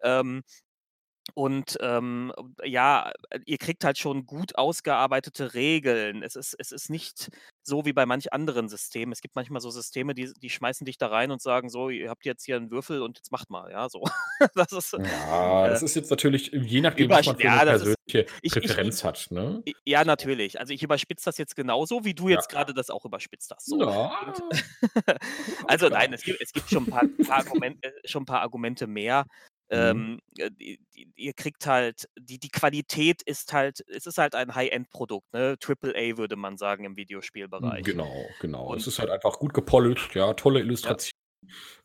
Ähm, 0.03 0.43
und, 1.33 1.77
ähm, 1.81 2.33
ja, 2.63 3.11
äh, 3.29 3.39
ihr 3.45 3.57
kriegt 3.57 3.83
halt 3.85 3.97
schon 3.97 4.25
gut 4.25 4.55
ausgearbeitete 4.57 5.53
Regeln. 5.53 6.23
Es 6.23 6.35
ist 6.35 6.55
es 6.59 6.71
ist 6.71 6.89
nicht 6.89 7.29
so 7.63 7.85
wie 7.85 7.93
bei 7.93 8.05
manch 8.05 8.33
anderen 8.33 8.69
Systemen. 8.69 9.11
Es 9.13 9.21
gibt 9.21 9.35
manchmal 9.35 9.61
so 9.61 9.69
Systeme, 9.71 10.13
die 10.15 10.33
die 10.33 10.49
schmeißen 10.49 10.85
dich 10.85 10.97
da 10.97 11.07
rein 11.07 11.31
und 11.31 11.41
sagen: 11.41 11.69
„So, 11.69 11.89
ihr 11.89 12.09
habt 12.09 12.25
jetzt 12.25 12.45
hier 12.45 12.57
'n 12.57 12.71
Würfel 12.71 13.01
und 13.01 13.17
jetzt 13.17 13.31
macht 13.31 13.49
mal“, 13.49 13.71
ja, 13.71 13.89
so. 13.89 14.03
Das 14.55 14.71
ist, 14.73 14.93
Ja, 14.97 15.69
äh 15.69 15.69
das 15.69 15.81
ist 15.81 15.95
jetzt 15.95 16.09
natürlich 16.11 16.51
je 16.53 16.81
nachdem, 16.81 17.09
was 17.09 17.23
man 17.23 17.37
für 17.37 17.49
ja, 17.49 17.61
ist 17.63 17.63
persönliche 17.63 18.25
ich 18.41 18.57
ich 18.61 18.77
ich 18.79 18.79
Präferenz 18.79 19.03
hat, 19.05 19.27
ne? 19.31 19.63
ja, 19.85 20.05
natürlich. 20.05 20.59
Also, 20.59 20.73
ich 20.73 20.83
überspitze 20.83 21.25
das 21.25 21.37
jetzt 21.39 21.55
genauso, 21.55 22.05
wie 22.05 22.15
du 22.15 22.29
Ja, 22.29 22.41
jetzt 22.41 22.49
klar. 22.49 22.67
grade 22.67 22.73
das 22.73 22.89
auch 22.91 23.05
überspitzt 23.05 23.51
hast, 23.55 23.69
so. 23.69 23.85
Ja. 23.85 24.11
Also, 25.67 25.89
nein, 25.89 26.13
es 26.13 26.23
gibt 26.23 26.41
es 26.41 26.53
gibt 26.53 26.69
schon 26.71 26.85
'n 26.85 26.87
paar 26.89 27.05
paar 27.25 27.37
Argumente 27.39 27.93
schon 28.05 28.23
'n 28.23 28.25
paar 28.27 28.41
Argumente 28.41 28.87
mehr. 28.87 29.25
Mhm. 29.73 29.79
Ähm, 29.79 30.19
äh, 30.37 30.77
ihr 31.15 31.33
kriegt 31.33 31.65
halt 31.65 32.09
die 32.19 32.39
die 32.39 32.49
Qualität 32.49 33.21
ist 33.23 33.53
halt 33.53 33.81
es 33.87 34.05
ist 34.05 34.17
halt 34.17 34.35
ein 34.35 34.53
High-End-Produkt, 34.55 35.33
ne? 35.33 35.57
Triple 35.59 35.93
A 35.95 36.17
würde 36.17 36.35
man 36.35 36.57
sagen 36.57 36.83
im 36.85 36.95
Hm, 37.59 37.77
Videospielbereich. 37.77 37.83
genau, 37.83 38.35
genau. 38.39 38.73
Es 38.75 38.87
Und 38.87 38.87
ist 38.87 38.99
halt 38.99 39.09
einfach 39.09 39.39
gut 39.39 39.53
gepolished, 39.53 40.15
ja, 40.15 40.33
tolle 40.33 40.59
Ja. 40.83 40.99
Illustration. 40.99 41.11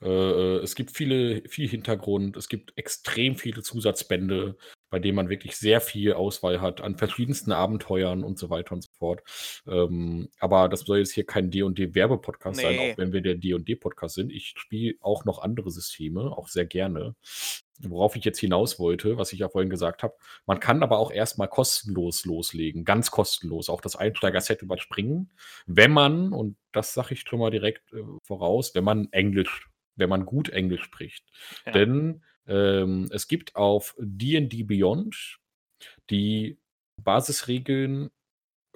Äh, 0.03 0.09
äh, 0.09 0.59
es 0.63 0.75
gibt 0.75 0.93
viele 0.97 1.43
viel 1.49 1.69
Hintergrund. 1.69 2.37
Es 2.37 2.49
gibt 2.49 2.73
extrem 2.79 3.37
viele 3.37 3.63
Zusatzbände, 3.63 4.57
bei 4.91 4.99
denen 5.01 5.17
man 5.17 5.29
wirklich 5.31 5.57
sehr 5.57 5.81
viel 5.81 6.13
Auswahl 6.15 6.61
hat 6.61 6.81
an 6.83 6.97
verschiedensten 6.99 7.53
Abenteuern 7.53 8.25
und 8.25 8.39
so 8.39 8.51
weiter 8.51 8.73
und 8.75 8.83
so 8.85 8.91
fort. 8.99 9.23
Ähm, 9.67 10.29
aber 10.41 10.69
das 10.69 10.81
soll 10.83 10.99
jetzt 10.99 11.13
hier 11.15 11.27
kein 11.27 11.51
D&D-Werbepodcast 11.51 12.61
sein, 12.61 12.79
auch 12.79 12.99
wenn 12.99 13.13
wir 13.13 13.23
der 13.23 13.37
D&D-Podcast 13.37 14.17
sind. 14.17 14.33
Ich 14.33 14.55
spiele 14.59 14.95
auch 15.01 15.25
noch 15.25 15.41
andere 15.41 15.71
Systeme, 15.71 16.33
auch 16.37 16.49
sehr 16.49 16.67
gerne. 16.67 17.15
Worauf 17.83 18.17
ich 18.17 18.25
jetzt 18.25 18.39
hinaus 18.39 18.79
wollte, 18.79 19.19
was 19.19 19.33
ich 19.33 19.41
ja 19.41 19.49
vorhin 19.49 19.71
gesagt 19.71 20.03
habe, 20.03 20.15
man 20.47 20.61
kann 20.61 20.83
aber 20.83 20.99
auch 20.99 21.11
erst 21.11 21.39
mal 21.39 21.47
kostenlos 21.47 22.25
loslegen, 22.25 22.85
ganz 22.85 23.11
kostenlos, 23.11 23.69
auch 23.69 23.81
das. 23.81 23.97
Einsteigerset 23.97 24.63
überspringen, 24.63 25.33
wenn 25.67 25.91
man 25.91 26.33
und 26.33 26.57
das 26.73 26.93
sage 26.93 27.15
ich 27.15 27.21
schon 27.23 27.41
mal 27.41 27.51
direkt, 27.51 27.93
äh, 27.93 28.03
voraus, 28.23 28.75
wenn 28.75 28.85
man 28.85 29.09
Englisch 29.11 29.69
wenn 29.97 30.11
man 30.11 30.27
gut 30.27 30.51
Englisch 30.51 30.83
spricht. 30.83 31.25
Ja. 31.65 31.73
Denn, 31.73 32.23
ähm, 32.47 33.09
es 33.11 33.29
gibt 33.29 33.57
auf 33.57 33.97
D&D 33.99 34.63
Beyond 34.63 35.39
die 36.11 36.59
Basisregeln 37.03 38.11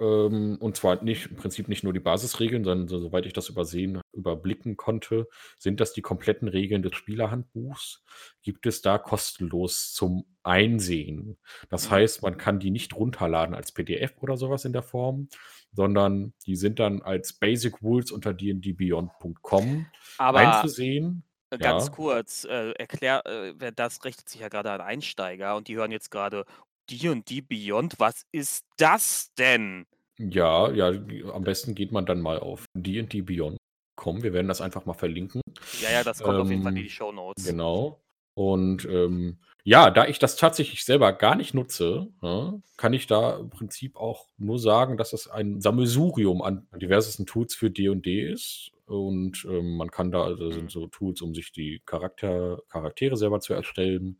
Ähm, 0.01 0.57
und 0.59 0.75
zwar 0.77 1.03
nicht 1.03 1.27
im 1.31 1.37
Prinzip 1.37 1.67
nicht 1.69 1.83
nur 1.83 1.93
die 1.93 1.99
Basisregeln, 2.01 2.63
sondern 2.65 2.87
so 2.89 2.99
soweit 2.99 3.25
ich 3.27 3.33
das 3.33 3.49
übersehen 3.49 4.01
überblicken 4.13 4.77
konnte, 4.77 5.27
sind 5.59 5.79
das 5.79 5.93
die 5.93 6.01
kompletten 6.01 6.47
Regeln 6.49 6.81
des 6.83 6.95
Spielerhandbuchs, 6.95 8.03
gibt 8.41 8.65
es 8.65 8.81
da 8.81 8.97
kostenlos 8.97 9.93
zum 9.93 10.25
Einsehen. 10.43 11.37
Das 11.69 11.89
Mhm. 11.89 11.91
heißt, 11.91 12.23
man 12.23 12.37
kann 12.37 12.59
die 12.59 12.71
nicht 12.71 12.95
runterladen 12.95 13.55
als 13.55 13.71
PDF 13.71 14.13
oder 14.21 14.37
sowas 14.37 14.65
in 14.65 14.73
der 14.73 14.83
Form, 14.83 15.29
sondern 15.71 16.33
die 16.45 16.55
sind 16.55 16.79
dann 16.79 17.01
als 17.01 17.33
Basic 17.33 17.81
Rules 17.81 18.11
unter 18.11 18.33
dndbeyond.com 18.33 19.91
einzusehen. 20.33 21.23
ganz 21.59 21.91
Ja. 21.91 21.91
kurz, 21.91 22.45
äh, 22.45 22.71
erklär 22.73 23.25
äh, 23.25 23.71
das 23.75 24.03
richtet 24.05 24.29
sich 24.29 24.41
ja 24.41 24.47
gerade 24.49 24.71
an 24.71 24.81
Einsteiger 24.81 25.55
und 25.55 25.67
die 25.67 25.75
hören 25.75 25.91
jetzt 25.91 26.09
gerade 26.11 26.45
D&D 26.91 27.41
Beyond. 27.41 27.95
Was 27.99 28.25
ist 28.31 28.65
das 28.77 29.31
denn? 29.37 29.85
Ja, 30.17 30.71
ja, 30.71 30.87
am 31.33 31.43
besten 31.43 31.73
geht 31.75 31.91
man 31.91 32.05
dann 32.05 32.21
mal 32.21 32.39
auf 32.39 32.65
dndbeyond.com. 32.75 34.23
Wir 34.23 34.33
werden 34.33 34.47
das 34.47 34.61
einfach 34.61 34.85
mal 34.85 34.93
verlinken. 34.93 35.41
Ja, 35.81 35.91
ja, 35.91 36.03
das 36.03 36.21
kommt 36.21 36.39
auf 36.39 36.49
jeden 36.49 36.63
Fall 36.63 36.71
in 36.71 36.75
die 36.77 36.83
Ähm, 36.83 36.89
Shownotes. 36.89 37.45
genau. 37.45 38.01
Und, 38.33 38.85
ähm, 38.85 39.39
ja, 39.63 39.91
da 39.91 40.07
ich 40.07 40.17
das 40.17 40.35
tatsächlich 40.37 40.85
selber 40.85 41.11
gar 41.13 41.35
nicht 41.35 41.53
nutze, 41.53 42.07
ne, 42.21 42.61
kann 42.77 42.93
ich 42.93 43.05
da 43.05 43.37
im 43.37 43.49
Prinzip 43.49 43.95
auch 43.95 44.27
nur 44.37 44.57
sagen, 44.57 44.97
dass 44.97 45.13
es 45.13 45.27
ein 45.27 45.59
Sammelsurium 45.61 46.41
an 46.41 46.67
diversesten 46.75 47.25
Tools 47.25 47.53
für 47.55 47.69
D&D 47.69 48.31
ist. 48.31 48.71
Und, 48.85 49.45
ähm, 49.49 49.77
man 49.77 49.91
kann 49.91 50.11
da 50.11 50.23
also 50.23 50.49
sind 50.51 50.63
Mhm. 50.65 50.69
so 50.69 50.87
Tools, 50.87 51.21
um 51.21 51.33
sich 51.35 51.51
die 51.51 51.81
Charakter 51.85 52.61
Charaktere 52.69 53.17
selber 53.17 53.39
zu 53.39 53.53
erstellen. 53.53 54.19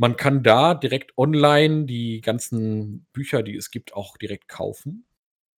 Man 0.00 0.16
kann 0.16 0.42
da 0.42 0.72
direkt 0.72 1.18
online 1.18 1.84
die 1.84 2.22
ganzen 2.22 3.06
Bücher, 3.12 3.42
die 3.42 3.54
es 3.54 3.70
gibt, 3.70 3.92
auch 3.92 4.16
direkt 4.16 4.48
kaufen 4.48 5.04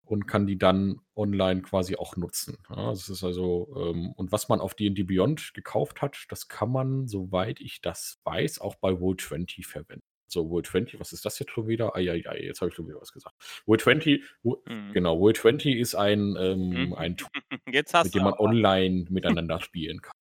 und 0.03 0.25
kann 0.25 0.47
die 0.47 0.57
dann 0.57 0.99
online 1.15 1.61
quasi 1.61 1.95
auch 1.95 2.17
nutzen. 2.17 2.57
Ja, 2.67 2.89
das 2.89 3.07
ist 3.07 3.23
also, 3.23 3.71
ähm 3.77 4.13
und 4.13 4.31
was 4.31 4.49
man 4.49 4.59
auf 4.59 4.73
D&D 4.73 5.03
Beyond 5.03 5.53
gekauft 5.53 6.01
hat, 6.01 6.25
das 6.29 6.47
kann 6.47 6.71
man, 6.71 7.07
soweit 7.07 7.61
ich 7.61 7.81
das 7.81 8.19
weiß, 8.23 8.61
auch 8.61 8.73
bei 8.77 8.89
Roll20 8.89 9.67
verwenden. 9.67 10.01
So, 10.27 10.41
Roll20, 10.47 10.99
was 10.99 11.13
ist 11.13 11.23
das 11.23 11.37
jetzt 11.37 11.51
schon 11.51 11.67
wieder? 11.67 11.95
Ei, 11.95 12.09
ei, 12.09 12.23
ei, 12.27 12.41
jetzt 12.41 12.61
habe 12.61 12.69
ich 12.69 12.75
schon 12.75 12.87
wieder 12.87 12.99
was 12.99 13.11
gesagt. 13.11 13.35
Roll20, 13.67 14.23
Ro 14.43 14.63
Mhm. 14.65 14.91
genau, 14.91 15.19
Roll20 15.19 15.75
ist 15.77 15.93
ein, 15.93 16.35
ähm 16.39 16.87
Mhm. 16.87 16.93
ein 16.95 17.15
Tool, 17.29 17.29
mit 17.67 18.15
dem 18.15 18.23
man 18.23 18.33
online 18.33 19.05
miteinander 19.11 19.59
spielen 19.61 20.01
kann. 20.01 20.13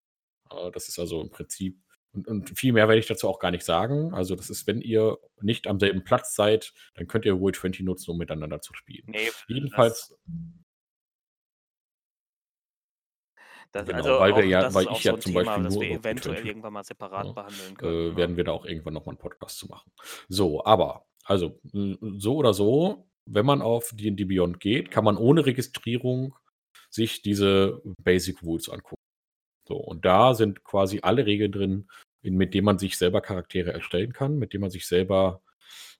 Das 0.74 0.88
ist 0.88 0.98
also 0.98 1.22
im 1.22 1.30
Prinzip 1.30 1.78
und 2.14 2.28
und 2.28 2.58
viel 2.58 2.72
mehr 2.72 2.88
werde 2.88 3.00
ich 3.00 3.06
dazu 3.06 3.28
auch 3.28 3.38
gar 3.38 3.50
nicht 3.50 3.64
sagen. 3.64 4.14
Also, 4.14 4.34
das 4.36 4.50
ist, 4.50 4.66
wenn 4.66 4.80
ihr 4.82 5.18
nicht 5.42 5.66
am 5.68 5.80
selben 5.80 6.04
Platz 6.04 6.34
seid, 6.36 6.72
dann 6.94 7.06
könnt 7.08 7.24
ihr 7.24 7.32
Roll20 7.34 7.82
nutzen, 7.84 8.10
um 8.12 8.18
miteinander 8.18 8.60
zu 8.60 8.74
spielen. 8.74 9.08
Ne, 9.08 9.32
das 9.32 9.44
Jedenfalls 9.48 10.16
Das 13.74 13.88
Genau, 13.88 14.18
also 14.18 14.18
weil 14.18 14.34
wir 14.36 14.44
auch 14.44 14.46
ja 14.46 14.72
weil 14.74 14.90
ich 14.90 15.02
so 15.04 15.14
ja 15.14 15.16
'n 15.16 15.20
zum 15.20 15.32
Thema, 15.32 15.58
Beispiel 15.62 15.64
nur 15.64 15.80
wir 15.80 15.90
eventuell 15.90 16.44
Roll20 16.44 16.44
irgendwann 16.44 16.72
mal 16.72 16.82
separat 16.84 17.32
ne, 17.32 17.34
behandeln 17.34 17.76
können, 17.76 18.10
äh, 18.12 18.16
werden 18.16 18.36
wir 18.36 18.44
da 18.44 18.52
auch 18.52 18.66
irgendwann 18.66 18.94
noch 18.94 19.06
mal 19.06 19.12
'n 19.14 19.18
Podcast 19.18 19.58
zu 19.58 19.68
machen. 19.68 19.92
So, 20.28 20.64
aber 20.64 21.06
also, 21.24 21.60
so 21.72 22.36
oder 22.36 22.54
so, 22.54 23.08
wenn 23.26 23.46
man 23.46 23.62
auf 23.62 23.90
D&D 23.94 24.24
Beyond 24.24 24.60
geht, 24.60 24.90
kann 24.90 25.04
man 25.04 25.16
ohne 25.18 25.46
Registrierung 25.46 26.36
sich 26.90 27.22
diese 27.22 27.82
Basic 28.04 28.42
Rules 28.42 28.68
angucken. 28.70 28.96
So, 29.70 29.76
und 29.76 30.04
da 30.04 30.34
sind 30.34 30.64
quasi 30.64 31.00
alle 31.02 31.26
Regeln 31.26 31.52
drin, 31.52 31.88
in 32.22 32.36
mit 32.36 32.54
denen 32.54 32.64
man 32.64 32.78
sich 32.80 32.98
selber 32.98 33.20
Charaktere 33.20 33.72
erstellen 33.72 34.12
kann, 34.12 34.36
mit 34.38 34.52
denen 34.52 34.62
man 34.62 34.70
sich 34.70 34.86
selber, 34.88 35.42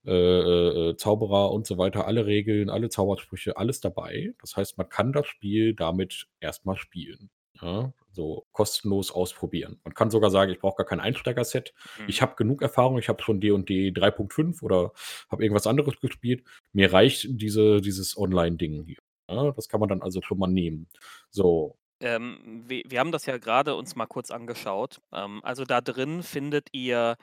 äh, 0.07 0.13
äh, 0.13 0.91
äh, 0.91 0.97
Zauberer 0.97 1.53
und 1.53 1.67
so 1.67 1.79
weiter 1.79 2.07
alle 2.07 2.27
Regeln, 2.27 2.71
alle 2.71 2.89
Zaubersprüche, 2.91 3.57
alles 3.57 3.81
dabei. 3.81 4.35
Das 4.41 4.57
heißt, 4.57 4.79
man 4.79 4.89
kann 4.89 5.13
das 5.13 5.27
Spiel 5.29 5.75
damit 5.75 6.27
erst 6.41 6.67
mal 6.67 6.77
spielen, 6.77 7.31
ja, 7.63 7.93
so 8.13 8.47
kostenlos 8.53 9.13
ausprobieren. 9.13 9.81
Man 9.85 9.95
kann 9.95 10.11
sogar 10.11 10.31
sagen: 10.31 10.51
„Ich 10.53 10.59
brauche 10.61 10.79
gar 10.79 10.87
kein 10.87 11.01
Einsteigerset. 11.01 11.75
Ich 12.07 12.23
Mhm. 12.23 12.23
habe 12.23 12.35
genug 12.37 12.63
Erfahrung. 12.63 12.99
Ich 12.99 13.09
habe 13.09 13.23
schon 13.23 13.41
D&D 13.41 13.93
3.5 13.93 14.63
oder 14.63 14.93
habe 15.31 15.45
irgendwas 15.45 15.67
anderes 15.69 16.01
gespielt. 16.01 16.45
Mir 16.73 16.93
reicht 16.93 17.27
diese 17.31 17.81
dieses 17.81 18.17
Online-Ding 18.19 18.85
hier.“ 18.85 18.99
Ja, 19.31 19.53
das 19.53 19.69
kann 19.69 19.81
man 19.81 19.89
dann 19.89 20.03
also 20.03 20.23
schon 20.23 20.39
mal 20.39 20.49
nehmen. 20.49 20.89
So. 21.31 21.77
Ähm, 22.01 22.65
wir 22.67 22.83
wir 22.87 23.01
haben 23.01 23.13
das 23.13 23.27
ja 23.27 23.39
grade 23.39 23.75
uns 23.77 23.95
mal 23.97 24.07
kurz 24.07 24.31
angeschaut. 24.31 25.01
Ähm, 25.13 25.41
also, 25.45 25.65
da 25.65 25.81
drin 25.81 26.23
findet 26.23 26.69
ihr 26.73 27.17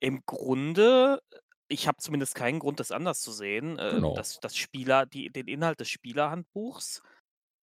im 0.00 0.22
Grunde 0.26 1.22
ich 1.68 1.88
habe 1.88 1.98
zumindest 1.98 2.34
keinen 2.36 2.60
Grund, 2.60 2.80
das 2.80 2.92
anders 2.92 3.20
zu 3.22 3.32
sehen, 3.32 3.78
äh, 3.78 4.02
Genau. 4.02 4.14
das 4.14 4.40
das 4.40 4.56
Spieler 4.56 5.06
die 5.06 5.30
den 5.30 5.48
Inhalt 5.48 5.80
des 5.80 5.88
Spielerhandbuchs, 5.90 7.02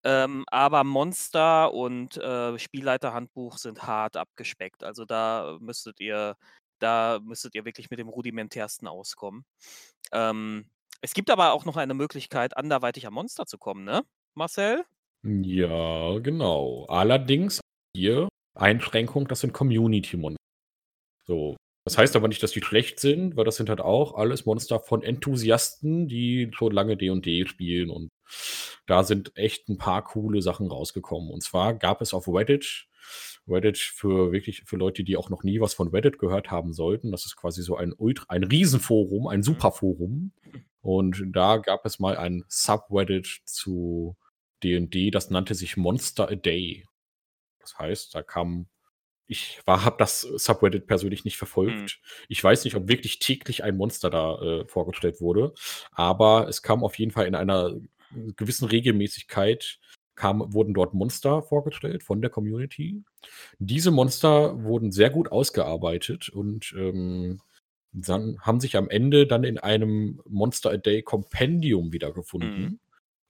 ähm, 0.04 0.44
aber 0.50 0.84
Monster 0.84 1.72
und, 1.74 2.16
äh, 2.18 2.58
Spielleiterhandbuch 2.58 3.58
sind 3.58 3.82
hart 3.84 4.16
abgespeckt. 4.16 4.84
Also, 4.84 5.04
da 5.06 5.58
müsstet 5.60 6.00
ihr 6.00 6.36
da 6.80 7.20
müsstet 7.22 7.54
ihr 7.56 7.64
wirklich 7.66 7.90
mit 7.90 7.98
dem 8.00 8.08
Rudimentärsten 8.10 8.88
auskommen. 8.88 9.44
Ähm, 10.12 10.70
es 11.02 11.14
gibt 11.14 11.30
aber 11.30 11.52
auch 11.52 11.64
noch 11.66 11.76
eine 11.76 11.94
Möglichkeit, 11.94 12.56
anderweitig 12.56 13.06
an 13.06 13.14
Monster 13.14 13.46
zu 13.46 13.58
kommen, 13.58 13.84
ne, 13.84 14.02
Marcel? 14.34 14.84
Ja, 15.28 16.18
genau. 16.20 16.86
Allerdings 16.88 17.60
hier 17.96 18.28
Einschränkung, 18.54 19.26
das 19.26 19.40
sind 19.40 19.52
Community-Mon 19.52 20.36
so. 21.26 21.56
Das 21.84 21.98
heißt 21.98 22.16
aber 22.16 22.28
nicht, 22.28 22.42
dass 22.42 22.52
die 22.52 22.62
schlecht 22.62 23.00
sind, 23.00 23.36
weil 23.36 23.44
das 23.44 23.56
sind 23.56 23.68
halt 23.70 23.80
auch 23.80 24.14
alles 24.16 24.46
Monster 24.46 24.80
von 24.80 25.02
Enthusiasten, 25.02 26.08
die 26.08 26.50
schon 26.54 26.72
lange 26.72 26.96
D&D 26.96 27.46
spielen 27.46 27.90
und 27.90 28.10
da 28.86 29.04
sind 29.04 29.32
echt 29.36 29.68
'n 29.68 29.78
paar 29.78 30.04
coole 30.04 30.42
Sachen 30.42 30.68
rausgekommen. 30.68 31.30
Und 31.30 31.42
zwar 31.42 31.74
gab 31.74 32.02
es 32.02 32.14
auf 32.14 32.28
Reddit 32.28 32.86
Reddit 33.48 33.78
für 33.78 34.32
wirklich 34.32 34.62
für 34.66 34.76
Leute, 34.76 35.04
die 35.04 35.16
auch 35.16 35.30
noch 35.30 35.44
nie 35.44 35.60
was 35.60 35.74
von 35.74 35.88
Reddit 35.88 36.18
gehört 36.18 36.50
haben 36.50 36.72
sollten. 36.74 37.12
Das 37.12 37.26
ist 37.26 37.36
quasi 37.36 37.62
so 37.62 37.76
ein 37.76 37.92
Ultra 37.96 38.26
ein 38.30 38.44
Riesenforum, 38.44 39.28
ein. 39.28 39.42
Superforum. 39.44 40.32
Und 40.82 41.24
da 41.32 41.58
gab 41.58 41.84
es 41.86 41.98
mal 42.00 42.16
ein 42.16 42.44
Subreddit 42.48 43.40
zu 43.44 44.16
D&D, 44.62 45.10
das 45.10 45.30
nannte 45.30 45.54
sich 45.54 45.76
Monster 45.76 46.28
a 46.30 46.34
Day. 46.36 46.86
Das 47.60 47.78
heißt, 47.78 48.14
da 48.14 48.22
kam 48.22 48.68
ich 49.28 49.60
war 49.66 49.84
habe 49.84 49.96
das 49.98 50.22
Subreddit 50.22 50.86
persönlich 50.86 51.24
nicht 51.24 51.36
Mhm. 51.36 51.38
verfolgt. 51.38 52.00
Ich 52.28 52.42
weiß 52.44 52.64
nicht, 52.64 52.76
ob 52.76 52.88
wirklich 52.88 53.18
täglich 53.20 53.64
ein 53.64 53.76
Monster 53.76 54.10
da, 54.10 54.40
äh, 54.42 54.68
vorgestellt 54.68 55.20
wurde, 55.20 55.54
aber 55.92 56.48
es 56.48 56.62
kam 56.62 56.84
auf 56.84 56.98
jeden 56.98 57.12
Fall 57.12 57.26
in 57.26 57.34
einer 57.36 57.74
gewissen 58.36 58.68
Regelmäßigkeit 58.68 59.80
kam 60.16 60.52
wurden 60.54 60.74
dort 60.74 60.94
Monster 60.94 61.42
vorgestellt 61.42 62.02
von 62.02 62.22
der 62.22 62.30
Community. 62.30 63.02
Diese 63.58 63.90
Monster 63.90 64.62
wurden 64.64 64.92
sehr 64.92 65.10
gut 65.10 65.32
ausgearbeitet 65.32 66.28
und, 66.30 66.74
ähm, 66.78 67.40
dann 67.92 68.38
haben 68.40 68.60
sich 68.60 68.76
am 68.76 68.90
Ende 68.90 69.26
dann 69.26 69.44
in 69.44 69.58
einem 69.58 70.20
Monster 70.26 70.70
a 70.72 70.76
Day 70.78 71.02
Kompendium 71.02 71.92
Mhm. 72.72 72.78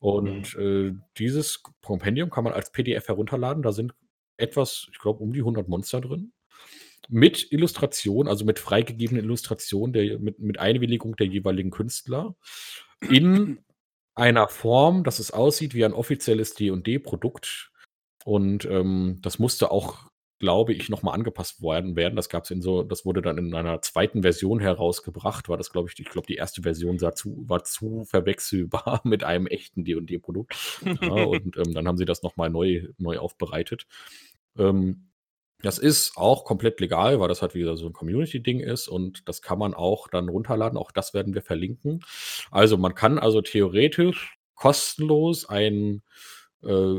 Und, 0.00 0.54
äh, 0.56 0.92
dieses 1.18 1.62
Kompendium 1.82 2.30
kann 2.30 2.44
man 2.44 2.52
als 2.52 2.70
PDF 2.72 3.08
herunterladen. 3.08 3.62
Da 3.62 3.72
sind 3.72 3.94
etwas 4.36 4.88
ich 4.92 4.98
glaube, 4.98 5.22
um 5.22 5.32
die 5.32 5.42
100 5.42 5.68
Monster 5.68 6.00
drin 6.00 6.32
mit 7.08 7.52
Illustration, 7.52 8.28
also, 8.28 8.44
mit 8.44 8.58
freigegebenen 8.58 9.24
Illustrationen 9.24 9.92
der 9.92 10.18
mit 10.18 10.38
mit 10.40 10.58
Einwilligung 10.60 11.16
der 11.16 11.26
jeweiligen 11.28 11.70
Künstler 11.70 12.36
in 13.10 13.58
einer 14.16 14.48
Form, 14.48 15.04
dass 15.04 15.18
es 15.20 15.30
aussieht 15.32 15.74
wie 15.74 15.84
ein 15.84 15.92
offizielles 15.94 16.54
D&D-Produkt. 16.54 17.70
Und, 18.24 18.64
ähm, 18.66 19.18
das 19.22 19.38
musste 19.38 19.70
auch, 19.70 20.08
glaube 20.38 20.74
ich, 20.74 20.88
noch 20.90 21.02
mal 21.02 21.12
angepasst 21.12 21.62
worden 21.62 21.96
werden. 21.96 22.16
Das 22.16 22.28
gab's 22.28 22.50
in 22.50 22.60
so 22.62 22.82
das 22.82 23.04
wurde 23.06 23.22
dann 23.22 23.38
in 23.38 23.54
einer 23.54 23.80
2. 23.82 24.22
Version 24.22 24.60
herausgebracht, 24.60 25.48
weil 25.48 25.56
das, 25.58 25.70
glaube 25.72 25.88
ich 25.92 25.98
ich 26.00 26.08
glaube, 26.10 26.26
die 26.26 26.36
1. 26.36 26.62
Version 26.62 26.98
zu 26.98 27.44
war 27.48 27.64
zu 27.64 28.04
verwechselbar 28.04 29.00
mit 29.04 29.24
einem 29.24 29.46
echten 29.46 29.84
D&D-Produkt. 29.84 30.54
Ja, 31.00 31.08
und, 31.24 31.56
ähm, 31.56 31.74
dann 31.74 31.88
haben 31.88 31.96
sie 31.98 32.04
das 32.04 32.22
noch 32.22 32.36
mal 32.36 32.50
neu 32.50 32.88
neu 32.98 33.18
aufbereitet. 33.18 33.86
Ähm, 34.58 35.08
das 35.62 35.78
ist 35.78 36.16
auch 36.18 36.44
komplett 36.44 36.80
legal, 36.80 37.18
weil 37.20 37.28
das 37.28 37.42
halt 37.42 37.54
wieder 37.54 37.76
so 37.78 37.86
'n 37.86 37.92
Community-Ding 37.94 38.60
ist 38.60 38.88
und 38.88 39.26
das 39.28 39.42
kann 39.42 39.58
man 39.58 39.74
auch 39.74 40.08
dann 40.08 40.28
runterladen. 40.28 40.78
Auch 40.78 40.92
das 40.92 41.14
werden 41.14 41.34
wir 41.34 41.42
verlinken. 41.42 42.04
Also, 42.50 42.76
man 42.78 42.94
kann 42.94 43.18
also 43.18 43.40
theoretisch 43.42 44.36
kostenlos 44.54 45.48
ein 45.48 46.02
äh, 46.64 46.96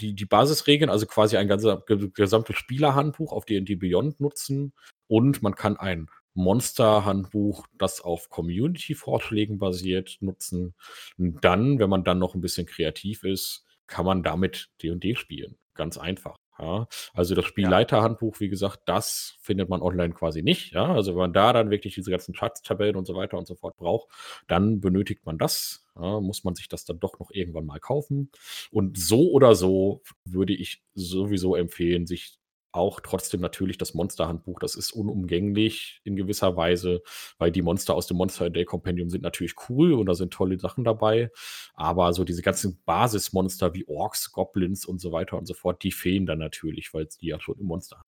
die 0.00 0.14
die 0.14 0.26
Basisregeln, 0.26 0.90
also, 0.90 1.06
quasi 1.06 1.36
ein 1.36 1.48
ganzer 1.48 1.82
ge 1.86 2.10
gesamtes 2.14 2.56
Spielerhandbuch 2.56 3.32
auf 3.32 3.44
D&D 3.46 3.76
Beyond 3.76 4.20
nutzen 4.20 4.72
und 5.08 5.42
man 5.42 5.54
kann 5.54 5.76
ein 5.76 6.08
Monsterhandbuch, 6.34 7.66
das 7.78 8.00
auf 8.02 8.28
Community-Vorschlägen 8.30 9.58
basiert, 9.58 10.18
nutzen. 10.20 10.74
Und 11.18 11.42
dann, 11.44 11.78
wenn 11.78 11.88
man 11.90 12.04
dann 12.04 12.18
noch 12.18 12.34
'n 12.34 12.40
bisschen 12.42 12.66
kreativ 12.66 13.24
ist, 13.24 13.64
kann 13.86 14.04
man 14.06 14.22
damit 14.22 14.68
D&D 14.82 15.14
spielen. 15.16 15.56
Ganz 15.74 15.96
einfach. 15.98 16.36
Ja, 16.58 16.88
also 17.12 17.34
das. 17.34 17.44
Spielleiterhandbuch, 17.44 18.40
wie 18.40 18.48
gesagt, 18.48 18.80
das 18.86 19.36
findet 19.40 19.68
man 19.68 19.82
online 19.82 20.14
quasi 20.14 20.42
nicht, 20.42 20.72
ja? 20.72 20.86
Also, 20.94 21.12
wenn 21.12 21.18
man 21.18 21.32
da 21.34 21.52
dann 21.52 21.70
wirklich 21.70 21.94
diese 21.94 22.10
ganzen 22.10 22.34
Schatztabellen 22.34 22.96
und 22.96 23.06
so 23.06 23.14
weiter 23.14 23.36
und 23.36 23.46
so 23.46 23.54
fort 23.54 23.76
braucht, 23.76 24.08
dann 24.46 24.80
benötigt 24.80 25.26
man 25.26 25.36
das, 25.36 25.86
ja, 25.96 26.20
muss 26.20 26.44
man 26.44 26.54
sich 26.54 26.68
das 26.68 26.84
dann 26.86 26.98
doch 26.98 27.18
noch 27.18 27.30
irgendwann 27.30 27.66
mal 27.66 27.78
kaufen. 27.80 28.30
Und 28.70 28.98
so 28.98 29.30
oder 29.32 29.54
so 29.54 30.02
würde 30.24 30.54
ich 30.54 30.82
sowieso 30.94 31.56
empfehlen, 31.56 32.06
sich 32.06 32.38
auch 32.76 33.00
trotzdem 33.00 33.40
natürlich 33.40 33.78
das 33.78 33.94
Monsterhandbuch, 33.94 34.60
das 34.60 34.76
ist 34.76 34.92
unumgänglich 34.92 36.00
in 36.04 36.16
gewisser 36.16 36.56
Weise, 36.56 37.02
weil 37.38 37.50
die 37.52 37.62
Monster 37.62 37.94
aus 37.94 38.06
dem 38.06 38.16
Monster 38.18 38.50
Day 38.50 38.64
Compendium 38.64 39.10
sind 39.10 39.22
natürlich 39.22 39.54
cool 39.68 39.92
und 39.94 40.06
da 40.06 40.14
sind 40.14 40.32
tolle 40.32 40.58
Sachen 40.58 40.84
dabei. 40.84 41.30
Aber 41.74 42.12
so 42.12 42.24
diese 42.24 42.42
ganzen 42.42 42.82
Basismonster 42.84 43.74
wie 43.74 43.86
Orks, 43.88 44.32
Goblins 44.32 44.84
und 44.86 45.00
so 45.00 45.12
weiter 45.12 45.38
und 45.38 45.46
so 45.46 45.54
fort, 45.54 45.82
die 45.82 45.92
fehlen 45.92 46.26
dann 46.26 46.38
natürlich, 46.38 46.94
weil's 46.94 47.18
die 47.18 47.28
ja 47.28 47.40
schon 47.40 47.58
im 47.58 47.66
Monster. 47.66 48.02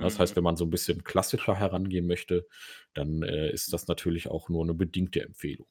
Das 0.00 0.18
heißt, 0.18 0.34
Mhm. 0.34 0.36
wenn 0.36 0.44
man 0.44 0.56
so 0.56 0.64
'n 0.66 0.70
bisschen 0.70 1.04
klassischer 1.04 1.56
herangehen 1.56 2.06
möchte, 2.06 2.46
dann, 2.94 3.22
äh, 3.24 3.50
ist 3.52 3.72
das 3.72 3.88
natürlich 3.88 4.28
auch 4.28 4.48
nur 4.50 4.64
'ne 4.66 4.74
bedingte 4.74 5.22
Empfehlung. 5.22 5.66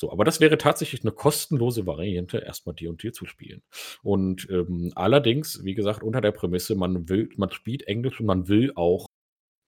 So, 0.00 0.12
aber 0.12 0.24
das 0.24 0.38
wäre 0.38 0.58
tatsächlich 0.58 1.02
'ne 1.02 1.10
kostenlose 1.10 1.84
Variante, 1.84 2.38
erst 2.38 2.66
mal 2.66 2.72
D&D 2.72 3.10
zu 3.10 3.26
spielen. 3.26 3.62
Und, 4.04 4.48
ähm, 4.48 4.92
allerdings, 4.94 5.64
wie 5.64 5.74
gesagt, 5.74 6.04
unter 6.04 6.20
der 6.20 6.30
Prämisse, 6.30 6.76
man 6.76 7.08
will 7.08 7.28
man 7.36 7.50
spielt 7.50 7.82
Englisch 7.88 8.20
und 8.20 8.26
man 8.26 8.46
will 8.46 8.72
auch 8.76 9.06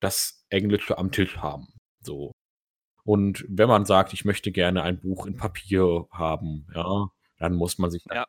das 0.01 0.47
Englische 0.51 0.99
am 0.99 1.13
Tisch 1.13 1.39
haben, 1.39 1.69
so. 2.03 2.33
Und 3.05 3.45
wenn 3.49 3.69
man 3.69 3.87
sagt: 3.87 4.13
„Ich 4.15 4.25
möchte 4.27 4.53
gerne 4.53 4.83
ein 4.85 5.01
Buch 5.01 5.27
in 5.27 5.37
Papier 5.39 6.07
haben“, 6.13 6.67
ja, 6.75 7.11
dann 7.39 7.55
muss 7.57 7.79
man 7.79 7.91
sich 7.91 8.05
Ja. 8.13 8.27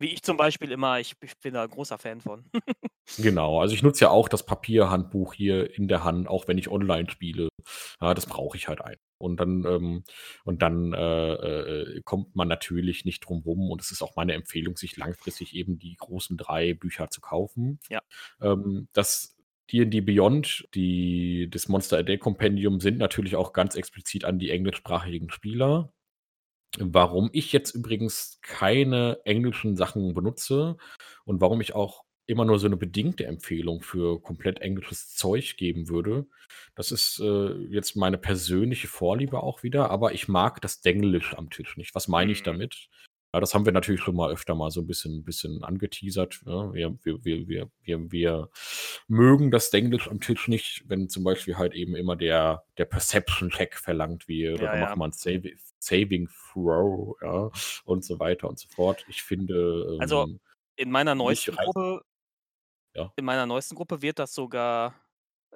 Wie 0.00 0.08
ich 0.12 0.22
zum 0.22 0.36
Beispiel 0.36 0.72
immer, 0.72 1.00
ich 1.00 1.14
ich 1.22 1.38
bin 1.40 1.54
da 1.54 1.66
großer 1.66 1.98
Fan 1.98 2.20
von. 2.20 2.44
Genau, 3.18 3.60
also 3.60 3.74
ich 3.74 3.82
nutze 3.82 4.04
ja 4.06 4.10
auch 4.10 4.28
das 4.28 4.46
Papierhandbuch 4.46 5.34
hier 5.34 5.76
in 5.76 5.86
der 5.86 6.02
Hand, 6.02 6.28
auch 6.28 6.48
wenn 6.48 6.56
ich 6.56 6.70
online 6.70 7.10
spiele. 7.10 7.48
Ja, 8.00 8.14
das 8.14 8.24
brauche 8.26 8.56
ich 8.56 8.68
halt 8.68 8.80
ein 8.80 8.96
und 9.22 9.38
dann, 9.38 9.64
ähm 9.64 10.04
und 10.44 10.62
dann, 10.62 10.92
äh, 10.92 11.32
äh, 11.32 12.02
kommt 12.02 12.34
man 12.36 12.48
natürlich 12.48 13.04
nicht 13.04 13.20
drum 13.20 13.40
rum 13.42 13.70
und 13.70 13.80
es 13.80 13.90
ist 13.92 14.02
auch 14.02 14.16
meine 14.16 14.34
Empfehlung, 14.34 14.76
sich 14.76 14.96
langfristig 14.96 15.54
eben 15.54 15.78
die 15.78 15.96
großen 15.96 16.36
3 16.36 16.74
Bücher 16.74 17.10
zu 17.10 17.20
kaufen. 17.20 17.78
Ja. 17.88 18.02
Ähm, 18.40 18.88
das 18.92 19.36
D&D 19.72 20.00
Beyond, 20.02 20.68
die 20.74 21.48
das 21.50 21.68
Monster 21.68 21.98
a 21.98 22.02
Day 22.02 22.18
Compendium 22.18 22.80
sind 22.80 22.98
natürlich 22.98 23.36
auch 23.36 23.52
ganz 23.52 23.74
explizit 23.76 24.24
an 24.24 24.38
die 24.38 24.50
englischsprachigen 24.50 25.30
Spieler. 25.30 25.92
Warum 26.78 27.30
ich 27.32 27.52
jetzt 27.52 27.74
übrigens 27.74 28.38
keine 28.42 29.20
englischen 29.24 29.76
Sachen 29.76 30.14
benutze 30.14 30.76
und 31.24 31.40
warum 31.40 31.60
ich 31.60 31.74
auch 31.74 32.04
immer 32.26 32.44
nur 32.44 32.58
so 32.58 32.68
'ne 32.68 32.76
bedingte 32.76 33.26
Empfehlung 33.26 33.82
für 33.82 34.20
komplett 34.22 34.60
englisches 34.60 35.14
Zeug 35.16 35.56
geben 35.56 35.88
würde, 35.88 36.26
das 36.76 36.92
ist, 36.92 37.20
äh, 37.20 37.54
jetzt 37.70 37.96
meine 37.96 38.18
persönliche 38.18 38.88
Vorliebe 38.88 39.42
auch 39.42 39.62
wieder, 39.62 39.90
aber 39.90 40.12
ich 40.14 40.28
mag 40.28 40.60
das 40.62 40.80
Denglisch 40.82 41.34
am 41.36 41.50
Tisch 41.50 41.76
nicht. 41.76 41.94
Was 41.94 42.08
meine 42.08 42.32
ich 42.32 42.42
Mhm. 42.42 42.44
damit? 42.44 42.88
Ja, 43.34 43.40
das 43.40 43.54
haben 43.54 43.64
wir 43.64 43.72
natürlich 43.72 44.02
schon 44.02 44.14
mal 44.16 44.30
öfter 44.32 44.54
mal 44.54 44.70
so 44.70 44.80
'n 44.82 44.86
bisschen 44.86 45.24
bisschen 45.24 45.64
angeteasert, 45.64 46.42
ne? 46.46 46.70
Wir 46.74 46.98
wir 47.02 47.24
wir 47.24 47.48
wir 47.48 47.70
wir 47.82 48.10
wir 48.12 48.50
mögen 49.08 49.50
das 49.50 49.70
Denglisch 49.70 50.08
am 50.10 50.20
Tisch 50.20 50.48
nicht, 50.48 50.84
wenn 50.88 51.08
zum 51.08 51.24
Beispiel 51.24 51.56
halt 51.58 51.74
eben 51.74 51.96
immer 51.96 52.16
der 52.16 52.64
der 52.78 52.84
Perception 52.86 53.50
Check 53.50 53.76
verlangt 53.76 54.28
wird 54.28 54.60
Ja, 54.60 54.64
oder 54.64 54.76
ja. 54.76 54.78
macht 54.78 54.96
man 54.96 55.12
Savi 55.12 55.56
Saving 55.80 56.28
Throw, 56.52 57.16
ja, 57.22 57.50
und 57.84 58.04
so 58.04 58.18
weiter 58.20 58.48
und 58.50 58.58
so 58.60 58.68
fort. 58.68 59.04
Ich 59.08 59.22
finde, 59.22 59.54
Also, 60.00 60.26
ähm, 60.26 60.40
in 60.76 60.90
meiner 60.90 61.14
neuesten 61.14 61.58
Ja. 62.94 63.12
in 63.16 63.24
meiner 63.24 63.46
neuesten 63.46 63.74
Gruppe 63.76 64.02
wird 64.02 64.18
das 64.18 64.34
sogar 64.34 64.94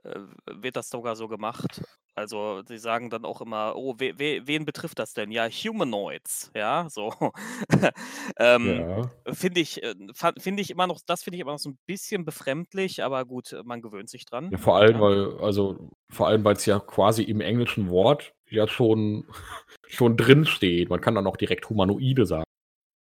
äh, 0.04 0.20
wird 0.46 0.76
das 0.76 0.90
sogar 0.90 1.16
so 1.16 1.28
gemacht. 1.28 1.82
Also, 2.16 2.62
sie 2.68 2.78
sagen 2.78 3.10
dann 3.10 3.24
auch 3.26 3.40
immer: 3.42 3.74
„Oh, 3.76 3.94
we 3.98 4.18
we 4.18 4.42
wen 4.46 4.64
betrifft 4.66 4.98
das 5.00 5.14
denn?“ 5.14 5.30
„Ja, 5.32 5.48
Humanoids“, 5.48 6.50
ja, 6.56 6.88
so. 6.90 7.12
Ähm, 8.38 8.84
Ja. 8.86 9.10
finde 9.32 9.60
ich 9.60 9.82
äh, 9.82 9.94
finde 10.38 10.62
ich 10.62 10.70
immer 10.70 10.86
noch 10.86 11.00
das 11.06 11.22
finde 11.24 11.36
ich 11.38 11.42
immer 11.42 11.52
noch 11.52 11.58
so 11.60 11.70
'n 11.70 11.78
bisschen 11.86 12.24
befremdlich, 12.26 13.02
aber 13.04 13.24
gut, 13.26 13.56
man 13.64 13.82
gewöhnt 13.82 14.10
sich 14.10 14.24
dran, 14.26 14.52
Ja, 14.52 14.58
vor 14.58 14.76
allem, 14.76 15.00
ja. 15.00 15.00
weil 15.00 15.38
also, 15.40 15.90
vor 16.08 16.28
allem, 16.28 16.44
weil's 16.44 16.66
ja 16.66 16.78
quasi 16.78 17.22
im 17.24 17.40
englischen 17.40 17.90
Wort 17.90 18.32
ja 18.48 18.68
schon 18.68 19.24
schon 19.88 20.16
drinsteht. 20.16 20.88
Man 20.88 21.00
kann 21.00 21.14
dann 21.16 21.26
auch 21.26 21.36
direkt 21.36 21.68
Humanoide 21.68 22.26
sagen. 22.26 22.45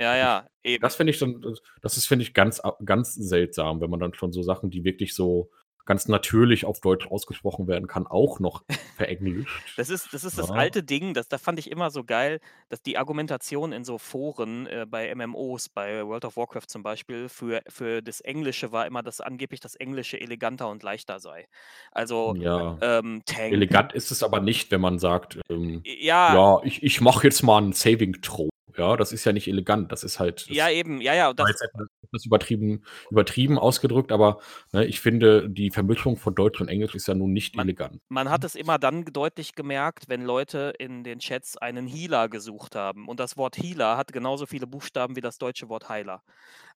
Ja, 0.03 0.17
ja, 0.17 0.47
eben. 0.65 0.83
Das 0.83 0.97
finde 0.97 1.13
ich 1.13 1.19
dann 1.19 1.43
das 1.83 1.97
ist, 1.97 2.07
finde 2.07 2.25
ich, 2.25 2.35
ganz 2.35 2.61
ganz 2.85 3.15
seltsam, 3.15 3.81
wenn 3.81 3.91
man 3.91 4.01
dann 4.01 4.15
schon 4.15 4.33
so 4.33 4.43
Sachen, 4.43 4.71
die 4.71 4.85
wirklich 4.85 5.15
so 5.15 5.51
ganz 5.85 6.09
natürlich 6.09 6.65
auf 6.65 6.81
Deutsch 6.81 7.07
ausgesprochen 7.07 7.69
werden 7.69 7.87
kann, 7.89 8.07
auch 8.07 8.41
noch 8.41 8.65
verenglischt, 8.97 9.77
Das 9.77 9.89
ist 9.89 10.13
das 10.13 10.25
ist 10.25 10.39
das 10.39 10.51
ja. 10.51 10.55
alte 10.55 10.83
Ding, 10.83 11.15
das 11.15 11.29
das 11.29 11.41
fand 11.43 11.59
ich 11.59 11.71
immer 11.71 11.91
so 11.91 12.05
geil, 12.05 12.41
dass 12.69 12.83
die 12.83 12.99
Argumentation 12.99 13.73
in 13.73 13.85
so 13.85 13.99
Foren, 13.99 14.67
äh, 14.67 14.87
bei 14.89 15.09
MMOs, 15.09 15.69
bei 15.69 16.05
World 16.07 16.25
of 16.25 16.37
Warcraft 16.37 16.67
zum 16.69 16.83
Beispiel, 16.83 17.29
für 17.29 17.63
für 17.69 18.03
das 18.03 18.21
Englische 18.21 18.73
war 18.73 18.87
immer, 18.87 19.03
dass 19.03 19.21
angeblich 19.21 19.61
das 19.61 19.75
Englische 19.75 20.21
eleganter 20.21 20.69
und 20.69 20.83
leichter 20.83 21.21
sei. 21.21 21.47
Also, 21.91 22.35
Ja. 22.35 22.79
ähm, 22.81 23.23
Tank 23.27 23.53
Elegant 23.53 23.93
ist 23.95 24.13
es 24.13 24.23
aber 24.25 24.41
nicht, 24.41 24.71
wenn 24.73 24.81
man 24.83 24.99
sagt, 25.01 25.41
ähm: 25.51 25.85
ja. 25.85 26.35
„Ja, 26.35 26.61
ich 26.65 26.83
ich 26.85 27.01
mache 27.03 27.27
jetzt 27.29 27.43
mal 27.43 27.63
'n 27.63 27.73
Saving 27.75 28.23
Throw.“ 28.23 28.51
Ja, 28.77 28.97
das 28.97 29.13
ist 29.13 29.25
ja 29.25 29.33
nicht 29.33 29.49
elegant. 29.49 29.93
Das 29.93 30.05
ist 30.05 30.19
halt 30.21 30.47
Ja, 30.49 30.67
das 30.67 30.75
eben. 30.75 31.01
Ja, 31.01 31.15
ja, 31.15 31.33
das 31.33 31.49
jetzt 31.49 31.63
etwas 32.03 32.25
übertrieben 32.27 32.85
übertrieben 33.11 33.59
ausgedrückt, 33.59 34.13
aber, 34.13 34.41
ne, 34.73 34.85
ich 34.87 35.01
finde, 35.01 35.49
die 35.49 35.71
Vermischung 35.71 36.17
von 36.17 36.35
Deutsch 36.35 36.61
und 36.61 36.69
Englisch 36.69 36.95
ist 36.95 37.09
ja 37.09 37.15
nun 37.15 37.33
nicht 37.33 37.57
Man 37.57 37.67
elegant. 37.67 38.01
man 38.09 38.31
hat 38.31 38.45
es 38.45 38.55
immer 38.55 38.79
dann 38.79 39.05
deutlich 39.07 39.55
gemerkt, 39.55 40.09
wenn 40.09 40.23
Leute 40.23 40.73
in 40.79 41.05
den 41.05 41.19
Chats 41.21 41.57
einen 41.57 41.87
Healer 41.87 42.29
gesucht 42.29 42.75
haben 42.77 43.09
und 43.09 43.21
das 43.21 43.37
Wort 43.37 43.57
Healer 43.57 43.97
hat 43.97 44.13
genauso 44.13 44.47
viele 44.47 44.67
Buchstaben 44.67 45.17
wie 45.17 45.21
das 45.21 45.39
deutsche 45.39 45.69
Wort 45.69 45.89
Heiler. 45.89 46.23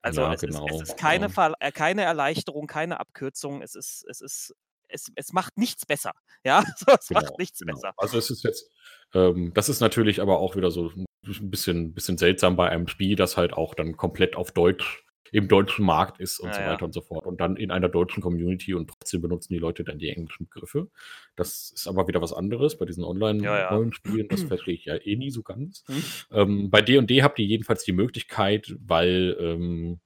Also, 0.02 0.22
Ja, 0.22 0.32
es 0.32 0.42
ist 0.42 0.48
es 0.48 0.52
genau, 0.58 0.66
ist 0.82 0.96
keine 0.98 1.28
ja. 1.28 1.54
Äh, 1.60 1.72
keine 1.72 2.02
Erleichterung, 2.02 2.66
keine 2.66 3.00
Abkürzung. 3.00 3.62
Es 3.62 3.74
ist 3.74 4.04
es 4.08 4.20
ist 4.20 4.54
es 4.88 5.10
es 5.16 5.32
macht 5.32 5.58
nichts 5.58 5.84
besser, 5.86 6.12
ja? 6.44 6.62
Es 7.00 7.10
macht 7.10 7.24
Genau, 7.24 7.36
nichts 7.38 7.58
genau. 7.60 7.74
besser. 7.74 7.92
Also, 7.96 8.18
es 8.18 8.30
ist 8.30 8.44
jetzt 8.44 8.70
ähm, 9.14 9.52
das 9.54 9.68
ist 9.68 9.80
natürlich 9.80 10.20
aber 10.20 10.38
auch 10.38 10.56
wieder 10.56 10.70
so 10.70 10.90
'n 11.28 11.50
bisschen 11.50 11.92
bisschen 11.94 12.18
seltsam 12.18 12.56
bei 12.56 12.68
einem 12.70 12.88
Spiel, 12.88 13.16
das 13.16 13.36
halt 13.36 13.52
auch 13.52 13.74
dann 13.74 13.96
komplett 13.96 14.36
auf 14.36 14.52
Deutsch 14.52 15.04
im 15.32 15.48
deutschen 15.48 15.84
Markt 15.84 16.20
ist 16.20 16.38
und 16.38 16.54
Ja, 16.54 16.60
so 16.60 16.62
ja. 16.62 16.70
weiter 16.72 16.84
und 16.84 16.92
so 16.94 17.00
fort 17.02 17.26
und 17.26 17.40
dann 17.40 17.56
in 17.56 17.70
einer 17.72 17.88
deutschen 17.88 18.22
Community 18.22 18.74
und 18.74 18.88
trotzdem 18.88 19.22
benutzen 19.22 19.52
die 19.54 19.58
Leute 19.58 19.82
dann 19.84 19.98
die 19.98 20.08
englischen 20.08 20.46
Begriffe. 20.48 20.88
Das 21.34 21.72
ist 21.74 21.88
aber 21.88 22.06
wieder 22.08 22.22
was 22.22 22.32
anderes 22.32 22.78
bei 22.78 22.86
diesen 22.86 23.02
Ja, 23.40 23.58
ja. 23.58 23.68
Online-Rollenspielen. 23.70 24.28
Das 24.28 24.44
verstehe 24.44 24.74
ich 24.74 24.84
ja 24.86 24.94
eh 24.96 25.16
nie 25.16 25.30
so 25.30 25.42
ganz. 25.42 25.84
Mhm. 25.88 26.14
Ähm, 26.30 26.70
bei 26.70 26.80
D&D 26.82 27.22
habt 27.22 27.38
ihr 27.40 27.44
jedenfalls 27.46 27.84
die 27.84 27.92
Möglichkeit, 27.92 28.76
weil, 28.80 29.36
ähm, 29.40 30.00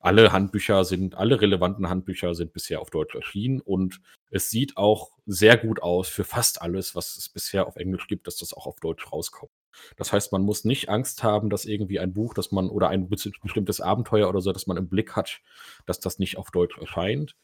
alle 0.00 0.32
Handbücher 0.32 0.84
sind 0.84 1.14
alle 1.16 1.40
relevanten 1.40 1.88
Handbücher 1.88 2.34
sind 2.34 2.52
bisher 2.52 2.80
auf 2.80 2.90
Deutsch 2.90 3.14
erschienen 3.14 3.60
und 3.60 4.00
es 4.30 4.50
sieht 4.50 4.76
auch 4.76 5.10
sehr 5.26 5.56
gut 5.56 5.82
aus 5.82 6.08
für 6.08 6.24
fast 6.24 6.62
alles, 6.62 6.94
was 6.94 7.16
es 7.16 7.28
bisher 7.28 7.66
auf 7.66 7.76
Englisch 7.76 8.06
gibt, 8.06 8.26
dass 8.26 8.36
das 8.38 8.54
auch 8.54 8.66
auf 8.66 8.80
Deutsch 8.80 9.10
rauskommt. 9.12 9.50
Das 9.96 10.12
heißt, 10.12 10.32
man 10.32 10.42
muss 10.42 10.64
nicht 10.64 10.88
Angst 10.88 11.22
haben, 11.22 11.50
dass 11.50 11.64
irgendwie 11.64 11.98
ein 11.98 12.12
Buch, 12.12 12.34
das 12.34 12.52
man 12.52 12.68
oder 12.68 12.88
ein 12.88 13.08
bes 13.08 13.30
bestimmtes 13.42 13.80
Abenteuer 13.80 14.28
oder 14.28 14.40
so, 14.40 14.52
das 14.52 14.66
man 14.66 14.76
im 14.76 14.88
Blick 14.88 15.16
hat, 15.16 15.40
dass 15.86 16.00
das 16.00 16.18
nicht 16.18 16.38
auf 16.38 16.50
Deutsch 16.50 16.78
erscheint. 16.78 17.36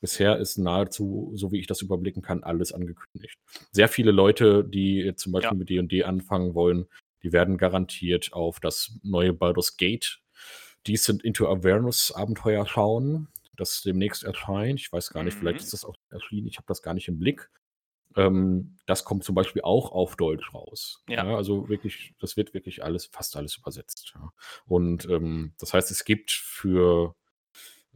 Bisher 0.00 0.38
ist 0.38 0.58
nahezu, 0.58 1.32
so 1.34 1.50
wie 1.50 1.58
ich 1.58 1.66
das 1.66 1.82
überblicken 1.82 2.22
kann, 2.22 2.44
alles 2.44 2.72
angekündigt. 2.72 3.36
Sehr 3.72 3.88
viele 3.88 4.12
Leute, 4.12 4.64
die 4.64 5.12
zum 5.16 5.32
Ja. 5.32 5.40
Beispiel 5.40 5.58
mit 5.58 5.70
D&D 5.70 6.04
anfangen 6.04 6.54
wollen, 6.54 6.86
die 7.24 7.32
werden 7.32 7.58
garantiert 7.58 8.32
auf 8.32 8.60
das 8.60 8.92
neue 9.02 9.32
Baldur's 9.32 9.76
Gate 9.76 10.20
Descent 10.86 11.24
into 11.24 11.48
Avernus 11.48 12.12
Abenteuer 12.12 12.64
schauen, 12.66 13.28
das 13.56 13.82
demnächst 13.82 14.22
erscheint. 14.22 14.78
Ich 14.78 14.92
weiß 14.92 15.10
gar 15.10 15.24
nicht, 15.24 15.36
vielleicht 15.36 15.58
Mhm. 15.58 15.64
ist 15.64 15.72
das 15.72 15.84
auch 15.84 15.96
erschienen, 16.10 16.46
ich 16.46 16.56
habe 16.58 16.66
das 16.68 16.80
gar 16.82 16.94
nicht 16.94 17.08
im 17.08 17.18
Blick. 17.18 17.50
Ähm, 18.18 18.76
das 18.86 19.04
kommt 19.04 19.24
zum 19.24 19.34
Beispiel 19.34 19.62
auch 19.62 19.92
auf 19.92 20.16
Deutsch 20.16 20.52
raus. 20.54 21.04
Ja. 21.08 21.24
Ja, 21.24 21.36
also 21.36 21.68
wirklich 21.68 22.14
das 22.20 22.36
wird 22.36 22.54
wirklich 22.54 22.84
alles 22.84 23.06
fast 23.06 23.36
alles 23.36 23.56
übersetzt, 23.56 24.12
ja. 24.14 24.32
Und, 24.66 25.06
ähm, 25.08 25.54
das 25.58 25.74
heißt, 25.74 25.90
es 25.90 26.04
gibt 26.04 26.32
für 26.32 27.14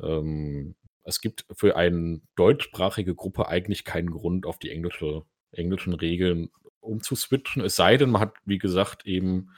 ähm, 0.02 0.76
es 1.04 1.20
gibt 1.20 1.46
für 1.52 1.76
ein 1.76 2.22
deutschsprachige 2.36 3.14
Gruppe 3.14 3.48
eigentlich 3.48 3.84
keinen 3.84 4.10
Grund, 4.10 4.46
auf 4.46 4.58
die 4.58 4.70
englische 4.70 5.24
englischen 5.52 5.94
Regeln 5.94 6.50
umzuswitchen. 6.80 7.62
Es 7.64 7.76
sei 7.76 7.96
denn, 7.96 8.10
man 8.10 8.22
hat, 8.22 8.34
wie 8.44 8.58
gesagt, 8.58 9.06
eben 9.06 9.50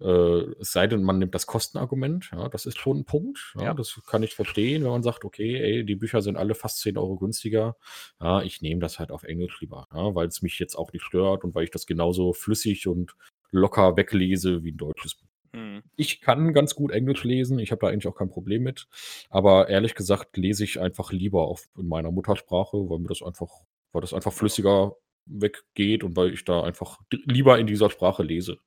äh, 0.00 0.52
es 0.60 0.72
sei 0.72 0.86
denn, 0.86 1.02
man 1.02 1.18
nimmt 1.18 1.34
das 1.34 1.46
Kostenargument, 1.46 2.30
ja, 2.32 2.48
das 2.48 2.66
ist 2.66 2.78
schon 2.78 2.98
'n 2.98 3.04
Punkt, 3.04 3.54
ja. 3.56 3.62
Ja. 3.62 3.74
Das 3.74 4.00
kann 4.06 4.22
ich 4.22 4.34
verstehen, 4.34 4.84
wenn 4.84 4.90
man 4.90 5.02
sagt: 5.02 5.24
„Okay, 5.24 5.56
ey, 5.60 5.84
die 5.84 5.96
Bücher 5.96 6.22
sind 6.22 6.36
alle 6.36 6.54
fast 6.54 6.80
10 6.80 6.96
€ 6.98 7.16
günstiger. 7.18 7.76
Ja, 8.20 8.42
ich 8.42 8.62
nehme 8.62 8.80
das 8.80 8.98
halt 8.98 9.10
auf 9.10 9.24
Englisch 9.24 9.60
lieber, 9.60 9.86
ja, 9.94 10.14
weil's 10.14 10.42
mich 10.42 10.58
jetzt 10.58 10.76
auch 10.76 10.92
nicht 10.92 11.04
stört 11.04 11.44
und 11.44 11.54
weil 11.54 11.64
ich 11.64 11.70
das 11.70 11.86
genauso 11.86 12.32
flüssig 12.32 12.86
und 12.88 13.14
locker 13.50 13.96
weglese 13.96 14.64
wie 14.64 14.70
'n 14.72 14.76
deutsches 14.78 15.14
Buch.“ 15.16 15.28
Mhm. 15.52 15.82
Ich 15.96 16.20
kann 16.20 16.52
ganz 16.54 16.74
gut 16.76 16.92
Englisch 16.92 17.24
lesen, 17.24 17.58
ich 17.58 17.72
habe 17.72 17.80
da 17.80 17.88
eigentlich 17.88 18.06
auch 18.08 18.16
kein 18.16 18.30
Problem 18.30 18.62
mit. 18.62 18.88
Aber 19.30 19.68
ehrlich 19.68 19.94
gesagt 19.96 20.36
lese 20.36 20.64
ich 20.64 20.80
einfach 20.80 21.12
lieber 21.12 21.42
auf 21.48 21.68
in 21.78 21.88
meiner 21.88 22.10
Muttersprache, 22.12 22.76
weil 22.90 22.98
mir 23.00 23.08
das 23.08 23.22
einfach 23.22 23.50
weil 23.92 24.02
das 24.02 24.14
einfach 24.14 24.32
flüssiger 24.32 24.96
weggeht 25.30 26.04
und 26.04 26.16
weil 26.16 26.32
ich 26.32 26.44
da 26.44 26.62
einfach 26.62 26.98
lieber 27.10 27.58
in 27.58 27.66
dieser 27.66 27.90
Sprache 27.90 28.22
lese, 28.22 28.58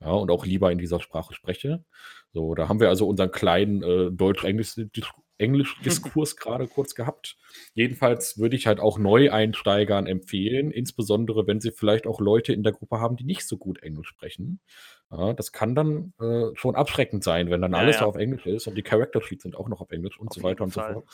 ja, 0.00 0.10
und 0.10 0.30
auch 0.30 0.44
lieber 0.46 0.70
in 0.72 0.78
dieser 0.78 1.00
Sprache 1.00 1.34
spreche. 1.34 1.84
So, 2.32 2.54
da 2.54 2.68
haben 2.68 2.80
wir 2.80 2.88
also 2.88 3.06
unseren 3.08 3.30
kleinen, 3.30 3.82
äh, 3.82 4.10
Deutsch-Englisch-Dis 4.12 5.06
Englisch-Diskurs 5.40 6.36
grade 6.36 6.66
kurz 6.66 6.96
gehabt. 6.96 7.36
Jedenfalls 7.72 8.38
würde 8.38 8.56
ich 8.56 8.66
halt 8.66 8.80
auch 8.80 8.98
Neueinsteigern 8.98 10.08
empfehlen, 10.08 10.72
insbesondere 10.72 11.46
wenn 11.46 11.60
sie 11.60 11.70
vielleicht 11.70 12.08
auch 12.08 12.20
Leute 12.20 12.52
in 12.52 12.64
der 12.64 12.72
Gruppe 12.72 12.98
haben, 12.98 13.14
die 13.16 13.22
nicht 13.24 13.46
so 13.46 13.56
gut 13.56 13.80
Englisch 13.80 14.08
sprechen. 14.08 14.58
Ja, 15.12 15.32
das 15.34 15.52
kann 15.52 15.74
dann, 15.76 16.12
äh, 16.20 16.46
schon 16.54 16.74
abschreckend 16.74 17.22
sein, 17.24 17.50
wenn 17.50 17.60
dann 17.62 17.74
Ja, 17.74 17.80
alles 17.80 18.02
ja. 18.02 18.02
auf 18.02 18.16
Englisch 18.16 18.46
ist 18.46 18.66
und 18.66 18.74
die 18.76 18.82
Character 18.82 19.22
Sheets 19.22 19.44
sind 19.44 19.56
auch 19.56 19.68
noch 19.68 19.80
auf 19.80 19.90
Englisch 19.92 20.18
und 20.18 20.32
Auf 20.32 20.34
so 20.34 20.42
weiter 20.42 20.64
und 20.64 20.72
so 20.74 20.80
Fall. 20.80 20.92
fort, 20.92 21.06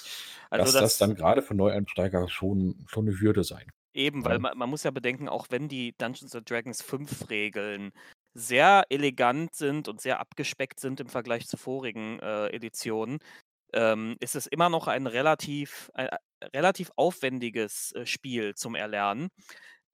Also, 0.51 0.73
dass 0.73 0.77
das 0.77 0.97
das 0.97 0.99
dann 0.99 1.15
grade 1.15 1.43
für 1.43 1.55
Neueinsteiger 1.55 2.29
schon 2.29 2.85
schon 2.89 3.05
'ne 3.07 3.21
Hürde 3.21 3.45
sein 3.45 3.67
Eben, 3.95 4.25
weil 4.25 4.35
ja. 4.35 4.39
ma 4.41 4.55
man 4.55 4.69
muss 4.71 4.83
ja 4.83 4.91
bedenken, 4.91 5.29
auch 5.29 5.47
wenn 5.51 5.69
die 5.69 5.95
Dungeons 5.99 6.35
and 6.35 6.51
Dragons 6.51 6.83
5 6.83 7.31
Regeln 7.31 7.93
sehr 8.35 8.85
elegant 8.91 9.55
sind 9.55 9.89
und 9.89 10.01
sehr 10.01 10.19
abgespeckt 10.21 10.81
sind 10.81 11.01
im 11.01 11.09
Vergleich 11.09 11.47
zu 11.47 11.57
vorigen, 11.57 12.19
äh, 12.19 12.49
Editionen, 12.49 13.21
ähm, 13.73 14.17
ist 14.21 14.35
es 14.35 14.47
immer 14.49 14.69
noch 14.69 14.89
ein 14.89 15.07
relativ 15.07 15.91
äh, 15.95 16.09
relativ 16.55 16.91
aufwendiges, 16.97 17.93
äh, 17.93 18.07
Spiel 18.07 18.55
zum 18.55 18.75
Erlernen. 18.75 19.29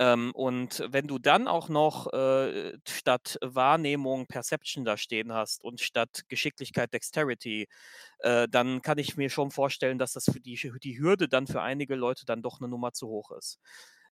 Ähm, 0.01 0.33
und 0.35 0.83
wenn 0.89 1.07
du 1.09 1.19
dann 1.21 1.49
auch 1.49 1.69
noch, 1.69 2.13
äh, 2.15 2.79
statt 2.89 3.39
Wahrnehmung 3.43 4.27
Perception 4.29 4.87
da 4.87 4.97
stehen 4.99 5.35
hast 5.35 5.63
und 5.65 5.81
statt 5.83 6.23
Geschicklichkeit 6.29 6.95
Dexterity, 6.95 7.69
äh, 8.21 8.49
dann 8.51 8.83
kann 8.83 8.99
ich 8.99 9.17
mir 9.17 9.31
schon 9.31 9.51
vorstellen, 9.53 9.99
dass 9.99 10.15
das 10.15 10.27
für 10.27 10.41
die 10.41 10.57
die 10.83 10.99
Hürde 11.01 11.29
dann 11.29 11.47
für 11.49 11.63
einige 11.63 11.97
Leute 11.97 12.27
dann 12.27 12.43
doch 12.43 12.61
'ne 12.61 12.69
Nummer 12.69 12.93
zu 12.95 13.09
hoch 13.09 13.33
ist. 13.33 13.61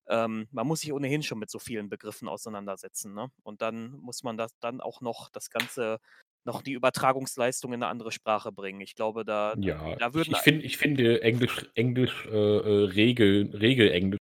Ähm, 0.09 0.47
man 0.51 0.67
muss 0.67 0.81
sich 0.81 0.93
ohnehin 0.93 1.23
schon 1.23 1.39
mit 1.39 1.51
so 1.51 1.59
vielen 1.59 1.89
Begriffen 1.89 2.27
auseinandersetzen, 2.29 3.13
ne? 3.15 3.29
Und 3.43 3.61
dann 3.63 3.91
muss 3.93 4.23
man 4.23 4.37
das 4.37 4.51
dann 4.61 4.81
auch 4.81 5.01
noch 5.01 5.29
das 5.31 5.49
Ganze 5.51 5.99
noch 6.45 6.61
die 6.63 6.73
Übertragungsleistung 6.73 7.73
in 7.73 7.81
'ne 7.81 7.87
andere 7.87 8.11
Sprache 8.13 8.51
bringen. 8.53 8.81
Ich 8.81 8.95
glaube, 8.95 9.25
da 9.25 9.55
Ja, 9.55 9.97
da 9.99 10.13
ich 10.13 10.15
würden 10.15 10.33
ich 10.33 10.41
a 10.41 10.43
finde 10.43 10.65
ich 10.65 10.77
finde 10.77 11.21
Englisch 11.21 11.65
Englisch, 11.75 12.25
äh, 12.25 12.29
äh, 12.31 12.83
Regel 12.85 13.49
Regelenglisch 13.55 14.19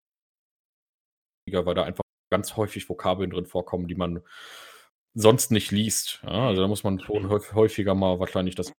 weil 1.51 1.75
da 1.75 1.83
einfach 1.83 2.03
ganz 2.31 2.57
häufig 2.57 2.89
Vokabeln 2.89 3.29
drin 3.29 3.45
vorkommen, 3.45 3.87
die 3.87 3.95
man 3.95 4.21
sonst 5.15 5.51
nicht 5.51 5.71
liest, 5.71 6.21
ja? 6.23 6.47
Also, 6.49 6.61
Mhm. 6.61 6.63
da 6.63 6.67
muss 6.67 6.83
man 6.83 6.99
schon 7.01 7.29
häuf 7.29 7.53
häufiger 7.53 7.95
mal 7.95 8.19
wahrscheinlich 8.19 8.55
das 8.55 8.73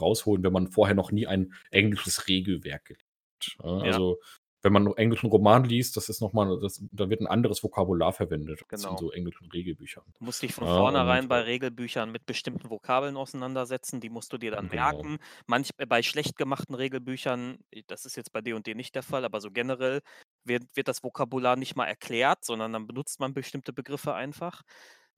rausholen, 0.00 0.44
wenn 0.44 0.52
man 0.54 0.68
vorher 0.68 0.96
noch 0.96 1.12
nie 1.12 1.26
ein 1.28 1.54
englisches 1.72 2.28
Regelwerk 2.28 2.86
gelesen 2.86 3.06
hat, 3.40 3.56
ja? 3.66 3.82
Also, 3.84 4.20
wenn 4.62 4.72
man 4.74 4.86
'n 4.88 4.96
englischen 4.98 5.30
Roman 5.30 5.64
liest, 5.64 5.96
das 5.98 6.08
ist 6.10 6.20
noch 6.22 6.32
mal 6.34 6.60
das 6.62 6.84
da 6.92 7.10
wird 7.10 7.20
'n 7.22 7.28
anderes 7.28 7.62
Vokabular 7.64 8.12
verwendet 8.14 8.64
als 8.70 8.86
in 8.86 8.96
Genau. 8.96 8.98
so 8.98 9.12
englischen 9.12 9.48
Regelbüchern. 9.52 10.14
Du 10.20 10.24
musst 10.24 10.42
dich 10.42 10.52
von 10.52 10.66
Ja, 10.66 10.66
vornherein 10.66 11.28
bei 11.28 11.38
äh 11.38 11.42
Regelbüchern 11.42 12.10
mit 12.10 12.26
bestimmten 12.26 12.70
Vokabeln 12.70 13.16
auseinandersetzen, 13.16 14.00
die 14.00 14.10
musst 14.10 14.32
du 14.32 14.38
dir 14.38 14.50
dann 14.50 14.66
Genau. 14.70 15.08
merken. 15.08 15.18
Manch 15.46 15.70
bei 15.76 16.02
schlecht 16.02 16.36
gemachten 16.36 16.74
Regelbüchern, 16.74 17.58
äh, 17.70 17.82
das 17.86 18.04
ist 18.04 18.16
jetzt 18.16 18.32
bei 18.32 18.40
D 18.40 18.52
& 18.60 18.62
D 18.66 18.74
nicht 18.74 18.96
der 18.96 19.04
Fall, 19.04 19.24
aber 19.24 19.40
so 19.40 19.52
generell 19.52 20.00
wird 20.44 20.64
wird 20.76 20.88
das 20.88 21.02
Vokabular 21.04 21.56
nicht 21.56 21.76
mal 21.76 21.86
erklärt, 21.86 22.44
sondern 22.44 22.72
dann 22.72 22.86
benutzt 22.86 23.20
man 23.20 23.34
bestimmte 23.34 23.72
Begriffe 23.72 24.14
einfach. 24.14 24.62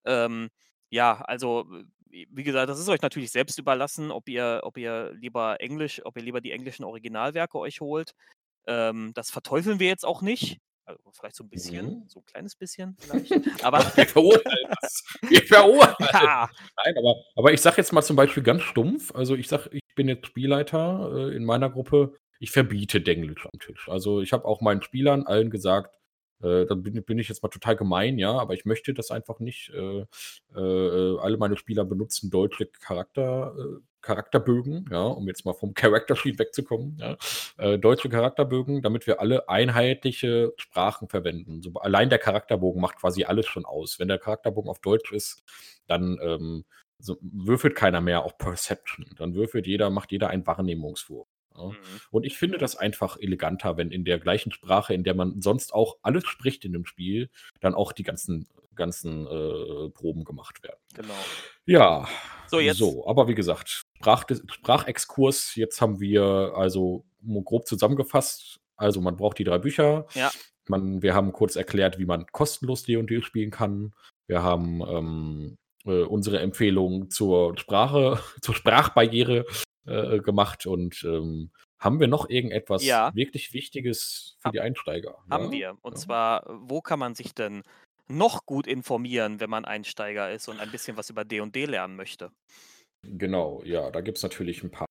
Ähm, 0.06 0.50
ja, 0.90 1.20
also, 1.22 1.66
wie 2.10 2.44
gesagt, 2.44 2.68
das 2.70 2.80
ist 2.80 2.88
euch 2.88 3.02
natürlich 3.02 3.30
selbst 3.32 3.58
überlassen, 3.58 4.10
ob 4.12 4.28
ihr 4.28 4.60
ob 4.64 4.76
ihr 4.78 5.12
lieber 5.14 5.60
Englisch 5.60 6.02
ob 6.04 6.16
ihr 6.18 6.22
lieber 6.24 6.40
die 6.42 6.52
englischen 6.52 6.84
Originalwerke 6.84 7.58
euch 7.58 7.80
holt. 7.80 8.12
Ähm, 8.66 9.12
das 9.14 9.30
verteufeln 9.32 9.80
wir 9.80 9.88
jetzt 9.88 10.04
auch 10.06 10.22
nicht. 10.22 10.60
Also, 10.86 11.02
vielleicht 11.12 11.36
so 11.36 11.44
'n 11.44 11.50
bisschen, 11.50 11.96
Mhm. 11.96 12.08
so 12.08 12.20
'n 12.20 12.24
kleines 12.26 12.56
bisschen 12.56 12.96
vielleicht, 13.00 13.38
aber 13.60 13.84
Wir 13.96 14.06
verurteilen 14.08 14.66
das. 14.80 15.02
Wir 15.28 15.42
verurteilen. 15.46 15.96
Ja. 16.20 16.50
Nein, 16.84 16.94
aber 16.98 17.14
aber 17.36 17.52
ich 17.52 17.60
sage 17.60 17.78
jetzt 17.78 17.92
mal 17.92 18.02
zum 18.02 18.16
Beispiel 18.16 18.42
ganz 18.42 18.62
stumpf 18.62 19.14
also, 19.14 19.34
ich 19.36 19.48
sage, 19.48 19.70
ich 19.72 19.82
bin 19.96 20.08
jetzt 20.08 20.26
Spielleiter, 20.26 21.10
äh, 21.30 21.36
in 21.36 21.44
meiner 21.44 21.70
Gruppe. 21.70 22.16
Ich 22.40 22.50
verbiete 22.50 23.00
Denglisch 23.00 23.46
am 23.46 23.60
Tisch. 23.60 23.88
Also, 23.88 24.20
ich 24.20 24.32
habe 24.32 24.46
auch 24.46 24.60
meinen 24.60 24.82
Spielern 24.82 25.24
allen 25.26 25.50
gesagt, 25.50 25.96
äh, 26.42 26.64
da 26.66 26.74
bin 26.74 27.02
bin 27.04 27.18
ich 27.18 27.28
jetzt 27.28 27.42
mal 27.42 27.50
total 27.50 27.76
gemein, 27.76 28.18
ja, 28.18 28.32
aber 28.32 28.54
ich 28.54 28.64
möchte 28.64 28.94
das 28.94 29.10
einfach 29.10 29.40
nicht. 29.40 29.70
Äh, 29.74 30.06
äh, 30.56 31.18
alle 31.18 31.36
meine 31.36 31.56
Spieler 31.56 31.84
benutzen 31.84 32.30
deutsche 32.30 32.66
Charakter 32.66 33.54
äh, 33.58 33.80
Charakterbögen, 34.00 34.86
ja, 34.90 35.02
um 35.02 35.28
jetzt 35.28 35.44
mal 35.44 35.52
vom 35.52 35.74
Character 35.74 36.16
Sheet 36.16 36.38
wegzukommen, 36.38 36.96
ja. 36.98 37.16
Äh, 37.58 37.78
deutsche 37.78 38.08
Charakterbögen, 38.08 38.82
damit 38.82 39.06
wir 39.06 39.20
alle 39.20 39.48
einheitliche 39.48 40.54
Sprachen 40.56 41.08
verwenden. 41.08 41.60
So 41.62 41.74
allein 41.74 42.08
der 42.08 42.18
Charakterbogen 42.18 42.80
macht 42.80 42.96
quasi 42.96 43.24
alles 43.24 43.46
schon 43.46 43.66
aus. 43.66 43.98
Wenn 43.98 44.08
der 44.08 44.18
Charakterbogen 44.18 44.70
auf 44.70 44.80
Deutsch 44.80 45.12
ist, 45.12 45.42
dann, 45.86 46.18
ähm, 46.22 46.64
so 46.98 47.16
würfelt 47.22 47.74
keiner 47.74 48.00
mehr 48.00 48.24
auf 48.24 48.36
Perception. 48.38 49.06
Dann 49.16 49.34
würfelt 49.34 49.66
jeder 49.66 49.90
macht 49.90 50.12
jeder 50.12 50.28
einen 50.28 50.46
Wahrnehmungswurf? 50.46 51.28
Mhm. 51.68 52.00
Und 52.10 52.24
ich 52.24 52.36
finde 52.36 52.58
das 52.58 52.76
einfach 52.76 53.16
eleganter, 53.18 53.76
wenn 53.76 53.90
in 53.90 54.04
der 54.04 54.18
gleichen 54.18 54.52
Sprache, 54.52 54.94
in 54.94 55.04
der 55.04 55.14
man 55.14 55.40
sonst 55.40 55.72
auch 55.72 55.98
alles 56.02 56.26
spricht 56.26 56.64
in 56.64 56.72
dem 56.72 56.84
Spiel, 56.86 57.30
dann 57.60 57.74
auch 57.74 57.92
die 57.92 58.02
ganzen 58.02 58.48
ganzen, 58.76 59.26
äh, 59.26 59.90
Proben 59.90 60.24
gemacht 60.24 60.62
werden. 60.62 60.78
Genau. 60.94 61.14
Ja, 61.66 62.08
So, 62.46 62.58
jetzt 62.58 62.78
so, 62.78 63.06
aber 63.06 63.28
wie 63.28 63.34
gesagt, 63.34 63.84
Sprachdis 63.98 64.42
Sprachexkurs, 64.50 65.54
jetzt 65.54 65.80
haben 65.80 66.00
wir 66.00 66.52
also 66.56 67.04
grob 67.44 67.66
zusammengefasst. 67.66 68.58
Also, 68.76 69.00
man 69.00 69.16
braucht 69.16 69.38
die 69.38 69.44
3 69.44 69.58
Bücher. 69.58 70.06
Ja. 70.14 70.30
Man 70.66 71.02
wir 71.02 71.14
haben 71.14 71.32
kurz 71.32 71.56
erklärt, 71.56 71.98
wie 71.98 72.06
man 72.06 72.26
kostenlos 72.32 72.84
D 72.84 73.00
& 73.02 73.06
D 73.06 73.22
spielen 73.22 73.50
kann. 73.50 73.92
Wir 74.26 74.42
haben, 74.42 74.80
ähm, 74.88 75.58
äh, 75.84 76.02
unsere 76.02 76.40
Empfehlung 76.40 77.10
zur 77.10 77.56
Sprache 77.58 78.18
zur 78.42 78.54
Sprachbarriere, 78.54 79.44
äh, 79.90 80.20
gemacht 80.20 80.66
und, 80.66 81.02
ähm, 81.04 81.52
haben 81.80 82.00
wir 82.00 82.08
noch 82.08 82.28
irgendetwas 82.30 82.82
Ja. 82.82 83.12
wirklich 83.12 83.52
Wichtiges 83.54 84.36
für 84.40 84.50
Ha 84.50 84.52
die 84.52 84.60
Einsteiger? 84.60 85.18
haben 85.30 85.50
Ja? 85.50 85.52
wir. 85.52 85.78
Und 85.82 85.98
Ja. 85.98 85.98
zwar, 85.98 86.44
wo 86.48 86.80
kann 86.82 86.98
man 87.00 87.14
sich 87.14 87.34
denn 87.34 87.62
noch 88.08 88.46
gut 88.46 88.66
informieren, 88.66 89.40
wenn 89.40 89.50
man 89.50 89.64
Einsteiger 89.66 90.32
ist 90.32 90.48
und 90.48 90.60
ein 90.60 90.70
bisschen 90.72 90.96
was 90.96 91.10
über 91.10 91.24
D 91.24 91.40
& 91.46 91.52
D 91.52 91.66
lernen 91.66 91.96
möchte? 91.96 92.32
Genau, 93.04 93.62
ja, 93.64 93.90
da 93.90 94.00
gibt's 94.02 94.22
natürlich 94.22 94.62
'n 94.62 94.70
paar 94.70 94.86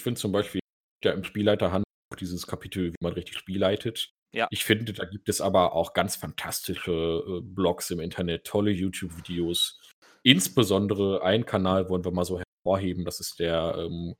Ich 0.00 0.04
finde 0.04 0.20
zum 0.20 0.32
Beispiel, 0.32 0.60
ja, 1.04 1.12
im 1.12 1.24
Spielleiterhandbuch 1.24 1.84
dieses 2.18 2.46
Kapitel, 2.46 2.92
wie 2.92 2.96
man 3.00 3.12
richtig 3.12 3.38
Spiel 3.38 3.58
leitet. 3.58 4.10
Ja. 4.34 4.48
Ich 4.50 4.64
finde, 4.64 4.92
da 4.92 5.04
gibt 5.04 5.28
es 5.28 5.40
aber 5.40 5.72
auch 5.74 5.92
ganz 5.94 6.16
fantastische, 6.16 6.90
äh, 6.92 7.40
Blogs 7.42 7.90
im 7.90 8.00
Internet, 8.00 8.44
tolle 8.46 8.70
YouTube-Videos. 8.70 9.80
Insbesondere 10.24 11.22
einen 11.22 11.46
Kanal 11.46 11.88
wollen 11.88 12.04
wir 12.04 12.10
mal 12.12 12.24
so 12.24 12.40
hervorheben, 12.64 13.04
das 13.04 13.20
ist 13.20 13.38
der, 13.40 13.76
ähm, 13.78 14.16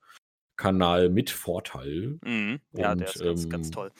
Kanal 0.57 1.11
„Mit 1.11 1.31
Vorteil“. 1.31 2.21
Mhm. 2.25 2.61
Ja, 2.77 2.95
der 2.95 3.09
Und, 3.09 3.17
ist 3.17 3.23
ganz, 3.25 3.49
ganz 3.49 3.71
ähm, 3.71 3.71
toll. 3.71 3.93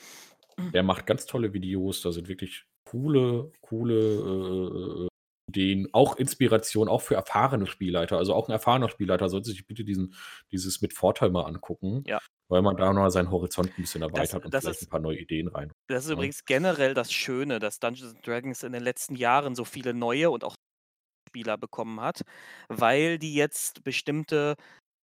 der 0.73 0.83
macht 0.83 1.07
ganz 1.07 1.25
tolle 1.27 1.53
Videos. 1.53 2.01
Da 2.03 2.11
sind 2.13 2.27
wirklich 2.29 2.65
coole 2.85 3.51
coole, 3.61 3.95
äh, 3.95 5.05
äh, 5.05 5.09
Ideen, 5.49 5.89
auch 5.93 6.17
Inspiration, 6.17 6.89
auch 6.89 7.01
für 7.03 7.15
erfahrene 7.15 7.67
Spielleiter. 7.67 8.17
Also, 8.19 8.33
auch 8.35 8.49
'n 8.49 8.53
erfahrener 8.53 8.89
Spielleiter 8.89 9.29
sollte 9.29 9.49
sich 9.51 9.67
bitte 9.67 9.85
diesen 9.85 10.15
dieses 10.51 10.81
„Mit 10.81 10.93
Vorteil“ 10.93 11.31
mal 11.31 11.43
angucken, 11.45 12.07
Ja. 12.07 12.19
weil 12.49 12.61
man 12.63 12.77
da 12.77 12.93
noch 12.93 13.09
seinen 13.11 13.31
Horizont 13.31 13.77
'n 13.77 13.81
bisschen 13.81 14.03
Das 14.15 14.29
erweitert 14.29 14.45
und 14.45 14.53
das 14.53 14.65
vielleicht 14.65 14.81
ist 14.83 14.89
paar 14.89 15.01
neue 15.01 15.19
Ideen 15.19 15.47
rein 15.49 15.71
das 15.89 16.05
ist 16.05 16.11
ne? 16.13 16.29
übrigens 16.29 16.45
generell 16.45 16.93
das 16.93 17.11
Schöne, 17.11 17.59
dass 17.59 17.79
Dungeons 17.79 18.15
and 18.15 18.25
Dragons 18.25 18.63
in 18.63 18.71
den 18.71 18.83
letzten 18.83 19.15
Jahren 19.15 19.53
so 19.55 19.65
viele 19.65 19.93
neue 19.93 20.29
und 20.31 20.43
auch 20.45 20.55
Spieler 21.33 21.57
bekommen 21.57 21.99
hat, 22.01 22.21
weil 22.69 23.17
die 23.19 23.33
jetzt 23.35 23.83
bestimmte, 23.83 24.55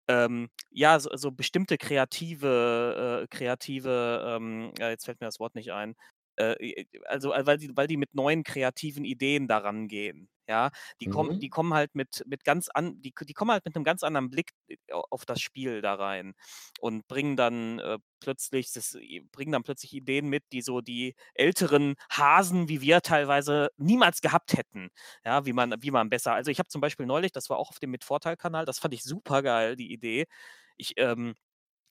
ähm 0.09 0.51
ja, 0.71 1.01
so 1.01 1.11
so 1.17 1.33
bestimmte 1.33 1.79
kreative 1.79 3.23
äh, 3.25 3.29
kreative, 3.29 4.25
ähm 4.39 4.73
ja, 4.79 4.91
jetzt 4.91 5.05
fällt 5.07 5.21
mir 5.21 5.27
das 5.29 5.41
Wort 5.41 5.55
nicht 5.57 5.73
ein. 5.73 5.95
Äh, 6.37 6.85
also, 7.07 7.31
weil 7.31 7.59
die 7.59 7.71
weil 7.77 7.87
die 7.89 7.97
mit 7.99 8.15
neuen 8.15 8.45
kreativen 8.45 9.05
Ideen 9.05 9.49
da 9.49 9.59
rangehen, 9.59 10.29
ja? 10.51 10.71
Die 11.01 11.09
kommen 11.09 11.31
die 11.41 11.49
Mhm. 11.49 11.51
kommen 11.51 11.75
halt 11.75 11.95
mit 11.97 12.25
mit 12.27 12.45
ganz 12.45 12.69
an 12.71 13.01
die 13.03 13.15
die 13.23 13.35
kommen 13.35 13.53
halt 13.53 13.65
mit 13.67 13.77
'nem 13.77 13.85
ganz 13.85 14.05
anderen 14.05 14.31
Blick 14.31 14.53
a 14.93 15.01
auf 15.11 15.27
das 15.27 15.41
Spiel 15.43 15.83
da 15.83 15.95
rein 15.97 16.35
und 16.81 17.09
bringen 17.09 17.37
dann, 17.39 17.81
äh, 17.81 17.99
plötzlich 18.21 18.73
das 18.75 18.95
i 18.97 19.23
bringen 19.33 19.53
dann 19.53 19.63
plötzlich 19.65 19.95
Ideen 19.95 20.29
mit, 20.29 20.45
die 20.53 20.63
so 20.63 20.83
die 20.83 21.15
älteren 21.35 21.97
Hasen 22.13 22.69
wie 22.71 22.83
wir 22.83 23.03
teilweise 23.03 23.71
niemals 23.79 24.23
gehabt 24.23 24.55
hätten, 24.59 24.91
ja, 25.25 25.47
wie 25.47 25.55
man 25.55 25.77
wie 25.81 25.93
man 25.93 26.11
besser 26.11 26.35
also, 26.35 26.51
ich 26.53 26.59
habe 26.61 26.69
zum 26.71 26.83
Beispiel 26.83 27.07
neulich 27.07 27.33
das 27.33 27.51
war 27.51 27.59
auch 27.59 27.71
auf 27.71 27.79
dem 27.81 27.91
„Mit 27.93 28.05
Vorteil“-Kanal, 28.05 28.67
das 28.67 28.81
fand 28.81 28.95
ich 28.95 29.05
supergeil, 29.05 29.77
die 29.77 29.93
Idee. 29.93 30.27
Ich, 30.79 30.95
ähm 30.99 31.35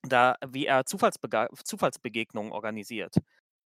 da 0.07 0.35
wie 0.47 0.65
er 0.67 0.85
Zufallsbega 0.85 1.49
Zufallsbegegnungen 1.65 2.53
organisiert. 2.53 3.15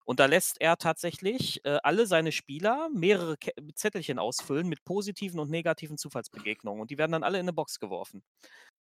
Und 0.06 0.20
da 0.20 0.26
lässt 0.26 0.60
er 0.62 0.78
tatsächlich 0.78 1.64
äh, 1.66 1.80
alle 1.84 2.08
seine 2.08 2.32
Spieler 2.32 2.90
mehrere 2.94 3.38
Ke 3.38 3.52
Zettelchen 3.76 4.20
ausfüllen 4.20 4.68
mit 4.68 4.84
positiven 4.86 5.40
und 5.40 5.50
negativen 5.50 5.98
Zufallsbegegnungen. 5.98 6.82
Und 6.82 6.92
die 6.92 6.98
werden 6.98 7.14
dann 7.14 7.24
alle 7.24 7.40
in 7.40 7.46
eine 7.46 7.54
Box 7.54 7.80
geworfen. 7.80 8.24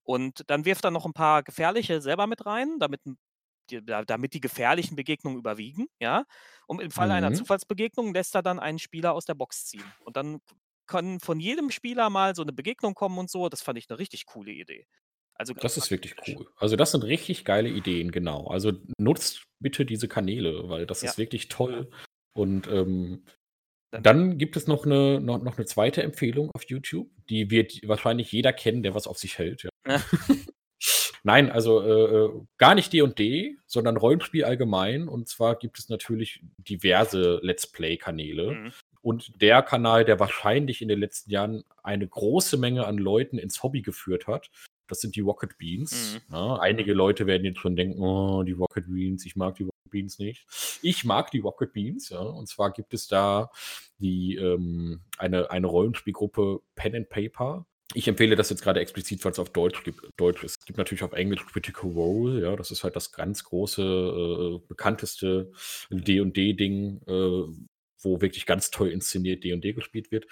Und 0.05 0.45
dann 0.49 0.65
wirft 0.65 0.85
er 0.85 0.91
noch 0.91 1.05
ein 1.07 1.13
paar 1.13 1.43
gefährliche 1.43 2.01
selber 2.01 2.27
mit 2.27 2.47
rein, 2.47 2.79
damit 2.79 3.01
die, 3.71 3.85
damit 3.85 4.33
die 4.35 4.41
gefährlichen 4.41 4.97
Begegnungen 4.97 5.39
überwiegen, 5.39 5.89
ja. 6.01 6.25
Und 6.67 6.81
im 6.81 6.91
Falle 6.91 7.15
einer 7.15 7.33
Mhm. 7.33 7.33
Zufallsbegegnung 7.33 8.15
lässt 8.15 8.35
er 8.35 8.43
dann 8.43 8.59
einen 8.59 8.79
Spieler 8.79 9.13
aus 9.13 9.27
der 9.27 9.35
Box 9.35 9.67
ziehen. 9.67 9.95
Und 10.01 10.17
dann 10.17 10.41
kann 10.87 11.21
von 11.21 11.39
jedem 11.41 11.71
Spieler 11.71 12.09
mal 12.11 12.35
so 12.35 12.43
eine 12.43 12.53
Begegnung 12.55 12.95
kommen 12.95 13.19
und 13.19 13.31
so. 13.31 13.49
Das 13.51 13.61
fand 13.63 13.79
ich 13.79 13.91
eine 13.91 13.99
richtig 13.99 14.25
coole 14.27 14.53
Idee. 14.53 14.87
Also 15.41 15.55
Das 15.55 15.77
ist 15.77 15.91
wirklich 15.93 16.17
cool. 16.27 16.47
Also, 16.57 16.75
das 16.77 16.91
sind 16.91 17.05
richtig 17.05 17.45
geile 17.45 17.69
Ideen, 17.69 18.11
genau. 18.11 18.49
Also, 18.49 18.73
nutzt 18.99 19.45
bitte 19.61 19.87
diese 19.87 20.09
Kanäle, 20.09 20.69
weil 20.69 20.85
das 20.87 21.03
Ja. 21.03 21.11
ist 21.11 21.19
wirklich 21.19 21.49
toll. 21.49 21.89
Und, 22.35 22.67
ähm, 22.69 23.25
Dann 23.93 24.03
dann 24.05 24.39
gibt 24.39 24.57
es 24.57 24.67
noch 24.69 24.87
'ne 24.87 25.21
noch 25.21 25.43
noch 25.43 25.59
'ne 25.59 25.65
zweite 25.67 26.03
Empfehlung 26.03 26.51
auf 26.55 26.65
YouTube, 26.69 27.11
die 27.31 27.51
wird 27.51 27.81
wahrscheinlich 27.89 28.33
jeder 28.33 28.53
kennen, 28.53 28.83
der 28.83 28.95
was 28.95 29.07
auf 29.07 29.19
sich 29.19 29.39
hält, 29.39 29.65
ja. 29.65 29.71
Ja. 29.87 30.03
Nein, 31.25 31.51
also, 31.51 31.83
äh, 31.83 32.27
äh, 32.27 32.31
gar 32.59 32.75
nicht 32.77 32.93
D&D, 32.93 33.57
sondern 33.67 33.97
Rollenspiel 33.99 34.45
allgemein. 34.45 35.09
Und 35.09 35.29
zwar 35.29 35.57
gibt 35.59 35.79
es 35.79 35.89
natürlich 35.91 36.43
diverse 36.59 37.41
Let's 37.43 37.67
Play-Kanäle. 37.69 38.53
Mhm. 38.55 38.73
Und 39.03 39.41
der 39.43 39.63
Kanal, 39.63 40.05
der 40.05 40.21
wahrscheinlich 40.21 40.83
in 40.83 40.89
den 40.89 41.01
letzten 41.01 41.31
Jahren 41.33 41.65
eine 41.83 42.07
große 42.09 42.57
Menge 42.59 42.87
an 42.87 42.99
Leuten 42.99 43.39
ins 43.39 43.63
Hobby 43.63 43.83
geführt 43.83 44.27
hat, 44.29 44.51
das 44.89 45.01
sind 45.01 45.17
die 45.17 45.21
Rocket 45.21 45.59
Beans. 45.59 46.21
Mhm. 46.29 46.35
Ja, 46.35 46.57
einige 46.57 46.93
Leute 46.93 47.27
werden 47.27 47.45
jetzt 47.45 47.61
schon 47.61 47.77
denken: 47.77 48.01
„Oh, 48.03 48.43
die 48.43 48.53
Rocket 48.53 48.87
Beans, 48.87 49.25
ich 49.27 49.37
mag 49.37 49.55
die 49.57 49.65
Rocket 49.65 49.91
Beans 49.91 50.19
nicht.“ 50.19 50.47
Ich 50.83 51.05
mag 51.05 51.31
die 51.31 51.41
Rocket 51.41 51.73
Beans, 51.73 52.09
ja. 52.11 52.21
Und 52.21 52.49
zwar 52.49 52.73
gibt 52.73 52.95
es 52.95 53.09
da 53.09 53.51
die, 53.99 54.37
ähm 54.37 55.01
eine 55.19 55.51
eine 55.51 55.67
Rollenspielgruppe 55.67 56.61
Pen 56.75 56.95
and 56.95 57.09
Paper. 57.09 57.67
Ich 57.95 58.07
empfehle 58.07 58.37
das 58.37 58.51
jetzt 58.51 58.63
grade 58.63 58.81
explizit, 58.81 59.25
weil's 59.25 59.39
auf 59.39 59.51
Deutsch 59.51 59.83
gibt 59.83 60.03
Deutsch 60.19 60.45
ist. 60.45 60.57
Es 60.61 60.67
gibt 60.67 60.77
natürlich 60.79 61.03
auf 61.03 61.13
Englisch 61.13 61.45
Critical 61.47 61.91
Role, 61.91 62.43
ja, 62.43 62.55
das 62.55 62.71
ist 62.71 62.85
halt 62.85 62.97
das 62.97 63.13
ganz 63.13 63.45
große, 63.45 63.83
äh, 63.83 64.67
bekannteste 64.69 65.51
D&D-Ding, 65.91 67.01
äh, 67.07 67.59
wo 68.01 68.21
wirklich 68.21 68.45
ganz 68.45 68.71
toll 68.71 68.89
inszeniert 68.91 69.43
D&D 69.43 69.73
gespielt 69.73 70.13
wird. 70.13 70.27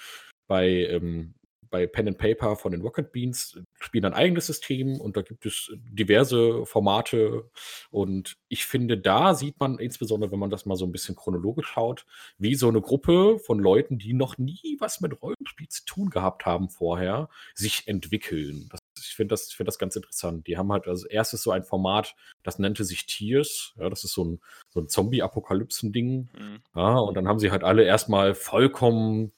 Bei, 0.46 0.68
ähm 0.68 1.34
bei 1.77 1.87
Pen 1.87 2.09
and 2.09 2.18
Paper 2.18 2.57
von 2.57 2.72
den 2.72 2.81
Rocket 2.81 3.12
Beans 3.12 3.59
spielen 3.81 4.07
ein 4.07 4.14
eigenes 4.14 4.47
System 4.47 4.99
und 5.01 5.16
da 5.16 5.22
gibt 5.22 5.45
es 5.45 5.70
diverse 5.91 6.64
Formate. 6.64 7.51
Und 7.91 8.37
ich 8.49 8.64
finde, 8.64 8.97
da 8.99 9.35
sieht 9.35 9.61
man 9.61 9.79
insbesondere, 9.79 10.33
wenn 10.33 10.39
man 10.39 10.49
das 10.51 10.64
mal 10.66 10.77
so 10.77 10.87
'n 10.87 10.93
bisschen 10.93 11.16
chronologisch 11.16 11.66
schaut, 11.68 12.07
wie 12.39 12.55
so 12.55 12.70
'ne 12.70 12.81
Gruppe 12.81 13.39
von 13.39 13.59
Leuten, 13.59 13.99
die 13.99 14.14
noch 14.14 14.39
nie 14.39 14.77
was 14.81 15.01
mit 15.03 15.20
Rollenspiel 15.22 15.68
zu 15.68 15.85
tun 15.85 16.09
gehabt 16.11 16.47
haben 16.47 16.70
vorher, 16.70 17.29
sich 17.55 17.87
entwickeln. 17.89 18.68
Das 18.70 18.81
ich 18.99 19.14
finde 19.14 19.33
das 19.35 19.49
ich 19.51 19.57
finde 19.57 19.68
das 19.68 19.79
ganz 19.79 19.95
interessant. 19.97 20.47
Die 20.47 20.57
haben 20.57 20.72
halt 20.72 20.87
als 20.89 21.05
Erstes 21.05 21.43
so 21.43 21.51
ein 21.51 21.64
Format, 21.64 22.14
das 22.43 22.59
nannte 22.59 22.85
sich 22.85 23.05
Tiers. 23.07 23.74
Ja, 23.79 23.91
das 23.91 24.05
ist 24.05 24.14
so 24.14 24.22
'n 24.24 24.41
so 24.70 24.81
'n 24.81 24.89
Zombie-Apokalypsen-Ding. 24.89 26.31
Mhm. 26.39 26.59
Ja, 26.74 26.99
und 26.99 27.14
dann 27.16 27.29
haben 27.29 27.39
sie 27.39 27.51
halt 27.51 27.64
alle 27.64 27.85
erst 27.85 28.09
mal 28.09 28.35
vollkommen 28.35 29.33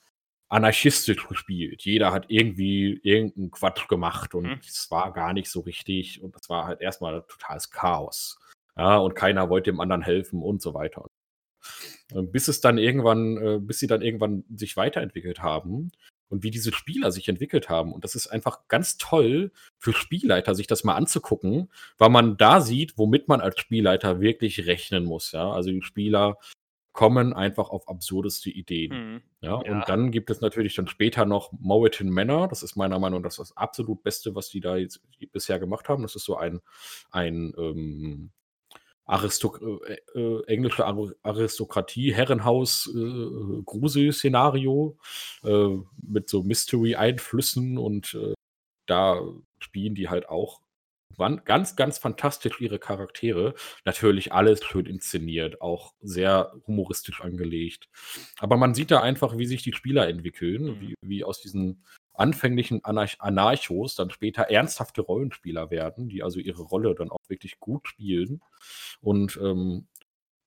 anarchistisch 0.49 1.27
gespielt. 1.27 1.83
Jeder 1.83 2.11
hat 2.11 2.25
irgendwie 2.29 2.99
irgend 3.03 3.37
'n 3.37 3.51
Quatsch 3.51 3.87
gemacht 3.87 4.35
und 4.35 4.45
Mhm. 4.47 4.59
es 4.67 4.89
war 4.91 5.13
gar 5.13 5.33
nicht 5.33 5.49
so 5.49 5.61
richtig 5.61 6.21
und 6.23 6.35
das 6.35 6.49
war 6.49 6.65
halt 6.65 6.81
erst 6.81 7.01
mal 7.01 7.23
totales 7.27 7.71
Chaos. 7.71 8.39
Ja, 8.77 8.97
und 8.97 9.15
keiner 9.15 9.49
wollte 9.49 9.71
dem 9.71 9.79
anderen 9.81 10.01
helfen 10.01 10.41
und 10.41 10.61
so 10.61 10.73
weiter. 10.73 11.05
Und 12.13 12.31
bis 12.31 12.47
es 12.47 12.61
dann 12.61 12.77
irgendwann 12.77 13.37
äh, 13.37 13.59
bis 13.59 13.79
sie 13.79 13.87
dann 13.87 14.01
irgendwann 14.01 14.43
sich 14.55 14.75
weiterentwickelt 14.77 15.39
haben 15.43 15.91
und 16.29 16.43
wie 16.43 16.51
diese 16.51 16.73
Spieler 16.73 17.11
sich 17.11 17.27
entwickelt 17.29 17.69
haben. 17.69 17.93
Und 17.93 18.03
das 18.03 18.15
ist 18.15 18.27
einfach 18.27 18.67
ganz 18.67 18.97
toll 18.97 19.51
für 19.79 19.93
Spielleiter, 19.93 20.55
sich 20.55 20.67
das 20.67 20.83
mal 20.83 20.95
anzugucken, 20.95 21.69
weil 21.97 22.09
man 22.09 22.37
da 22.37 22.61
sieht, 22.61 22.97
womit 22.97 23.27
man 23.27 23.41
als 23.41 23.59
Spielleiter 23.59 24.19
wirklich 24.21 24.65
rechnen 24.67 25.05
muss, 25.05 25.31
ja. 25.33 25.51
Also, 25.51 25.71
die 25.71 25.81
Spieler 25.83 26.37
kommen 26.91 27.33
einfach 27.33 27.69
auf 27.69 27.87
absurdeste 27.87 28.49
Ideen. 28.49 29.13
Mhm. 29.13 29.21
Ja, 29.41 29.61
Ja. 29.63 29.71
und 29.71 29.87
dann 29.89 30.11
gibt 30.11 30.29
es 30.29 30.41
natürlich 30.41 30.75
dann 30.75 30.87
später 30.87 31.25
noch 31.25 31.51
Moreton 31.53 32.09
Manor. 32.09 32.47
Das 32.47 32.63
ist 32.63 32.75
meiner 32.75 32.99
Meinung 32.99 33.21
nach 33.21 33.33
das 33.33 33.55
absolut 33.55 34.03
Beste, 34.03 34.35
was 34.35 34.49
die 34.49 34.59
da 34.59 34.75
jetzt 34.77 35.01
bisher 35.31 35.59
gemacht 35.59 35.87
haben. 35.89 36.01
Das 36.01 36.15
ist 36.15 36.25
so 36.25 36.35
ein 36.37 36.61
ein, 37.11 37.53
ähm, 37.57 38.31
Aristok 39.05 39.61
äh, 39.87 40.19
äh, 40.19 40.43
englische 40.45 40.85
Aro 40.85 41.11
Aristokratie, 41.23 42.13
Herrenhaus, 42.13 42.87
äh, 42.93 42.99
äh, 42.99 43.61
Grusel-Szenario, 43.65 44.97
äh, 45.43 45.77
mit 46.03 46.29
so 46.29 46.43
Mystery-Einflüssen 46.43 47.77
und, 47.79 48.13
äh, 48.13 48.33
da 48.85 49.19
spielen 49.59 49.95
die 49.95 50.09
halt 50.09 50.29
auch 50.29 50.61
ganz, 51.45 51.75
ganz 51.75 51.97
fantastisch 51.99 52.59
ihre 52.61 52.79
Charaktere. 52.79 53.53
Natürlich 53.85 54.33
alles 54.33 54.63
schön 54.63 54.85
inszeniert, 54.85 55.61
auch 55.61 55.93
sehr 56.01 56.53
humoristisch 56.67 57.21
angelegt. 57.21 57.89
Aber 58.39 58.57
man 58.57 58.73
sieht 58.73 58.91
da 58.91 59.01
einfach, 59.01 59.37
wie 59.37 59.45
sich 59.45 59.61
die 59.63 59.73
Spieler 59.73 60.07
entwickeln, 60.07 60.63
Mhm. 60.63 60.81
wie 60.81 60.95
wie 61.01 61.23
aus 61.23 61.41
diesen 61.41 61.83
anfänglichen 62.13 62.83
Anarch 62.83 63.15
Anarchos 63.19 63.95
dann 63.95 64.09
später 64.09 64.43
ernsthafte 64.43 65.01
Rollenspieler 65.01 65.71
werden, 65.71 66.09
die 66.09 66.21
also 66.23 66.39
ihre 66.39 66.63
Rolle 66.63 66.93
dann 66.95 67.11
auch 67.11 67.17
wirklich 67.29 67.59
gut 67.59 67.87
spielen. 67.87 68.41
Und, 69.01 69.37
ähm, 69.41 69.87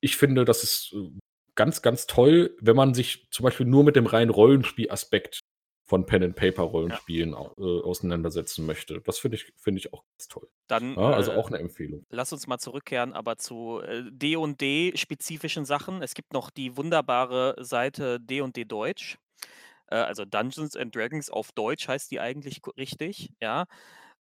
ich 0.00 0.16
finde, 0.16 0.44
das 0.44 0.62
ist, 0.64 0.92
äh, 0.94 1.18
ganz, 1.54 1.82
ganz 1.82 2.06
toll, 2.06 2.56
wenn 2.60 2.76
man 2.76 2.94
sich 2.94 3.28
zum 3.30 3.44
Beispiel 3.44 3.66
nur 3.66 3.84
mit 3.84 3.96
dem 3.96 4.06
reinen 4.06 4.30
Rollenspielaspekt 4.30 5.40
von 5.92 6.06
Pen 6.06 6.22
and 6.24 6.36
Paper 6.36 6.62
Ja. 6.62 6.68
Rollenspielen 6.70 7.34
au 7.34 7.52
äh, 7.58 7.82
auseinandersetzen 7.84 8.64
möchte. 8.64 9.00
Das 9.02 9.18
finde 9.18 9.36
ich 9.36 9.52
finde 9.56 9.78
ich 9.80 9.92
auch 9.92 10.04
ganz 10.16 10.28
toll. 10.28 10.48
Dann, 10.68 10.94
Ja, 10.96 11.12
also 11.12 11.32
äh, 11.32 11.34
auch 11.34 11.50
'ne 11.50 11.58
Empfehlung. 11.58 12.06
lass 12.10 12.32
uns 12.32 12.46
mal 12.46 12.58
zurückkehren, 12.58 13.12
aber 13.12 13.36
zu, 13.38 13.80
äh, 13.82 14.04
D&D-spezifischen 14.10 15.64
Sachen. 15.66 16.02
Es 16.02 16.14
gibt 16.14 16.32
noch 16.32 16.50
die 16.50 16.76
wunderbare 16.78 17.56
Seite 17.60 18.20
D&D 18.20 18.64
Deutsch. 18.64 19.18
Äh, 19.88 19.96
also 19.96 20.24
Dungeons 20.24 20.76
and 20.76 20.94
Dragons 20.96 21.30
auf 21.30 21.52
Deutsch 21.52 21.88
heißt 21.88 22.10
die 22.10 22.20
eigentlich 22.20 22.60
richtig, 22.78 23.30
ja. 23.42 23.66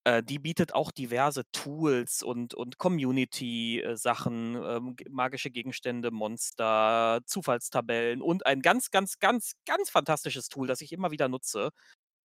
Äh, 0.04 0.24
die 0.24 0.40
bietet 0.40 0.74
auch 0.74 0.92
diverse 0.92 1.44
Tools 1.52 2.24
und 2.24 2.56
und 2.56 2.78
Community 2.80 3.80
äh, 3.82 3.96
ähm, 4.06 4.96
magische 5.10 5.52
Gegenstände, 5.52 6.10
Monster, 6.12 7.20
Zufallstabellen 7.26 8.22
und 8.22 8.46
ein 8.48 8.62
ganz, 8.62 8.90
ganz, 8.90 9.20
ganz, 9.20 9.54
ganz 9.66 9.90
fantastisches 9.92 10.50
Tool, 10.50 10.68
das 10.68 10.82
ich 10.82 10.92
immer 10.92 11.12
wieder 11.12 11.28
nutze, 11.30 11.70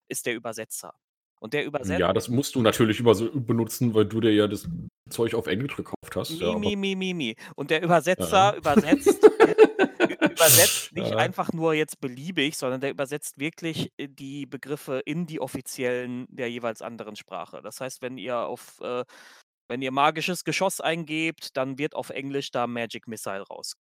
ist 0.09 0.25
der 0.27 0.35
Übersetzer. 0.35 0.93
Und 1.39 1.53
der 1.53 1.65
übersetzt 1.65 1.99
Ja, 1.99 2.13
das 2.13 2.29
musst 2.29 2.55
du 2.55 2.61
natürlich 2.61 2.99
über 2.99 3.15
so 3.15 3.29
benutzen, 3.33 3.93
weil 3.93 4.05
du 4.05 4.21
dir 4.21 4.33
ja 4.33 4.47
das 4.47 4.67
Zeug 5.09 5.33
auf 5.35 5.47
Englisch 5.47 5.75
gekauft 5.75 6.15
hast, 6.15 6.39
ja, 6.39 6.53
Mi, 6.53 6.55
mi, 6.55 6.75
mi, 6.75 6.95
mi, 6.95 7.13
mi. 7.13 7.35
Und 7.55 7.69
der 7.71 7.81
Ja. 7.81 7.83
Übersetzer 7.83 8.55
übersetzt 8.55 9.29
ü 9.45 9.52
übersetzt 10.43 10.91
nicht 10.93 11.17
einfach 11.17 11.53
nur 11.53 11.73
jetzt 11.73 11.99
beliebig, 12.01 12.57
sondern 12.57 12.81
der 12.81 12.91
übersetzt 12.91 13.39
wirklich, 13.39 13.91
äh, 13.97 14.07
die 14.09 14.45
Begriffe 14.45 15.01
in 15.05 15.25
die 15.25 15.39
offiziellen 15.39 16.25
der 16.29 16.49
jeweils 16.51 16.81
anderen 16.81 17.15
Sprache. 17.15 17.61
Das 17.61 17.79
heißt, 17.81 18.01
wenn 18.01 18.17
ihr 18.17 18.37
auf 18.39 18.79
äh, 18.81 19.03
wenn 19.69 19.81
ihr 19.81 19.91
magisches 19.91 20.43
Geschoss 20.45 20.81
eingebt, 20.81 21.57
dann 21.57 21.77
wird 21.79 21.95
auf 21.95 22.09
Englisch 22.11 22.51
da 22.51 22.67
Magic 22.67 23.07
Missile 23.07 23.43
raus. 23.43 23.73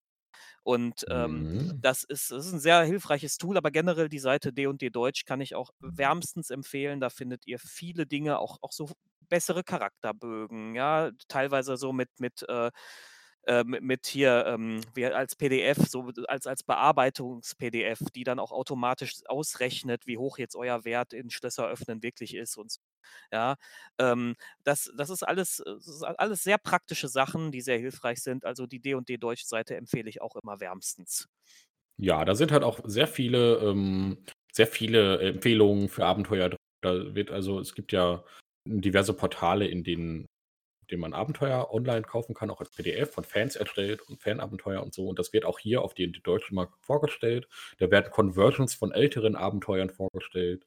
Und, 0.63 1.05
ähm, 1.11 1.47
Mhm. 1.51 1.81
das 1.81 2.03
ist 2.03 2.31
das 2.31 2.45
ist 2.47 2.53
'n 2.53 2.59
sehr 2.59 2.83
hilfreiches 2.83 3.37
Tool, 3.37 3.57
aber 3.57 3.71
generell 3.71 4.09
die 4.09 4.19
Seite 4.19 4.53
D&D 4.53 4.89
Deutsch 4.91 5.25
kann 5.25 5.41
ich 5.41 5.55
auch 5.55 5.71
wärmstens 5.79 6.49
empfehlen. 6.51 6.99
Da 7.01 7.09
findet 7.09 7.47
ihr 7.47 7.59
viele 7.59 8.05
Dinge, 8.07 8.39
auch 8.39 8.57
auch 8.61 8.71
so 8.73 8.89
bessere 9.29 9.63
Charakterbögen, 9.63 10.75
ja, 10.75 11.11
teilweise 11.27 11.77
so 11.77 11.93
mit 11.93 12.09
mit, 12.19 12.43
äh, 12.49 12.71
äh, 13.47 13.63
mi 13.63 13.79
mit 13.81 14.05
hier, 14.07 14.45
ähm, 14.47 14.81
als 15.13 15.35
PDF, 15.35 15.77
so 15.89 16.09
als 16.27 16.47
als 16.47 16.63
Bearbeitungs-PDF, 16.63 17.99
die 18.15 18.23
dann 18.23 18.39
auch 18.39 18.51
automatisch 18.51 19.15
ausrechnet, 19.27 20.07
wie 20.07 20.17
hoch 20.17 20.37
jetzt 20.37 20.55
euer 20.55 20.85
Wert 20.85 21.13
in 21.13 21.29
Schlösser 21.29 21.67
öffnen 21.67 22.03
wirklich 22.03 22.35
ist 22.35 22.57
und 22.57 22.71
so, 22.71 22.79
ja. 23.31 23.55
Ähm, 23.99 24.35
das 24.63 24.91
das 24.97 25.09
ist 25.09 25.23
alles 25.23 25.59
äh, 25.59 25.65
das 25.75 25.87
ist 25.87 26.03
alles 26.03 26.43
sehr 26.43 26.57
praktische 26.57 27.07
Sachen, 27.07 27.51
die 27.51 27.61
sehr 27.61 27.77
hilfreich 27.79 28.21
sind. 28.21 28.45
Also, 28.45 28.67
die 28.67 28.79
D&D 28.81 29.17
Deutsch-Seite 29.17 29.75
empfehle 29.75 30.09
ich 30.09 30.21
auch 30.21 30.35
immer 30.35 30.59
wärmstens. 30.59 31.27
Ja, 31.97 32.25
da 32.25 32.35
sind 32.35 32.51
halt 32.51 32.63
auch 32.63 32.79
sehr 32.85 33.07
viele 33.07 33.57
ähm, 33.57 34.17
sehr 34.51 34.67
viele 34.67 35.19
Empfehlungen 35.21 35.87
für 35.89 36.05
Abenteuer 36.05 36.49
drin. 36.49 36.57
Da 36.81 37.15
wird 37.15 37.31
also 37.31 37.59
es 37.59 37.75
gibt 37.75 37.91
ja 37.91 38.23
diverse 38.65 39.13
Portale, 39.13 39.67
in 39.67 39.83
denen 39.83 40.25
denen 40.91 41.01
man 41.01 41.13
Abenteuer 41.13 41.69
online 41.71 42.03
kaufen 42.03 42.35
kann, 42.35 42.49
auch 42.49 42.59
als 42.59 42.69
PDF 42.69 43.11
von 43.11 43.23
Fans 43.23 43.55
erstellt 43.55 44.01
und 44.01 44.21
Fanabenteuer 44.21 44.83
und 44.83 44.93
so. 44.93 45.07
Und 45.07 45.19
das 45.19 45.33
wird 45.33 45.45
auch 45.45 45.59
hier 45.59 45.81
auf 45.81 45.93
D&D 45.93 46.19
Deutsch 46.21 46.51
immer 46.51 46.71
vorgestellt. 46.81 47.47
Da 47.79 47.89
werden 47.89 48.11
Conversions 48.11 48.75
von 48.75 48.91
älteren 48.91 49.35
Abenteuern 49.35 49.89
vorgestellt. 49.89 50.65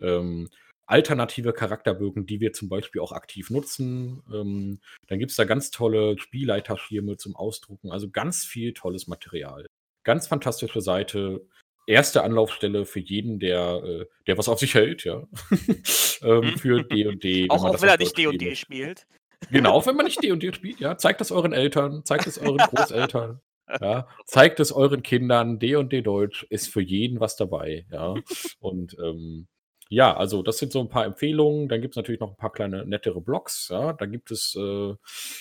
Ähm, 0.00 0.48
alternative 0.86 1.52
Charakterbögen, 1.52 2.26
die 2.26 2.40
wir 2.40 2.52
zum 2.52 2.68
Beispiel 2.68 3.00
auch 3.00 3.12
aktiv 3.12 3.50
nutzen. 3.50 4.22
Ähm, 4.32 4.80
dann 5.06 5.18
gibt 5.18 5.30
es 5.30 5.36
da 5.36 5.44
ganz 5.44 5.70
tolle 5.70 6.18
Spielleiterschirme 6.18 7.16
zum 7.16 7.36
Ausdrucken, 7.36 7.90
also 7.90 8.10
ganz 8.10 8.44
viel 8.44 8.74
tolles 8.74 9.06
Material. 9.06 9.66
Ganz 10.04 10.26
fantastische 10.26 10.80
Seite. 10.80 11.46
Erste 11.86 12.22
Anlaufstelle 12.22 12.86
für 12.86 13.00
jeden, 13.00 13.38
der, 13.38 13.82
äh, 13.84 14.06
der 14.26 14.38
was 14.38 14.48
auf 14.48 14.58
sich 14.58 14.74
hält, 14.74 15.04
ja. 15.04 15.26
ähm, 16.22 16.56
für 16.58 16.82
D&D. 16.82 17.50
Auch, 17.50 17.64
auch 17.64 17.80
wenn 17.80 17.88
er 17.88 17.98
nicht 17.98 18.16
D&D 18.16 18.56
spielt. 18.56 19.06
Genau, 19.50 19.84
wenn 19.86 19.96
man 19.96 20.06
nicht 20.06 20.22
D&D 20.22 20.52
spielt, 20.52 20.80
ja. 20.80 20.96
Zeigt 20.96 21.20
es 21.20 21.32
euren 21.32 21.52
Eltern, 21.52 22.04
zeigt 22.04 22.26
es 22.26 22.38
euren 22.38 22.58
Großeltern. 22.58 23.40
Ja, 23.80 24.06
zeigt 24.26 24.60
es 24.60 24.72
euren 24.72 25.02
Kindern, 25.02 25.58
D&D 25.58 26.02
Deutsch 26.02 26.44
ist 26.50 26.68
für 26.68 26.82
jeden 26.82 27.18
was 27.20 27.36
dabei, 27.36 27.86
ja. 27.90 28.14
Und 28.60 28.96
ähm, 29.02 29.48
ja, 29.90 30.16
also 30.16 30.42
das 30.42 30.56
sind 30.58 30.72
so 30.72 30.80
ein 30.80 30.88
paar 30.88 31.04
Empfehlungen. 31.04 31.68
Dann 31.68 31.82
gibt 31.82 31.92
es 31.92 31.96
natürlich 31.96 32.20
noch 32.20 32.30
ein 32.30 32.36
paar 32.36 32.52
kleine 32.52 32.86
nettere 32.86 33.20
Blogs. 33.20 33.68
Ja. 33.68 33.92
Da 33.92 34.06
gibt 34.06 34.30
es, 34.30 34.54
äh, 34.56 34.94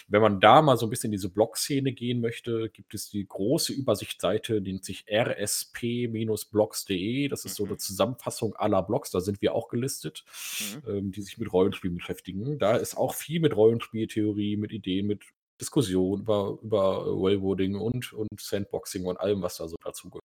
wenn 0.08 0.22
man 0.22 0.42
da 0.42 0.62
mal 0.62 0.76
so 0.78 0.86
ein 0.86 0.90
bisschen 0.90 1.08
in 1.08 1.14
diese 1.14 1.30
Blog-Szene 1.30 1.94
gehen 1.94 2.20
möchte, 2.20 2.70
gibt 2.70 2.94
es 2.94 3.10
die 3.10 3.26
große 3.26 3.72
Übersichtsseite, 3.74 4.62
die 4.62 4.74
nennt 4.74 4.84
sich 4.86 5.06
rsp-blogs.de. 5.08 7.30
Das 7.30 7.46
ist 7.46 7.56
so 7.56 7.64
eine 7.64 7.74
mhm. 7.74 7.80
Zusammenfassung 7.80 8.56
aller 8.56 8.84
Blogs, 8.84 9.12
da 9.12 9.22
sind 9.22 9.42
wir 9.42 9.56
auch 9.56 9.70
gelistet, 9.70 10.26
mhm. 10.60 10.84
ähm, 10.90 11.12
die 11.12 11.22
sich 11.22 11.38
mit 11.38 11.54
Rollenspielen 11.54 11.98
beschäftigen. 11.98 12.58
Da 12.60 12.76
ist 12.76 12.98
auch 12.98 13.14
viel 13.14 13.40
mit 13.40 13.56
Rollenspieltheorie, 13.56 14.58
mit 14.58 14.74
Ideen, 14.74 15.08
mit 15.08 15.24
Diskussion 15.62 16.22
über, 16.22 16.58
über 16.62 17.06
Wellwooding 17.06 17.76
und, 17.76 18.14
und 18.14 18.28
Sandboxing 18.38 19.06
und 19.06 19.20
allem, 19.20 19.42
was 19.42 19.58
da 19.58 19.68
so 19.68 19.76
dazu 19.84 20.10
gehört. 20.10 20.24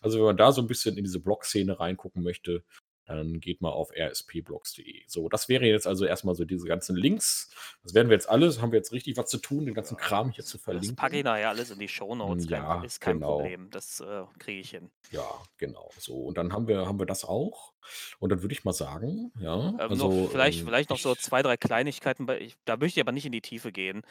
Also 0.00 0.18
wenn 0.18 0.26
man 0.26 0.36
da 0.36 0.52
so 0.52 0.60
ein 0.60 0.66
bisschen 0.66 0.98
in 0.98 1.04
diese 1.04 1.20
Blog-Szene 1.20 1.78
reingucken 1.78 2.22
möchte, 2.22 2.64
dann 3.04 3.40
geht 3.40 3.60
mal 3.60 3.70
auf 3.70 3.90
rspblogs.de. 3.92 5.02
So, 5.06 5.28
das 5.28 5.48
wäre 5.48 5.64
jetzt 5.66 5.86
also 5.86 6.04
erstmal 6.04 6.34
so 6.34 6.44
diese 6.44 6.66
ganzen 6.66 6.96
Links. 6.96 7.50
Das 7.82 7.94
werden 7.94 8.08
wir 8.08 8.14
jetzt 8.14 8.28
alles, 8.28 8.60
haben 8.60 8.72
wir 8.72 8.78
jetzt 8.78 8.92
richtig 8.92 9.16
was 9.16 9.28
zu 9.28 9.38
tun, 9.38 9.66
den 9.66 9.74
ganzen 9.74 9.96
Kram 9.96 10.30
hier 10.30 10.44
zu 10.44 10.58
verlinken. 10.58 10.94
Das 10.94 10.96
packe 10.96 11.18
ich 11.18 11.24
nachher 11.24 11.48
alles 11.48 11.70
in 11.70 11.78
die 11.78 11.88
Shownotes. 11.88 12.48
Ja, 12.48 12.82
ist 12.84 13.00
kein 13.00 13.16
genau. 13.16 13.38
Problem. 13.38 13.70
Das 13.70 14.00
äh, 14.00 14.24
kriege 14.38 14.60
ich 14.60 14.70
hin. 14.70 14.90
Ja, 15.10 15.26
genau. 15.56 15.90
So, 15.98 16.14
und 16.14 16.38
dann 16.38 16.52
haben 16.52 16.68
wir, 16.68 16.86
haben 16.86 16.98
wir 16.98 17.06
das 17.06 17.24
auch. 17.24 17.72
Und 18.20 18.30
dann 18.30 18.42
würde 18.42 18.52
ich 18.52 18.64
mal 18.64 18.72
sagen, 18.72 19.32
ja. 19.40 19.70
Ähm, 19.70 19.80
also, 19.80 20.08
noch, 20.08 20.30
vielleicht, 20.30 20.60
ähm, 20.60 20.66
vielleicht 20.66 20.90
noch 20.90 20.98
so 20.98 21.14
zwei, 21.14 21.42
drei 21.42 21.56
Kleinigkeiten, 21.56 22.28
ich, 22.38 22.56
da 22.64 22.76
möchte 22.76 23.00
ich 23.00 23.04
aber 23.04 23.12
nicht 23.12 23.26
in 23.26 23.32
die 23.32 23.40
Tiefe 23.40 23.72
gehen. 23.72 24.02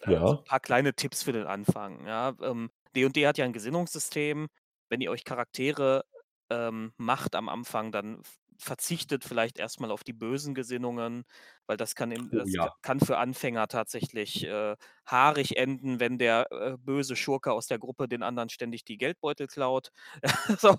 Äh, 0.00 0.14
ja. 0.14 0.26
So 0.26 0.38
ein 0.38 0.44
paar 0.44 0.60
kleine 0.60 0.94
Tipps 0.94 1.22
für 1.22 1.32
den 1.32 1.46
Anfang. 1.46 2.06
Ja, 2.06 2.34
ähm, 2.42 2.70
D&D 2.96 3.26
hat 3.26 3.38
ja 3.38 3.44
ein 3.44 3.52
Gesinnungssystem. 3.52 4.48
Wenn 4.88 5.00
ihr 5.00 5.10
euch 5.10 5.24
Charaktere 5.24 6.04
ähm, 6.50 6.92
macht 6.96 7.34
am 7.34 7.48
Anfang, 7.48 7.92
dann 7.92 8.22
verzichtet 8.58 9.24
vielleicht 9.24 9.58
erstmal 9.58 9.90
auf 9.90 10.04
die 10.04 10.12
bösen 10.12 10.54
Gesinnungen, 10.54 11.24
weil 11.66 11.76
das 11.78 11.94
kann, 11.94 12.10
im, 12.12 12.30
Oh 12.32 12.36
das 12.36 12.50
ja. 12.52 12.70
kann 12.82 13.00
für 13.00 13.16
Anfänger 13.18 13.68
tatsächlich 13.68 14.44
äh, 14.44 14.76
haarig 15.06 15.56
enden, 15.56 15.98
wenn 15.98 16.18
der 16.18 16.46
äh, 16.52 16.76
böse 16.78 17.16
Schurke 17.16 17.52
aus 17.52 17.66
der 17.68 17.78
Gruppe 17.78 18.06
den 18.08 18.22
anderen 18.22 18.50
ständig 18.50 18.84
die 18.84 18.98
Geldbeutel 18.98 19.46
klaut. 19.46 19.90
so, 20.58 20.76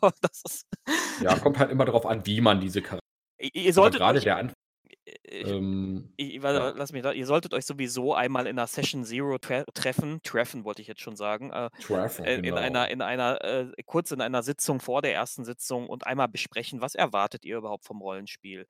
Ja, 1.20 1.38
kommt 1.40 1.58
halt 1.58 1.72
immer 1.72 1.86
darauf 1.86 2.06
an, 2.06 2.26
wie 2.26 2.42
man 2.42 2.60
diese 2.60 2.82
Charaktere. 2.82 3.02
ihr 3.40 3.74
solltet 3.74 4.00
gerade 4.00 4.20
euch. 4.20 4.26
Ich, 5.06 5.48
ähm, 5.48 6.14
ich, 6.18 6.42
warte, 6.44 6.60
ja. 6.60 6.70
lass 6.76 6.92
mich 6.92 7.02
da, 7.02 7.12
ihr 7.12 7.26
solltet 7.26 7.54
euch 7.54 7.66
sowieso 7.66 8.14
einmal 8.14 8.46
in 8.46 8.58
einer 8.58 8.68
Session 8.68 9.04
Zero 9.04 9.38
tre 9.38 9.66
treffen, 9.74 10.22
treffen 10.24 10.64
wollte 10.64 10.82
ich 10.82 10.88
jetzt 10.88 11.02
schon 11.02 11.16
sagen, 11.16 11.52
äh, 11.52 11.70
treffen, 11.82 12.26
äh, 12.26 12.36
in 12.36 12.44
genau. 12.44 12.58
einer, 12.58 12.90
in 12.90 13.02
einer, 13.02 13.44
äh, 13.44 13.72
kurz 13.86 14.12
in 14.12 14.22
einer 14.22 14.44
Sitzung 14.44 14.80
vor 14.80 15.02
der 15.02 15.14
ersten 15.14 15.44
Sitzung 15.44 15.88
und 15.88 16.06
einmal 16.06 16.28
besprechen, 16.28 16.82
was 16.82 16.96
erwartet 16.96 17.46
ihr 17.46 17.58
überhaupt 17.58 17.86
vom 17.86 18.02
Rollenspiel. 18.02 18.68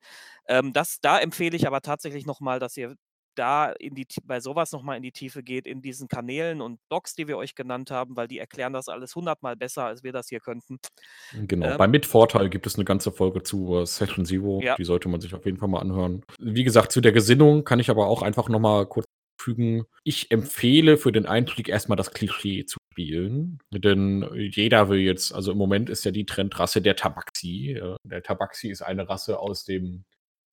Ähm, 0.48 0.72
das, 0.72 1.00
da 1.00 1.18
empfehle 1.18 1.56
ich 1.56 1.66
aber 1.66 1.80
tatsächlich 1.82 2.26
nochmal, 2.26 2.58
dass 2.58 2.76
ihr 2.76 2.96
da 3.34 3.70
in 3.72 3.94
die, 3.94 4.06
bei 4.24 4.40
sowas 4.40 4.72
nochmal 4.72 4.96
in 4.96 5.02
die 5.02 5.12
Tiefe 5.12 5.42
geht, 5.42 5.66
in 5.66 5.82
diesen 5.82 6.08
Kanälen 6.08 6.60
und 6.60 6.80
Blogs, 6.88 7.14
die 7.14 7.28
wir 7.28 7.36
euch 7.36 7.54
genannt 7.54 7.90
haben, 7.90 8.16
weil 8.16 8.28
die 8.28 8.38
erklären 8.38 8.72
das 8.72 8.88
alles 8.88 9.14
hundertmal 9.14 9.56
besser, 9.56 9.84
als 9.84 10.02
wir 10.02 10.12
das 10.12 10.28
hier 10.28 10.40
könnten. 10.40 10.78
Genau, 11.32 11.72
ähm, 11.72 11.78
bei 11.78 11.88
Mitvorteil 11.88 12.48
gibt 12.50 12.66
es 12.66 12.76
eine 12.76 12.84
ganze 12.84 13.12
Folge 13.12 13.42
zu 13.42 13.68
uh, 13.68 13.84
Session 13.84 14.24
Zero, 14.24 14.60
ja. 14.62 14.76
die 14.76 14.84
sollte 14.84 15.08
man 15.08 15.20
sich 15.20 15.34
auf 15.34 15.44
jeden 15.44 15.58
Fall 15.58 15.68
mal 15.68 15.80
anhören. 15.80 16.24
Wie 16.38 16.64
gesagt, 16.64 16.92
zu 16.92 17.00
der 17.00 17.12
Gesinnung 17.12 17.64
kann 17.64 17.80
ich 17.80 17.90
aber 17.90 18.06
auch 18.06 18.22
einfach 18.22 18.48
nochmal 18.48 18.86
kurz 18.86 19.06
fügen. 19.42 19.84
Ich 20.04 20.30
empfehle 20.30 20.96
für 20.96 21.12
den 21.12 21.26
Einstieg 21.26 21.68
erstmal 21.68 21.96
das 21.96 22.12
Klischee 22.12 22.64
zu 22.64 22.78
spielen, 22.92 23.58
denn 23.72 24.28
jeder 24.34 24.88
will 24.88 25.00
jetzt, 25.00 25.34
also 25.34 25.52
im 25.52 25.58
Moment 25.58 25.90
ist 25.90 26.04
ja 26.04 26.10
die 26.10 26.26
Trendrasse 26.26 26.80
der 26.80 26.96
Tabaxi. 26.96 27.80
Der 28.04 28.22
Tabaxi 28.22 28.68
ist 28.68 28.82
eine 28.82 29.08
Rasse 29.08 29.38
aus 29.38 29.64
dem 29.64 30.04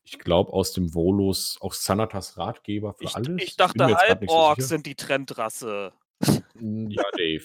ich 0.09 0.19
glaube, 0.19 0.53
aus 0.53 0.73
dem 0.73 0.93
Volus, 0.93 1.57
aus 1.61 1.83
Sanatas 1.83 2.37
Ratgeber 2.37 2.93
für 2.93 3.05
ich, 3.05 3.15
alles. 3.15 3.29
Ich 3.37 3.55
dachte, 3.55 3.85
Halborks 3.85 4.63
so 4.63 4.69
sind 4.69 4.85
die 4.85 4.95
Trendrasse. 4.95 5.93
Hm, 6.57 6.89
ja, 6.89 7.03
Dave. 7.17 7.43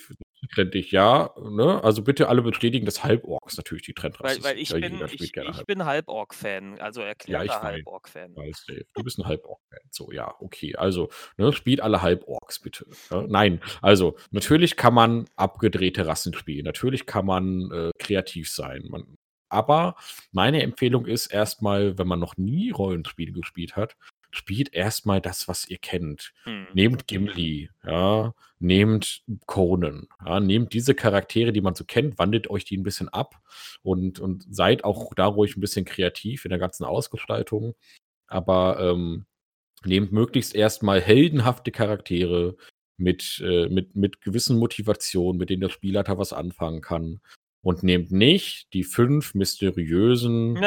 Trendig, 0.53 0.93
ja. 0.93 1.31
Ne? 1.41 1.83
Also 1.83 2.03
bitte 2.03 2.29
alle 2.29 2.43
bestätigen, 2.43 2.85
dass 2.85 3.03
Halborks 3.03 3.57
natürlich 3.57 3.83
die 3.85 3.95
Trendrasse 3.95 4.43
weil, 4.43 4.51
weil 4.51 4.59
ich, 4.59 4.71
bin, 4.71 5.03
ich, 5.11 5.21
ich 5.37 5.67
bin 5.67 5.85
Halborg-Fan, 5.85 6.79
also 6.81 7.01
erklärter 7.01 7.45
ja, 7.47 7.63
Halborg-Fan. 7.63 8.35
Du 8.35 9.03
bist 9.03 9.19
ein 9.19 9.27
Halborg-Fan. 9.27 9.81
So, 9.91 10.13
ja, 10.13 10.35
okay. 10.41 10.75
Also, 10.77 11.09
ne, 11.39 11.53
spielt 11.53 11.81
alle 11.81 12.03
Halborks 12.03 12.61
bitte. 12.61 12.87
Ne? 13.11 13.27
Nein, 13.29 13.61
also 13.81 14.17
natürlich 14.33 14.77
kann 14.77 14.95
man 14.95 15.27
abgedrehte 15.37 16.07
Rassen 16.07 16.35
spielen. 16.35 16.65
Natürlich 16.65 17.07
kann 17.07 17.27
man 17.27 17.71
äh, 17.71 17.91
kreativ 17.99 18.51
sein. 18.51 18.85
Man 18.89 19.17
aber 19.55 19.97
meine 20.33 20.63
Empfehlung 20.63 21.07
ist 21.07 21.29
erstmal, 21.29 21.97
wenn 21.97 22.09
man 22.09 22.21
noch 22.21 22.37
nie 22.37 22.71
Rollenspiele 22.71 23.33
gespielt 23.33 23.77
hat, 23.77 23.97
spielt 24.33 24.75
erstmal 24.75 25.21
das, 25.21 25.47
was 25.49 25.69
ihr 25.69 25.79
kennt. 25.79 26.33
Mhm. 26.45 26.67
Nehmt 26.75 27.07
Gimli, 27.07 27.71
ja, 27.85 28.35
nehmt 28.59 29.23
Conan, 29.47 30.09
ja, 30.27 30.41
nehmt 30.41 30.73
diese 30.73 30.95
Charaktere, 30.95 31.53
die 31.53 31.61
man 31.61 31.75
so 31.75 31.85
kennt, 31.85 32.19
wandelt 32.19 32.51
euch 32.51 32.65
die 32.65 32.77
ein 32.77 32.83
bisschen 32.83 33.09
ab 33.09 33.41
und, 33.83 34.19
und 34.19 34.45
seid 34.51 34.85
auch 34.85 35.15
da 35.15 35.27
ruhig 35.27 35.57
ein 35.57 35.61
bisschen 35.61 35.85
kreativ 35.85 36.45
in 36.45 36.51
der 36.51 36.59
ganzen 36.59 36.85
Ausgestaltung. 36.85 37.75
Aber 38.27 38.81
ähm, 38.81 39.27
nehmt 39.85 40.13
möglichst 40.13 40.55
erstmal 40.55 41.01
heldenhafte 41.01 41.71
Charaktere 41.71 42.57
mit, 42.97 43.43
äh, 43.45 43.69
mit, 43.69 43.95
mit 43.95 44.21
gewissen 44.21 44.59
Motivationen, 44.59 45.39
mit 45.39 45.51
denen 45.51 45.61
der 45.61 45.69
Spielleiter 45.69 46.19
was 46.19 46.33
anfangen 46.33 46.81
kann 46.81 47.21
und 47.65 47.83
nehmt 47.83 48.13
nicht 48.13 48.73
die 48.75 48.85
fünf 48.85 49.35
mysteriösen 49.35 50.59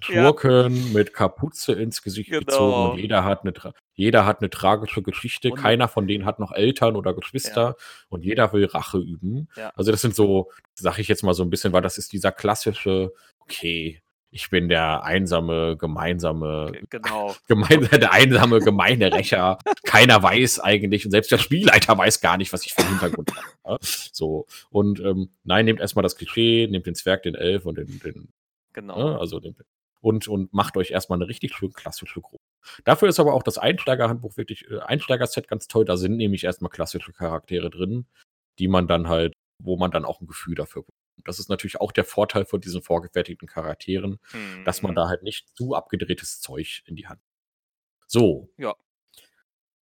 Schurken 0.00 0.74
ja. 0.76 0.92
mit 0.92 1.12
Kapuze 1.12 1.74
ins 1.74 2.02
Gesicht 2.02 2.30
genau. 2.30 2.40
gezogen 2.40 2.90
und 2.90 2.98
jeder 2.98 3.24
hat 3.24 3.42
eine, 3.42 3.52
jeder 3.92 4.24
hat 4.24 4.40
eine 4.40 4.50
tragische 4.50 5.02
Geschichte. 5.02 5.50
Und 5.50 5.58
Keiner 5.58 5.86
von 5.86 6.06
denen 6.06 6.24
hat 6.24 6.38
noch 6.38 6.52
Eltern 6.52 6.96
oder 6.96 7.14
Geschwister 7.14 7.62
ja. 7.62 7.74
und 8.08 8.24
jeder 8.24 8.52
will 8.52 8.64
Rache 8.64 8.98
üben. 8.98 9.48
Ja. 9.56 9.70
Also 9.76 9.90
das 9.92 10.00
sind 10.00 10.14
so, 10.14 10.50
sag 10.74 10.98
ich 10.98 11.08
jetzt 11.08 11.22
mal 11.22 11.34
so 11.34 11.42
ein 11.42 11.50
bisschen, 11.50 11.72
weil 11.72 11.82
das 11.82 11.98
ist 11.98 12.12
dieser 12.12 12.32
klassische, 12.32 13.12
okay, 13.40 14.00
ich 14.30 14.50
bin 14.50 14.68
der 14.68 15.04
einsame, 15.04 15.76
gemeinsame, 15.78 16.72
genau. 16.90 17.34
gemein, 17.48 17.88
der 17.90 18.12
einsame, 18.12 18.60
gemeine 18.60 19.12
Rächer. 19.12 19.58
Keiner 19.84 20.22
weiß 20.22 20.60
eigentlich, 20.60 21.04
und 21.04 21.12
selbst 21.12 21.30
der 21.30 21.38
Spielleiter 21.38 21.96
weiß 21.96 22.20
gar 22.20 22.36
nicht, 22.36 22.52
was 22.52 22.66
ich 22.66 22.74
für 22.74 22.82
einen 22.82 22.90
Hintergrund 22.90 23.32
habe. 23.64 23.78
So. 23.82 24.46
Und 24.70 25.00
ähm, 25.00 25.30
nein, 25.44 25.64
nehmt 25.64 25.80
erstmal 25.80 26.02
das 26.02 26.16
Klischee, 26.16 26.66
nehmt 26.70 26.86
den 26.86 26.94
Zwerg, 26.94 27.22
den 27.22 27.34
Elf 27.34 27.64
und 27.64 27.78
den, 27.78 28.00
den 28.00 28.28
genau. 28.74 29.12
Ne, 29.12 29.18
also 29.18 29.40
den, 29.40 29.56
und, 30.00 30.28
und 30.28 30.52
macht 30.52 30.76
euch 30.76 30.90
erstmal 30.90 31.18
eine 31.18 31.28
richtig 31.28 31.54
schön 31.54 31.72
klassische 31.72 32.20
Gruppe. 32.20 32.42
Dafür 32.84 33.08
ist 33.08 33.18
aber 33.18 33.34
auch 33.34 33.42
das 33.42 33.58
Einsteigerhandbuch 33.58 34.36
wirklich, 34.36 34.70
äh, 34.70 34.78
Einsteigerset 34.80 35.48
ganz 35.48 35.68
toll. 35.68 35.84
Da 35.84 35.96
sind 35.96 36.16
nämlich 36.16 36.44
erstmal 36.44 36.70
klassische 36.70 37.12
Charaktere 37.12 37.70
drin, 37.70 38.06
die 38.58 38.68
man 38.68 38.86
dann 38.86 39.08
halt, 39.08 39.34
wo 39.62 39.76
man 39.76 39.90
dann 39.90 40.04
auch 40.04 40.20
ein 40.20 40.26
Gefühl 40.26 40.54
dafür 40.54 40.82
bekommt. 40.82 41.07
Das 41.24 41.38
ist 41.38 41.48
natürlich 41.48 41.80
auch 41.80 41.92
der 41.92 42.04
Vorteil 42.04 42.44
von 42.44 42.60
diesen 42.60 42.82
vorgefertigten 42.82 43.48
Charakteren, 43.48 44.18
mhm. 44.32 44.64
dass 44.64 44.82
man 44.82 44.92
mhm. 44.92 44.96
da 44.96 45.08
halt 45.08 45.22
nicht 45.22 45.56
zu 45.56 45.74
abgedrehtes 45.74 46.40
Zeug 46.40 46.82
in 46.86 46.96
die 46.96 47.06
Hand. 47.06 47.20
So. 48.06 48.48
Ja. 48.56 48.74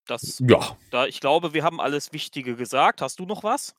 Das, 0.07 0.43
ja. 0.47 0.77
Da, 0.91 1.07
ich 1.07 1.21
glaube, 1.21 1.53
wir 1.53 1.63
haben 1.63 1.81
alles 1.81 2.13
Wichtige 2.13 2.57
gesagt. 2.57 3.03
Hast 3.03 3.21
du 3.21 3.27
noch 3.27 3.45
was? 3.45 3.75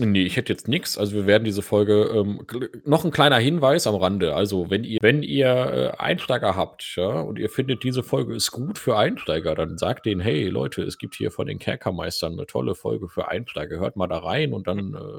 Nee, 0.00 0.24
ich 0.24 0.36
hätte 0.36 0.52
jetzt 0.52 0.68
nichts. 0.68 0.98
Also 0.98 1.14
wir 1.14 1.26
werden 1.26 1.44
diese 1.44 1.62
Folge 1.62 2.04
ähm, 2.12 2.44
noch 2.84 3.04
ein 3.04 3.10
kleiner 3.12 3.38
Hinweis 3.38 3.86
am 3.86 3.94
Rande. 3.94 4.34
Also 4.34 4.70
wenn 4.70 4.84
ihr, 4.84 4.98
wenn 5.00 5.22
ihr 5.22 5.46
äh, 5.46 5.90
Einsteiger 5.98 6.56
habt, 6.56 6.94
ja, 6.96 7.20
und 7.20 7.38
ihr 7.38 7.48
findet, 7.48 7.84
diese 7.84 8.02
Folge 8.02 8.34
ist 8.34 8.50
gut 8.50 8.76
für 8.78 8.96
Einsteiger, 8.96 9.54
dann 9.54 9.78
sagt 9.78 10.06
denen, 10.06 10.20
hey 10.20 10.48
Leute, 10.48 10.82
es 10.82 10.98
gibt 10.98 11.14
hier 11.14 11.30
von 11.30 11.46
den 11.46 11.58
Kerkermeistern 11.58 12.32
eine 12.32 12.46
tolle 12.46 12.74
Folge 12.74 13.08
für 13.08 13.28
Einsteiger. 13.28 13.78
Hört 13.78 13.96
mal 13.96 14.08
da 14.08 14.18
rein 14.18 14.52
und 14.52 14.66
dann 14.66 14.94
äh, 14.94 15.18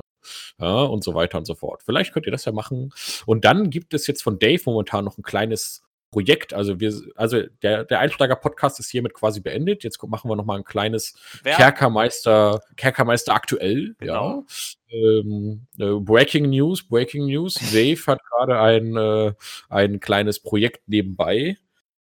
ja, 0.60 0.82
und 0.84 1.04
so 1.04 1.14
weiter 1.14 1.38
und 1.38 1.46
so 1.46 1.56
fort. 1.56 1.82
Vielleicht 1.84 2.14
könnt 2.14 2.26
ihr 2.26 2.32
das 2.32 2.46
ja 2.46 2.52
machen. 2.52 2.92
Und 3.26 3.46
dann 3.46 3.70
gibt 3.70 3.94
es 3.94 4.08
jetzt 4.08 4.22
von 4.24 4.40
Dave 4.40 4.62
momentan 4.66 5.06
noch 5.06 5.18
ein 5.18 5.24
kleines 5.24 5.84
Projekt. 6.12 6.56
Also 6.56 6.80
wir, 6.80 6.92
also 7.16 7.44
der, 7.62 7.84
der 7.84 8.00
Einsteiger-Podcast 8.00 8.80
ist 8.80 8.90
hiermit 8.90 9.14
quasi 9.14 9.42
beendet. 9.42 9.84
Jetzt 9.84 10.02
machen 10.04 10.30
wir 10.30 10.36
noch 10.36 10.46
mal 10.46 10.58
ein 10.58 10.64
kleines 10.64 11.14
Wer- 11.44 11.56
Kerkermeister, 11.56 12.62
Kerkermeister 12.78 13.34
aktuell. 13.36 13.96
Genau. 14.00 14.44
Ja. 14.90 14.98
Ähm, 14.98 15.68
äh, 15.78 15.92
Breaking 16.00 16.50
News, 16.50 16.82
Breaking 16.88 17.28
News. 17.28 17.54
Dave 17.72 18.02
hat 18.08 18.22
gerade 18.24 18.60
ein, 18.60 18.98
äh, 18.98 19.34
ein 19.70 20.00
kleines 20.00 20.40
Projekt 20.40 20.82
nebenbei. 20.88 21.58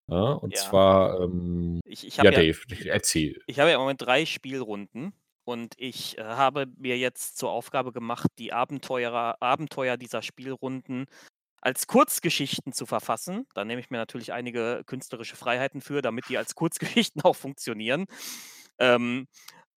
Ja, 0.07 0.31
und 0.31 0.55
Ja. 0.55 0.59
zwar, 0.59 1.19
ähm, 1.21 1.79
Ich, 1.85 2.07
ich 2.07 2.17
ja, 2.17 2.23
ja, 2.23 2.31
Dave, 2.31 2.57
erzähl. 2.85 3.39
ich 3.45 3.59
habe 3.59 3.69
ja 3.69 3.75
im 3.75 3.81
Moment 3.81 4.01
drei 4.01 4.25
Spielrunden 4.25 5.13
und 5.49 5.73
ich 5.77 6.15
äh, 6.19 6.23
habe 6.23 6.67
mir 6.77 6.95
jetzt 6.99 7.39
zur 7.39 7.49
Aufgabe 7.49 7.91
gemacht, 7.91 8.27
die 8.37 8.53
Abenteuer, 8.53 9.35
Abenteuer 9.39 9.97
dieser 9.97 10.21
Spielrunden 10.21 11.07
als 11.59 11.87
Kurzgeschichten 11.87 12.71
zu 12.71 12.85
verfassen. 12.85 13.47
Da 13.55 13.65
nehme 13.65 13.81
ich 13.81 13.89
mir 13.89 13.97
natürlich 13.97 14.31
einige 14.31 14.83
künstlerische 14.85 15.35
Freiheiten 15.35 15.81
für, 15.81 16.03
damit 16.03 16.29
die 16.29 16.37
als 16.37 16.53
Kurzgeschichten 16.53 17.21
auch 17.23 17.35
funktionieren. 17.35 18.05
Ähm, 18.77 19.27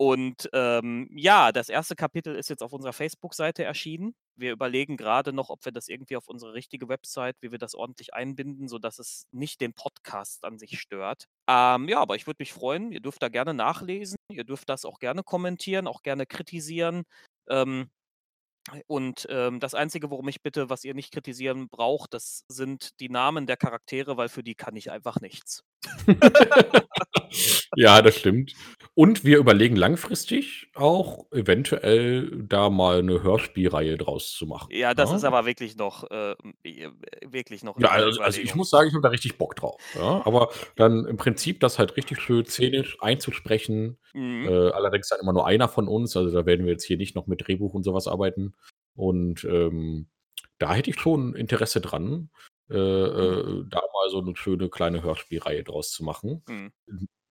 und 0.03 0.51
ähm, 0.53 1.09
ja, 1.13 1.53
das 1.53 1.69
erste 1.69 1.95
Kapitel 1.95 2.35
ist 2.35 2.51
jetzt 2.51 2.65
auf 2.65 2.73
unserer 2.73 2.93
Facebook-Seite 2.93 3.63
erschienen. 3.63 4.17
Wir 4.35 4.51
überlegen 4.51 4.97
gerade 4.97 5.33
noch, 5.33 5.49
ob 5.49 5.65
wir 5.65 5.71
das 5.71 5.87
irgendwie 5.87 6.17
auf 6.17 6.27
unsere 6.27 6.55
richtige 6.55 6.89
Website, 6.89 7.37
wie 7.41 7.53
wir 7.53 7.61
das 7.61 7.77
ordentlich 7.77 8.13
einbinden, 8.13 8.67
sodass 8.67 8.99
es 8.99 9.29
nicht 9.31 9.61
den 9.61 9.75
Podcast 9.75 10.45
an 10.45 10.59
sich 10.59 10.81
stört. 10.81 11.29
Ähm, 11.49 11.89
ja, 11.89 12.01
aber 12.01 12.17
ich 12.17 12.27
würde 12.27 12.39
mich 12.41 12.53
freuen. 12.53 12.91
Ihr 12.91 12.99
dürft 12.99 13.23
da 13.23 13.29
gerne 13.29 13.55
nachlesen. 13.55 14.17
Ihr 14.29 14.43
dürft 14.43 14.69
das 14.71 14.85
auch 14.85 14.99
gerne 14.99 15.23
kommentieren, 15.23 15.87
auch 15.87 16.03
gerne 16.03 16.27
kritisieren. 16.27 17.05
Ähm, 17.49 17.89
und 18.89 19.29
ähm, 19.31 19.61
das 19.61 19.75
Einzige, 19.75 20.11
worum 20.11 20.27
ich 20.27 20.43
bitte, 20.43 20.69
was 20.69 20.83
ihr 20.83 20.95
nicht 20.95 21.13
kritisieren 21.13 21.69
braucht, 21.69 22.13
das 22.13 22.45
sind 22.49 22.99
die 22.99 23.09
Namen 23.09 23.47
der 23.47 23.57
Charaktere, 23.57 24.17
weil 24.17 24.29
für 24.29 24.43
die 24.43 24.57
kann 24.57 24.75
ich 24.75 24.91
einfach 24.91 25.21
nichts. 25.21 25.63
ja, 27.77 28.03
das 28.03 28.19
stimmt. 28.19 28.55
Und 28.95 29.25
wir 29.25 29.39
überlegen 29.39 29.75
langfristig 29.75 30.69
auch 30.75 31.25
eventuell 31.33 32.31
da 32.45 32.69
mal 32.69 32.99
eine 32.99 33.23
Hörspielreihe 33.23 33.97
draus 33.97 34.33
zu 34.33 34.47
machen. 34.47 34.69
Ja, 34.71 34.93
das 34.93 35.11
ja? 35.11 35.17
ist 35.17 35.25
aber 35.25 35.47
wirklich 35.47 35.77
noch, 35.77 36.11
äh, 36.11 36.35
wirklich 37.25 37.65
noch. 37.65 37.79
Ja, 37.79 37.89
also, 37.89 38.21
also 38.21 38.39
ich 38.39 38.55
muss 38.55 38.69
sagen, 38.69 38.89
ich 38.89 38.95
habe 38.95 39.03
da 39.03 39.09
richtig 39.09 39.39
Bock 39.39 39.57
drauf. 39.57 39.81
Ja? 39.95 40.21
Aber 40.27 40.51
dann 40.77 41.07
im 41.07 41.17
Prinzip 41.17 41.61
das 41.61 41.79
halt 41.79 41.97
richtig 41.97 42.21
schön 42.21 42.45
szenisch 42.45 42.99
einzusprechen. 43.01 43.99
Mhm. 44.13 44.47
Äh, 44.47 44.71
allerdings 44.73 45.09
dann 45.09 45.21
immer 45.21 45.33
nur 45.33 45.47
einer 45.47 45.69
von 45.69 45.89
uns. 45.89 46.15
Also 46.15 46.31
da 46.31 46.45
werden 46.45 46.67
wir 46.67 46.73
jetzt 46.73 46.85
hier 46.85 46.99
nicht 46.99 47.17
noch 47.17 47.27
mit 47.27 47.47
Drehbuch 47.47 47.73
und 47.73 47.85
sowas 47.85 48.07
arbeiten. 48.07 48.55
Und 48.95 49.45
ähm, 49.45 50.09
da 50.59 50.75
hätte 50.75 50.91
ich 50.91 51.01
schon 51.01 51.35
Interesse 51.35 51.81
dran, 51.81 52.29
äh, 52.73 52.77
äh, 52.77 53.65
da 53.69 53.81
mal 53.81 54.11
so 54.11 54.21
eine 54.21 54.37
schöne 54.37 54.69
kleine 54.69 55.03
Hörspielreihe 55.03 55.65
draus 55.65 55.91
zu 55.91 56.05
machen. 56.05 56.43
Mhm. 56.49 56.73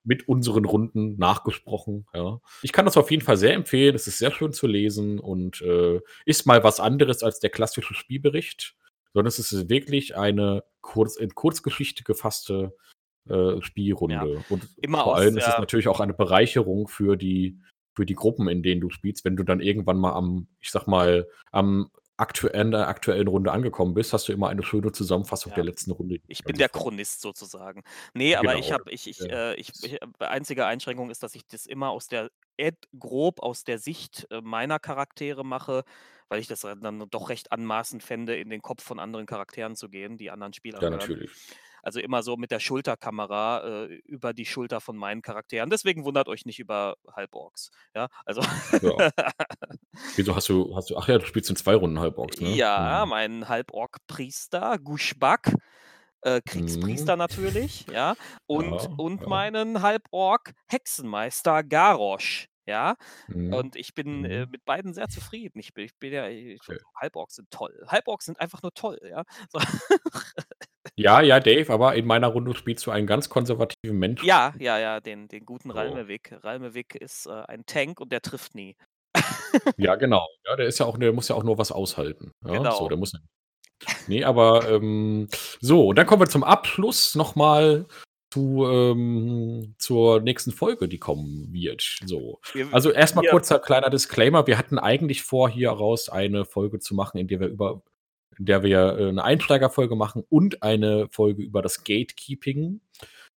Mit 0.03 0.27
unseren 0.27 0.65
Runden 0.65 1.17
nachgesprochen. 1.17 2.07
Ja. 2.13 2.39
Ich 2.63 2.71
kann 2.71 2.85
das 2.85 2.97
auf 2.97 3.11
jeden 3.11 3.23
Fall 3.23 3.37
sehr 3.37 3.53
empfehlen. 3.53 3.93
Es 3.93 4.07
ist 4.07 4.17
sehr 4.17 4.31
schön 4.31 4.51
zu 4.51 4.65
lesen 4.65 5.19
und 5.19 5.61
äh, 5.61 5.99
ist 6.25 6.47
mal 6.47 6.63
was 6.63 6.79
anderes 6.79 7.21
als 7.21 7.39
der 7.39 7.51
klassische 7.51 7.93
Spielbericht, 7.93 8.75
sondern 9.13 9.27
es 9.27 9.37
ist 9.37 9.69
wirklich 9.69 10.17
eine 10.17 10.63
kurz, 10.81 11.17
in 11.17 11.35
Kurzgeschichte 11.35 12.03
gefasste 12.03 12.75
äh, 13.29 13.61
Spielrunde. 13.61 14.43
Und 14.49 14.67
Immer 14.81 15.03
vor 15.03 15.13
aus 15.13 15.19
allem 15.19 15.37
ist 15.37 15.47
es 15.47 15.59
natürlich 15.59 15.87
auch 15.87 15.99
eine 15.99 16.13
Bereicherung 16.13 16.87
für 16.87 17.15
die, 17.15 17.59
für 17.93 18.05
die 18.05 18.15
Gruppen, 18.15 18.47
in 18.47 18.63
denen 18.63 18.81
du 18.81 18.89
spielst. 18.89 19.23
Wenn 19.23 19.35
du 19.35 19.43
dann 19.43 19.59
irgendwann 19.61 19.99
mal 19.99 20.13
am, 20.13 20.47
ich 20.59 20.71
sag 20.71 20.87
mal, 20.87 21.27
am 21.51 21.91
aktuellen, 22.21 22.71
der 22.71 22.87
aktuellen 22.87 23.27
Runde 23.27 23.51
angekommen 23.51 23.93
bist, 23.93 24.13
hast 24.13 24.27
du 24.27 24.33
immer 24.33 24.49
eine 24.49 24.63
schöne 24.63 24.91
Zusammenfassung 24.91 25.51
Ja. 25.51 25.55
der 25.55 25.63
letzten 25.65 25.91
Runde. 25.91 26.19
Ich 26.27 26.45
bin 26.45 26.57
der 26.57 26.69
Chronist 26.69 27.21
sozusagen. 27.21 27.83
Nee, 28.13 28.35
aber 28.35 28.55
ich 28.55 28.67
Genau, 28.67 28.73
habe, 28.73 28.91
ich, 28.91 29.07
ich, 29.07 29.29
äh, 29.29 29.55
ich, 29.55 29.73
ich, 29.83 29.99
einzige 30.19 30.65
Einschränkung 30.65 31.09
ist, 31.09 31.23
dass 31.23 31.35
ich 31.35 31.45
das 31.47 31.65
immer 31.65 31.89
aus 31.89 32.07
der, 32.07 32.29
grob 32.99 33.41
aus 33.41 33.63
der 33.63 33.79
Sicht 33.79 34.27
äh, 34.31 34.41
meiner 34.41 34.79
Charaktere 34.79 35.43
mache, 35.43 35.83
weil 36.29 36.39
ich 36.39 36.47
das 36.47 36.61
dann 36.61 37.09
doch 37.09 37.29
recht 37.29 37.51
anmaßend 37.51 38.03
fände, 38.03 38.37
in 38.37 38.49
den 38.49 38.61
Kopf 38.61 38.83
von 38.83 38.99
anderen 38.99 39.25
Charakteren 39.25 39.75
zu 39.75 39.89
gehen, 39.89 40.17
die 40.17 40.31
anderen 40.31 40.53
Spieler 40.53 40.79
Ja, 40.79 40.89
hören. 40.89 40.91
natürlich. 40.91 41.31
Also 41.83 41.99
immer 41.99 42.21
so 42.23 42.37
mit 42.37 42.51
der 42.51 42.59
Schulterkamera 42.59 43.85
äh, 43.85 43.95
über 44.05 44.33
die 44.33 44.45
Schulter 44.45 44.81
von 44.81 44.97
meinen 44.97 45.21
Charakteren. 45.23 45.69
Deswegen 45.71 46.05
wundert 46.05 46.27
euch 46.29 46.45
nicht 46.45 46.59
über 46.59 46.95
Halborgs. 47.15 47.71
Ja, 47.95 48.07
also. 48.25 48.41
Ja. 48.81 49.03
Wieso 50.21 50.35
hast 50.35 50.49
du, 50.49 50.75
hast 50.75 50.89
du, 50.91 50.97
ach 50.97 51.07
ja, 51.07 51.17
du 51.17 51.25
spielst 51.25 51.49
in 51.49 51.55
zwei 51.55 51.73
Runden 51.73 51.99
Halborgs, 51.99 52.39
ne? 52.39 52.49
Ja, 52.55 53.01
Hm. 53.03 53.09
mein 53.09 53.49
Halborg-Priester, 53.49 54.77
Gushbak, 54.77 55.55
äh, 56.21 56.41
Kriegspriester 56.45 57.15
natürlich, 57.15 57.87
ja, 57.91 58.13
und, 58.45 58.67
Mhm. 58.69 58.73
Ja, 58.77 58.87
und 58.97 59.21
ja. 59.21 59.27
meinen 59.27 59.81
Halborg-Hexenmeister 59.81 61.63
Garosch, 61.63 62.47
ja, 62.67 62.95
Mhm. 63.27 63.51
und 63.53 63.75
ich 63.75 63.95
bin 63.95 64.23
äh, 64.25 64.45
Mhm. 64.45 64.51
mit 64.51 64.63
beiden 64.63 64.93
sehr 64.93 65.09
zufrieden. 65.09 65.57
Ich 65.59 65.73
bin, 65.73 65.85
ich 65.85 65.97
bin 65.97 66.13
ja, 66.13 66.27
ich, 66.27 66.59
Okay. 66.61 66.77
Halborgs 67.01 67.35
sind 67.35 67.49
toll. 67.49 67.73
Halborgs 67.87 68.25
sind 68.25 68.39
einfach 68.39 68.61
nur 68.61 68.73
toll, 68.75 68.99
ja. 69.03 69.23
So. 69.51 69.59
Ja, 70.97 71.21
ja, 71.21 71.39
Dave, 71.39 71.71
aber 71.71 71.95
in 71.95 72.05
meiner 72.05 72.27
Runde 72.27 72.53
spielst 72.53 72.85
du 72.85 72.91
einen 72.91 73.07
ganz 73.07 73.29
konservativen 73.29 73.97
Menschen. 73.97 74.25
Ja, 74.25 74.53
ja, 74.59 74.77
ja, 74.77 74.99
den, 74.99 75.27
den 75.27 75.45
guten 75.45 75.69
So. 75.69 75.75
Ralmewig. 75.75 76.31
Ralmewig 76.43 76.95
ist 76.95 77.25
äh, 77.27 77.31
ein 77.47 77.65
Tank 77.65 77.99
und 78.01 78.11
der 78.11 78.21
trifft 78.21 78.53
nie. 78.55 78.75
Ja, 79.77 79.95
genau. 79.95 80.27
Ja, 80.45 80.55
der 80.55 80.67
ist 80.67 80.79
ja 80.79 80.85
auch, 80.85 80.97
der 80.97 81.11
muss 81.13 81.27
ja 81.27 81.35
auch 81.35 81.43
nur 81.43 81.57
was 81.57 81.71
aushalten. 81.71 82.31
Ja, 82.45 82.53
Genau. 82.53 82.77
So, 82.77 82.87
der 82.87 82.97
muss. 82.97 83.13
Nee, 84.07 84.23
aber 84.23 84.69
ähm, 84.69 85.27
so, 85.59 85.87
und 85.87 85.95
dann 85.97 86.05
kommen 86.05 86.21
wir 86.21 86.29
zum 86.29 86.43
Abschluss 86.43 87.15
nochmal 87.15 87.85
zu, 88.31 88.65
ähm, 88.65 89.75
zur 89.79 90.21
nächsten 90.21 90.51
Folge, 90.51 90.87
die 90.87 90.99
kommen 90.99 91.51
wird. 91.51 91.97
So. 92.05 92.39
Wir- 92.53 92.67
Also 92.71 92.91
erstmal 92.91 93.23
wir- 93.23 93.31
kurzer 93.31 93.59
kleiner 93.59 93.89
Disclaimer. 93.89 94.47
Wir 94.47 94.57
hatten 94.57 94.79
eigentlich 94.79 95.23
vor, 95.23 95.49
hier 95.49 95.71
raus 95.71 96.07
eine 96.09 96.45
Folge 96.45 96.79
zu 96.79 96.93
machen, 96.95 97.17
in 97.17 97.27
der 97.27 97.39
wir 97.39 97.47
über 97.47 97.81
in 98.37 98.45
der 98.45 98.63
wir 98.63 98.97
äh, 98.97 99.09
eine 99.09 99.23
Einsteigerfolge 99.25 99.95
machen 99.97 100.23
und 100.29 100.63
eine 100.63 101.09
Folge 101.09 101.43
über 101.43 101.61
das 101.61 101.83
Gatekeeping. 101.83 102.79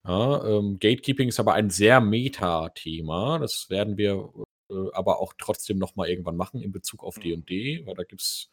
Ja, 0.05 0.43
ähm, 0.45 0.79
Gatekeeping 0.79 1.29
ist 1.29 1.39
aber 1.39 1.53
ein 1.53 1.69
sehr 1.69 2.01
Meta-Thema. 2.01 3.39
Das 3.39 3.69
werden 3.69 3.95
wir 3.97 4.29
aber 4.93 5.19
auch 5.19 5.33
trotzdem 5.37 5.77
noch 5.77 5.95
mal 5.95 6.07
irgendwann 6.09 6.35
machen 6.37 6.61
in 6.61 6.71
Bezug 6.71 7.03
auf 7.03 7.17
Mhm. 7.17 7.21
D&D, 7.21 7.83
weil 7.85 7.95
da 7.95 8.03
gibt 8.03 8.21
es 8.21 8.49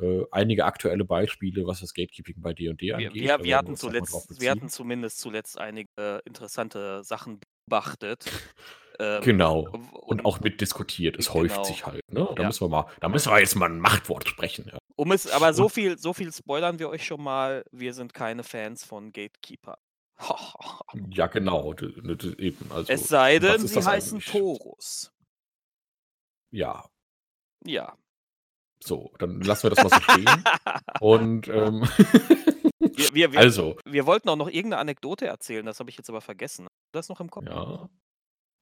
äh, 0.00 0.22
einige 0.30 0.64
aktuelle 0.64 1.04
Beispiele, 1.04 1.66
was 1.66 1.80
das 1.80 1.92
Gatekeeping 1.92 2.40
bei 2.40 2.54
D&D 2.54 2.86
Wir, 2.86 2.96
angeht. 2.96 3.12
wir, 3.14 3.42
wir, 3.44 3.56
hatten 3.58 3.72
noch 3.72 3.82
mal 3.82 3.92
drauf 4.00 4.08
zuletzt, 4.26 4.40
wir 4.40 4.50
hatten 4.50 4.68
zumindest 4.70 5.20
zuletzt 5.20 5.58
einige 5.58 6.22
interessante 6.24 7.04
Sachen 7.04 7.40
beobachtet. 7.68 8.24
Ähm, 8.98 9.22
Genau. 9.22 9.66
w- 9.72 9.78
Und 10.06 10.24
auch 10.24 10.40
mitdiskutiert. 10.40 11.18
Es 11.18 11.32
häuft 11.34 11.54
Genau. 11.56 11.64
sich 11.64 11.84
halt. 11.86 12.00
Ne? 12.10 12.26
Da 12.36 12.42
Ja. 12.42 12.46
müssen 12.48 12.64
wir 12.64 12.68
mal, 12.70 12.86
da 13.00 13.08
müssen 13.08 13.30
wir 13.32 13.38
jetzt 13.40 13.54
mal 13.54 13.70
ein 13.70 13.80
Machtwort 13.80 14.26
sprechen. 14.28 14.66
Ja. 14.72 14.78
Um 14.96 15.12
es, 15.12 15.30
aber 15.30 15.52
so 15.54 15.64
Und- 15.64 15.70
viel, 15.72 15.98
so 15.98 16.12
viel 16.14 16.32
spoilern 16.32 16.78
wir 16.78 16.88
euch 16.88 17.04
schon 17.06 17.22
mal. 17.22 17.62
Wir 17.72 17.92
sind 17.94 18.14
keine 18.14 18.44
Fans 18.44 18.84
von 18.84 19.12
Gatekeeper. 19.12 19.76
Ja, 21.10 21.26
genau. 21.26 21.72
d- 21.74 21.92
d- 22.00 22.16
d- 22.16 22.42
Eben. 22.42 22.70
Also, 22.70 22.92
es 22.92 23.08
sei 23.08 23.38
denn, 23.38 23.66
sie 23.66 23.82
heißen 23.82 24.18
eigentlich? 24.18 24.30
Torus. 24.32 25.10
Ja, 26.52 26.84
Ja. 27.64 27.96
so, 28.82 29.12
dann 29.18 29.40
lassen 29.40 29.64
wir 29.64 29.70
das 29.70 29.82
mal 29.84 29.90
so 29.90 30.00
stehen. 30.00 30.26
Und 31.00 31.48
ähm, 31.48 31.82
wir, 32.78 33.14
wir, 33.14 33.32
wir, 33.32 33.38
also, 33.40 33.76
wir 33.84 34.06
wollten 34.06 34.28
auch 34.28 34.36
noch 34.36 34.48
irgendeine 34.48 34.78
Anekdote 34.78 35.26
erzählen, 35.26 35.64
das 35.64 35.80
habe 35.80 35.90
ich 35.90 35.96
jetzt 35.96 36.10
aber 36.10 36.20
vergessen. 36.20 36.66
Das 36.92 37.08
noch 37.08 37.20
im 37.20 37.30
Kopf? 37.30 37.46
ja, 37.46 37.88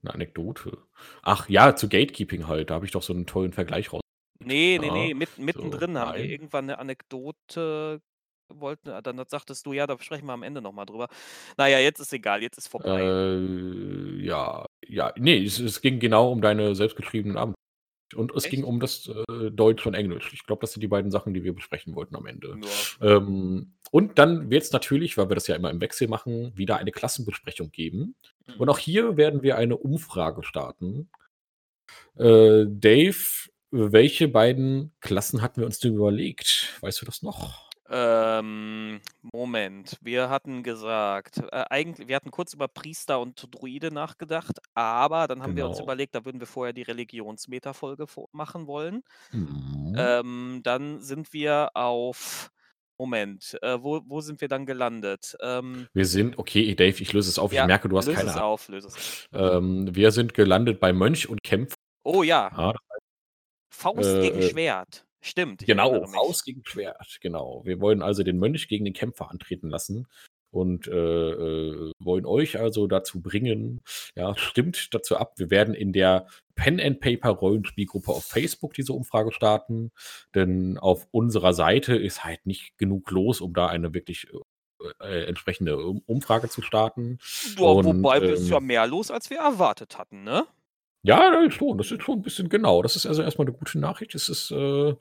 eine 0.03 0.14
Anekdote. 0.14 0.78
Ach 1.22 1.49
ja, 1.49 1.74
zu 1.76 1.88
Gatekeeping 1.88 2.47
halt. 2.47 2.70
Da 2.70 2.74
habe 2.74 2.86
ich 2.86 2.93
doch 2.93 3.03
so 3.03 3.12
einen 3.12 3.26
tollen 3.26 3.53
Vergleich 3.53 3.93
raus. 3.93 4.01
Nee, 4.43 4.78
nee, 4.80 4.91
nee. 4.91 5.14
Mit, 5.14 5.36
mittendrin 5.38 5.99
haben 5.99 6.14
wir 6.14 6.24
irgendwann 6.24 6.64
eine 6.64 6.78
Anekdote. 6.78 8.01
Wollten, 8.53 8.88
äh, 8.88 9.03
dann 9.03 9.22
sagtest 9.28 9.64
du, 9.66 9.72
ja, 9.72 9.86
da 9.86 9.97
sprechen 10.01 10.26
wir 10.26 10.32
am 10.32 10.43
Ende 10.43 10.61
nochmal 10.62 10.86
drüber. 10.86 11.09
Naja, 11.57 11.78
jetzt 11.78 12.01
ist 12.01 12.12
egal, 12.12 12.43
jetzt 12.43 12.59
ist 12.59 12.68
vorbei. 12.68 13.01
Äh, 13.01 14.24
ja, 14.24 14.66
ja, 14.86 15.12
nee, 15.16 15.45
es, 15.45 15.59
es 15.61 15.80
ging 15.80 16.01
genau 16.01 16.32
um 16.32 16.41
deine 16.41 16.74
selbstgeschriebenen 16.74 17.36
Abenteuer. 17.36 17.60
Und 18.15 18.33
es 18.35 18.45
ging 18.45 18.61
Echt? 18.61 18.69
um 18.69 18.81
das 18.81 19.09
äh, 19.09 19.51
Deutsch 19.51 19.87
und 19.87 19.95
Englisch. 19.95 20.33
Ich 20.33 20.45
glaube, 20.47 20.61
das 20.61 20.73
sind 20.73 20.81
die 20.81 20.89
beiden 20.89 21.11
Sachen, 21.11 21.35
die 21.35 21.45
wir 21.45 21.55
besprechen 21.55 21.95
wollten 21.95 22.17
am 22.17 22.27
Ende. 22.27 22.59
Ja. 23.01 23.17
Ähm, 23.17 23.75
und 23.91 24.19
dann 24.19 24.51
wird 24.51 24.63
es 24.63 24.73
natürlich, 24.73 25.17
weil 25.17 25.29
wir 25.29 25.35
das 25.35 25.47
ja 25.47 25.57
immer 25.57 25.71
im 25.71 25.81
Wechsel 25.81 26.09
machen, 26.09 26.53
wieder 26.57 26.77
eine 26.77 26.93
Klassenbesprechung 26.93 27.71
geben. 27.71 28.15
Und 28.59 28.69
auch 28.69 28.79
hier 28.79 29.17
werden 29.17 29.43
wir 29.43 29.57
eine 29.57 29.77
Umfrage 29.77 30.43
starten. 30.43 31.09
Äh, 32.17 32.67
Dave, 32.69 33.49
welche 33.71 34.29
beiden 34.29 34.93
Klassen 35.01 35.43
hatten 35.43 35.61
wir 35.61 35.67
uns 35.67 35.79
denn 35.79 35.95
überlegt? 35.95 36.77
Weißt 36.81 37.01
du 37.01 37.07
das 37.07 37.23
noch? 37.23 37.70
Ähm, 37.93 39.01
Moment, 39.22 39.97
wir 40.01 40.30
hatten 40.30 40.62
gesagt, 40.62 41.38
äh, 41.38 41.64
eigentlich, 41.70 42.07
wir 42.07 42.14
hatten 42.16 42.30
kurz 42.30 42.55
über 42.55 42.68
Priester 42.68 43.20
und 43.20 43.49
Druide 43.51 43.91
nachgedacht, 43.93 44.59
aber 44.74 45.26
dann 45.26 45.43
haben 45.43 45.57
wir 45.57 45.66
uns 45.66 45.78
Genau. 45.78 45.86
überlegt, 45.86 46.14
da 46.14 46.24
würden 46.24 46.38
wir 46.38 46.47
vorher 46.47 46.72
die 46.72 46.82
Religionsmeta-Folge 46.82 48.07
vor- 48.07 48.28
machen 48.32 48.66
wollen. 48.68 49.03
Mhm. 49.32 49.95
Ähm, 49.99 50.61
dann 50.62 51.01
sind 51.01 51.32
wir 51.32 51.70
auf 51.74 52.51
Moment, 52.97 53.57
äh, 53.62 53.82
wo 53.82 54.03
wo 54.05 54.20
sind 54.20 54.41
wir 54.43 54.49
dann 54.49 54.66
gelandet? 54.66 55.34
Ähm 55.41 55.88
Wir 55.95 56.05
sind 56.05 56.38
okay, 56.38 56.74
Dave, 56.74 57.01
ich 57.03 57.12
löse 57.14 57.30
es 57.30 57.38
auf. 57.38 57.51
Ich 57.51 57.57
Ja, 57.57 57.66
merke, 57.66 57.88
du 57.88 57.97
hast 57.97 58.07
löse 58.07 58.18
keine 58.18 58.28
es 58.30 58.36
Ahnung. 58.36 58.49
auf, 58.51 58.68
löse 58.68 58.88
es 58.88 58.95
auf. 58.95 59.28
Ähm, 59.32 59.95
wir 59.97 60.12
sind 60.12 60.34
gelandet 60.34 60.80
bei 60.80 60.93
Mönch 60.93 61.26
und 61.28 61.43
Kämpfer. 61.43 61.76
Oh 62.05 62.22
ja. 62.22 62.51
Das 62.51 62.74
Faust 63.70 64.16
Äh, 64.16 64.20
gegen 64.20 64.38
äh 64.41 64.51
Schwert. 64.51 65.07
Stimmt, 65.21 65.66
Genau. 65.66 66.07
Faust 66.07 66.45
gegen 66.45 66.62
Schwert, 66.64 67.18
genau. 67.21 67.62
Wir 67.64 67.81
wollen 67.81 68.03
also 68.03 68.23
den 68.23 68.39
Mönch 68.39 68.68
gegen 68.68 68.85
den 68.85 68.95
Kämpfer 68.95 69.31
antreten 69.31 69.68
lassen 69.68 70.07
und, 70.51 70.89
äh, 70.89 70.93
äh, 71.31 71.93
wollen 71.99 72.27
euch 72.27 72.59
also 72.59 72.87
dazu 72.87 73.21
bringen 73.21 73.81
ja, 74.16 74.37
stimmt 74.37 74.93
dazu 74.95 75.16
ab. 75.16 75.35
Wir 75.37 75.51
werden 75.51 75.75
in 75.75 75.93
der 75.93 76.27
Pen 76.55 76.81
and 76.81 77.01
Paper 77.01 77.31
Rollenspielgruppe 77.31 78.11
auf 78.11 78.25
Facebook 78.25 78.75
diese 78.75 78.93
Umfrage 78.93 79.33
starten, 79.33 79.93
denn 80.35 80.79
auf 80.79 81.07
unserer 81.11 81.55
Seite 81.55 81.97
ist 81.97 82.25
halt 82.25 82.45
nicht 82.47 82.77
genug 82.79 83.11
los, 83.11 83.41
um 83.41 83.55
da 83.55 83.66
eine 83.68 83.95
wirklich, 83.95 84.27
äh, 85.01 85.25
entsprechende 85.25 85.79
Um 85.87 86.03
Umfrage 86.07 86.49
zu 86.49 86.62
starten. 86.62 87.18
Boah, 87.57 87.77
Und, 87.77 87.87
wobei 87.87 88.18
ist 88.18 88.49
ja 88.49 88.59
ähm 88.59 88.66
mehr 88.66 88.87
los, 88.87 89.11
als 89.11 89.31
wir 89.31 89.39
erwartet 89.39 89.99
hatten, 89.99 90.25
ne? 90.25 90.47
Ja, 91.05 91.32
ja, 91.42 91.51
schon. 91.51 91.78
Das 91.78 91.90
ist 91.90 92.03
schon 92.03 92.18
'n 92.18 92.22
bisschen 92.22 92.51
genau. 92.51 92.82
Das 92.82 92.94
ist 92.94 93.07
also 93.07 93.22
erst 93.22 93.38
mal 93.38 93.44
'ne 93.46 93.53
gute 93.53 93.78
Nachricht. 93.78 94.14
Es 94.14 94.28
ist, 94.28 94.51
äh, 94.51 94.94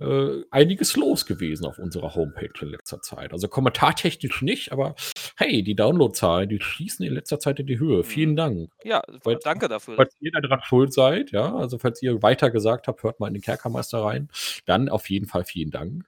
äh, 0.00 0.44
einiges 0.50 0.96
los 0.96 1.26
gewesen 1.26 1.64
auf 1.64 1.78
unserer 1.78 2.14
Homepage 2.16 2.50
in 2.60 2.68
letzter 2.70 3.00
Zeit. 3.00 3.32
Also, 3.32 3.46
kommentartechnisch 3.46 4.42
nicht, 4.42 4.72
aber 4.72 4.96
hey, 5.36 5.62
die 5.62 5.76
Downloadzahlen, 5.76 6.48
die 6.48 6.60
schießen 6.60 7.06
in 7.06 7.14
letzter 7.14 7.38
Zeit 7.38 7.60
in 7.60 7.66
die 7.68 7.78
Höhe. 7.78 8.02
Vielen 8.02 8.32
Mhm. 8.32 8.36
Dank. 8.36 8.70
Ja, 8.82 9.02
Falls 9.20 9.44
danke 9.44 9.68
dafür. 9.68 9.94
falls 9.96 10.16
ihr 10.20 10.32
da 10.32 10.40
dran 10.40 10.60
schuld 10.64 10.92
seid, 10.92 11.30
ja, 11.30 11.54
also, 11.54 11.78
falls 11.78 12.02
ihr 12.02 12.20
weiter 12.22 12.50
gesagt 12.50 12.88
habt: 12.88 13.02
„Hört 13.04 13.20
mal 13.20 13.28
in 13.28 13.34
den 13.34 13.42
Kerkermeister 13.42 14.02
rein“, 14.02 14.28
dann 14.66 14.88
auf 14.88 15.08
jeden 15.08 15.26
Fall 15.26 15.44
vielen 15.44 15.70
Dank. 15.70 16.04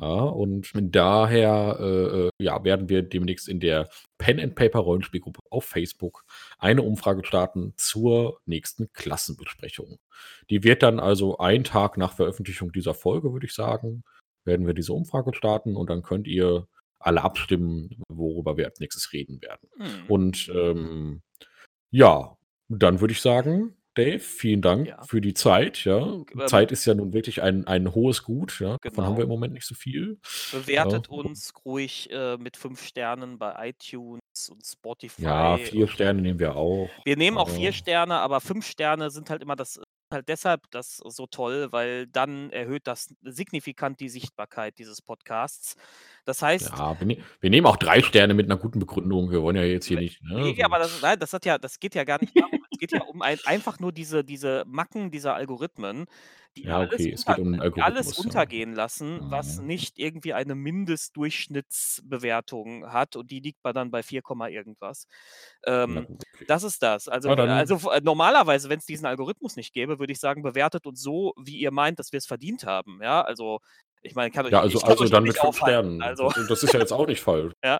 Ja, 0.00 0.06
und 0.06 0.70
daher, 0.74 1.76
äh, 1.80 2.26
äh, 2.26 2.30
ja, 2.38 2.62
werden 2.62 2.88
wir 2.88 3.02
demnächst 3.02 3.48
in 3.48 3.60
der 3.60 3.88
Pen 4.18 4.38
and 4.38 4.54
Paper 4.54 4.80
Rollenspielgruppe 4.80 5.40
auf 5.50 5.64
Facebook 5.64 6.24
eine 6.58 6.82
Umfrage 6.82 7.24
starten 7.24 7.74
zur 7.76 8.40
nächsten 8.46 8.92
Klassenbesprechung. 8.92 9.98
Die 10.50 10.62
wird 10.62 10.82
dann 10.82 11.00
also 11.00 11.38
einen 11.38 11.64
Tag 11.64 11.96
nach 11.96 12.12
Veröffentlichung 12.12 12.72
dieser 12.72 12.94
Folge, 12.94 13.32
würde 13.32 13.46
ich 13.46 13.54
sagen, 13.54 14.04
werden 14.44 14.66
wir 14.66 14.74
diese 14.74 14.92
Umfrage 14.92 15.34
starten 15.34 15.76
und 15.76 15.90
dann 15.90 16.02
könnt 16.02 16.26
ihr 16.26 16.68
alle 17.00 17.22
abstimmen, 17.22 18.02
worüber 18.08 18.56
wir 18.56 18.66
als 18.66 18.80
Nächstes 18.80 19.12
reden 19.12 19.40
werden. 19.42 19.68
Mhm. 19.76 20.06
Und, 20.08 20.52
ähm, 20.54 21.22
ja, 21.90 22.36
dann 22.68 23.00
würde 23.00 23.12
ich 23.12 23.20
sagen, 23.20 23.77
Dave, 23.98 24.20
vielen 24.20 24.62
Dank 24.62 24.86
Ja. 24.88 25.02
für 25.02 25.20
die 25.20 25.34
Zeit, 25.34 25.84
ja. 25.84 25.98
Ähm 25.98 26.24
Zeit 26.46 26.72
ist 26.72 26.84
ja 26.86 26.94
nun 26.94 27.12
wirklich 27.12 27.42
ein 27.42 27.66
ein 27.66 27.94
hohes 27.94 28.22
Gut, 28.22 28.60
ja. 28.60 28.76
Davon 28.82 29.04
haben 29.04 29.16
wir 29.16 29.24
im 29.24 29.28
Genau. 29.28 29.34
Moment 29.34 29.54
nicht 29.54 29.66
so 29.66 29.74
viel. 29.74 30.18
Bewertet 30.52 31.08
Ja. 31.08 31.14
uns 31.14 31.52
ruhig, 31.64 32.08
äh, 32.10 32.36
mit 32.38 32.56
5 32.56 32.82
Sternen 32.82 33.38
bei 33.38 33.68
iTunes 33.70 34.20
und 34.50 34.64
Spotify 34.64 35.22
Ja, 35.22 35.56
4 35.58 35.82
und 35.82 35.88
Sterne 35.88 36.22
nehmen 36.22 36.38
wir 36.38 36.56
auch. 36.56 36.88
Wir 37.04 37.16
nehmen 37.16 37.38
auch 37.38 37.48
4 37.50 37.66
Ja. 37.66 37.72
Sterne, 37.72 38.14
aber 38.20 38.40
5 38.40 38.66
Sterne 38.66 39.10
sind 39.10 39.30
halt 39.30 39.42
immer 39.42 39.56
das 39.56 39.80
halt 40.10 40.28
deshalb 40.28 40.70
das 40.70 40.96
so 40.96 41.26
toll, 41.26 41.68
weil 41.70 42.06
dann 42.06 42.50
erhöht 42.50 42.86
das 42.86 43.14
signifikant 43.22 44.00
die 44.00 44.08
Sichtbarkeit 44.08 44.78
dieses 44.78 45.02
Podcasts. 45.02 45.76
Das 46.28 46.42
heißt 46.42 46.60
Ja, 46.60 46.98
wir 46.98 47.06
ne 47.06 47.18
wir 47.40 47.50
nehmen 47.50 47.66
auch 47.68 47.76
3 47.76 48.02
Sterne 48.02 48.34
mit 48.34 48.48
'ner 48.48 48.56
guten 48.56 48.80
Begründung. 48.80 49.30
Wir 49.30 49.42
wollen 49.42 49.54
ja 49.56 49.62
jetzt 49.62 49.86
hier 49.86 49.96
Ne, 49.96 49.98
nicht, 49.98 50.20
ne, 50.34 50.54
ne, 50.54 50.54
so 50.54 50.64
aber 50.64 50.78
das 50.78 51.00
nein, 51.00 51.18
das 51.18 51.32
hat 51.32 51.44
ja 51.46 51.58
das 51.58 51.78
geht 51.80 51.94
ja 51.94 52.04
gar 52.04 52.18
nicht 52.20 52.38
darum. 52.38 52.64
Es 52.70 52.78
geht 52.78 52.92
ja 52.92 53.00
um 53.02 53.22
ein 53.22 53.38
einfach 53.44 53.78
nur 53.80 53.92
diese 53.92 54.24
diese 54.24 54.64
Macken 54.66 55.10
dieser 55.10 55.34
Algorithmen, 55.34 56.04
die 56.56 56.64
Ja, 56.64 56.70
alles 56.70 56.82
okay, 56.82 57.12
es 57.12 57.24
geht 57.24 57.26
unter 57.26 57.38
um 57.38 57.54
alles 57.78 58.12
ja. 58.12 58.12
untergehen 58.12 58.74
lassen, 58.74 59.20
was 59.24 59.56
Mhm. 59.56 59.60
nicht 59.60 59.98
irgendwie 59.98 60.34
eine 60.34 60.54
Mindestdurchschnittsbewertung 60.54 62.92
hat 62.92 63.16
und 63.16 63.30
die 63.30 63.40
liegt 63.40 63.62
bei 63.62 63.72
dann 63.72 63.90
bei 63.90 64.02
4, 64.02 64.48
irgendwas. 64.50 65.06
Ähm, 65.64 66.08
okay. 66.10 66.46
das 66.46 66.62
ist 66.64 66.82
das. 66.82 67.08
Also 67.08 67.34
dann 67.36 67.50
also, 67.50 67.76
f 67.76 67.86
normalerweise, 68.02 68.68
wenn's 68.70 68.86
diesen 68.86 69.06
Algorithmus 69.06 69.56
nicht 69.56 69.72
gäbe, 69.74 69.98
würde 69.98 70.12
ich 70.12 70.20
sagen, 70.20 70.42
bewertet 70.42 70.86
uns 70.86 71.00
so, 71.02 71.32
wie 71.42 71.58
ihr 71.58 71.70
meint, 71.72 71.98
dass 71.98 72.12
wir's 72.12 72.26
verdient 72.26 72.64
haben, 72.64 73.00
ja? 73.02 73.22
Also, 73.22 73.60
ich 74.02 74.14
meine, 74.14 74.28
ich 74.28 74.34
kann 74.34 74.46
euch 74.46 74.52
Ja, 74.52 74.58
eh 74.58 74.62
also 74.62 74.78
ich 74.78 74.82
kann 74.82 74.90
also 74.92 75.04
euch 75.04 75.10
eh 75.10 75.12
dann 75.12 75.22
mit 75.24 75.32
nicht 75.32 75.40
5 75.40 75.48
aufhalten. 75.48 75.96
Sternen. 75.96 76.02
Also 76.02 76.30
Das 76.48 76.62
ist 76.62 76.72
ja 76.72 76.80
jetzt 76.80 76.92
auch 76.92 77.06
nicht 77.06 77.20
falsch. 77.20 77.52
Ja. 77.64 77.78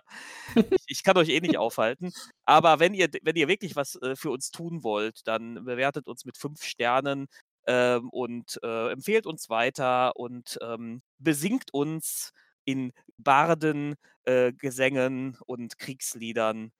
Ich 0.55 0.65
ich 0.87 1.03
kann 1.03 1.17
euch 1.17 1.29
eh 1.29 1.39
nicht 1.39 1.57
aufhalten. 1.57 2.11
Aber 2.45 2.79
wenn 2.79 2.93
ihr 2.93 3.09
wenn 3.23 3.35
ihr 3.35 3.47
wirklich 3.47 3.75
was, 3.75 3.95
äh, 4.01 4.15
für 4.15 4.31
uns 4.31 4.51
tun 4.51 4.83
wollt, 4.83 5.21
dann 5.27 5.65
bewertet 5.65 6.07
uns 6.07 6.25
mit 6.25 6.37
5 6.37 6.63
Sternen, 6.63 7.27
ähm, 7.67 8.09
und, 8.09 8.59
äh, 8.63 8.91
empfehlt 8.91 9.25
uns 9.27 9.49
weiter 9.49 10.15
und, 10.15 10.57
ähm, 10.61 11.01
besingt 11.19 11.73
uns 11.73 12.31
in 12.65 12.93
Barden 13.17 13.95
äh, 14.25 14.53
Gesängen 14.53 15.37
und 15.45 15.77
Kriegsliedern. 15.77 16.71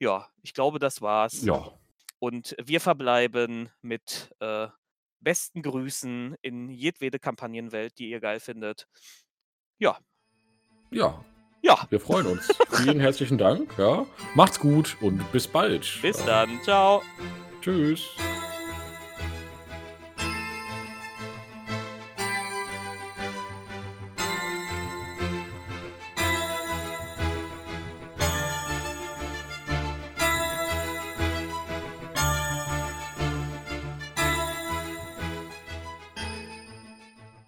Ja, 0.00 0.28
ich 0.42 0.54
glaube, 0.54 0.78
das 0.78 1.02
war's. 1.02 1.42
Ja. 1.42 1.72
Und 2.18 2.56
wir 2.62 2.80
verbleiben 2.80 3.70
mit, 3.82 4.30
äh, 4.40 4.68
besten 5.20 5.62
Grüßen 5.62 6.36
in 6.42 6.68
jedwede 6.70 7.18
Kampagnenwelt, 7.18 7.98
die 7.98 8.10
ihr 8.10 8.20
geil 8.20 8.40
findet. 8.40 8.86
Ja. 9.78 9.98
Ja. 10.90 11.24
Ja. 11.62 11.86
Wir 11.90 12.00
freuen 12.00 12.26
uns. 12.26 12.48
Vielen 12.70 13.00
herzlichen 13.00 13.38
Dank, 13.38 13.76
ja. 13.78 14.06
Macht's 14.34 14.60
gut 14.60 14.96
und 15.00 15.30
bis 15.32 15.48
bald. 15.48 15.98
Bis 16.02 16.24
dann. 16.24 16.60
Tschau. 16.64 17.02
Tschüss. 17.60 18.08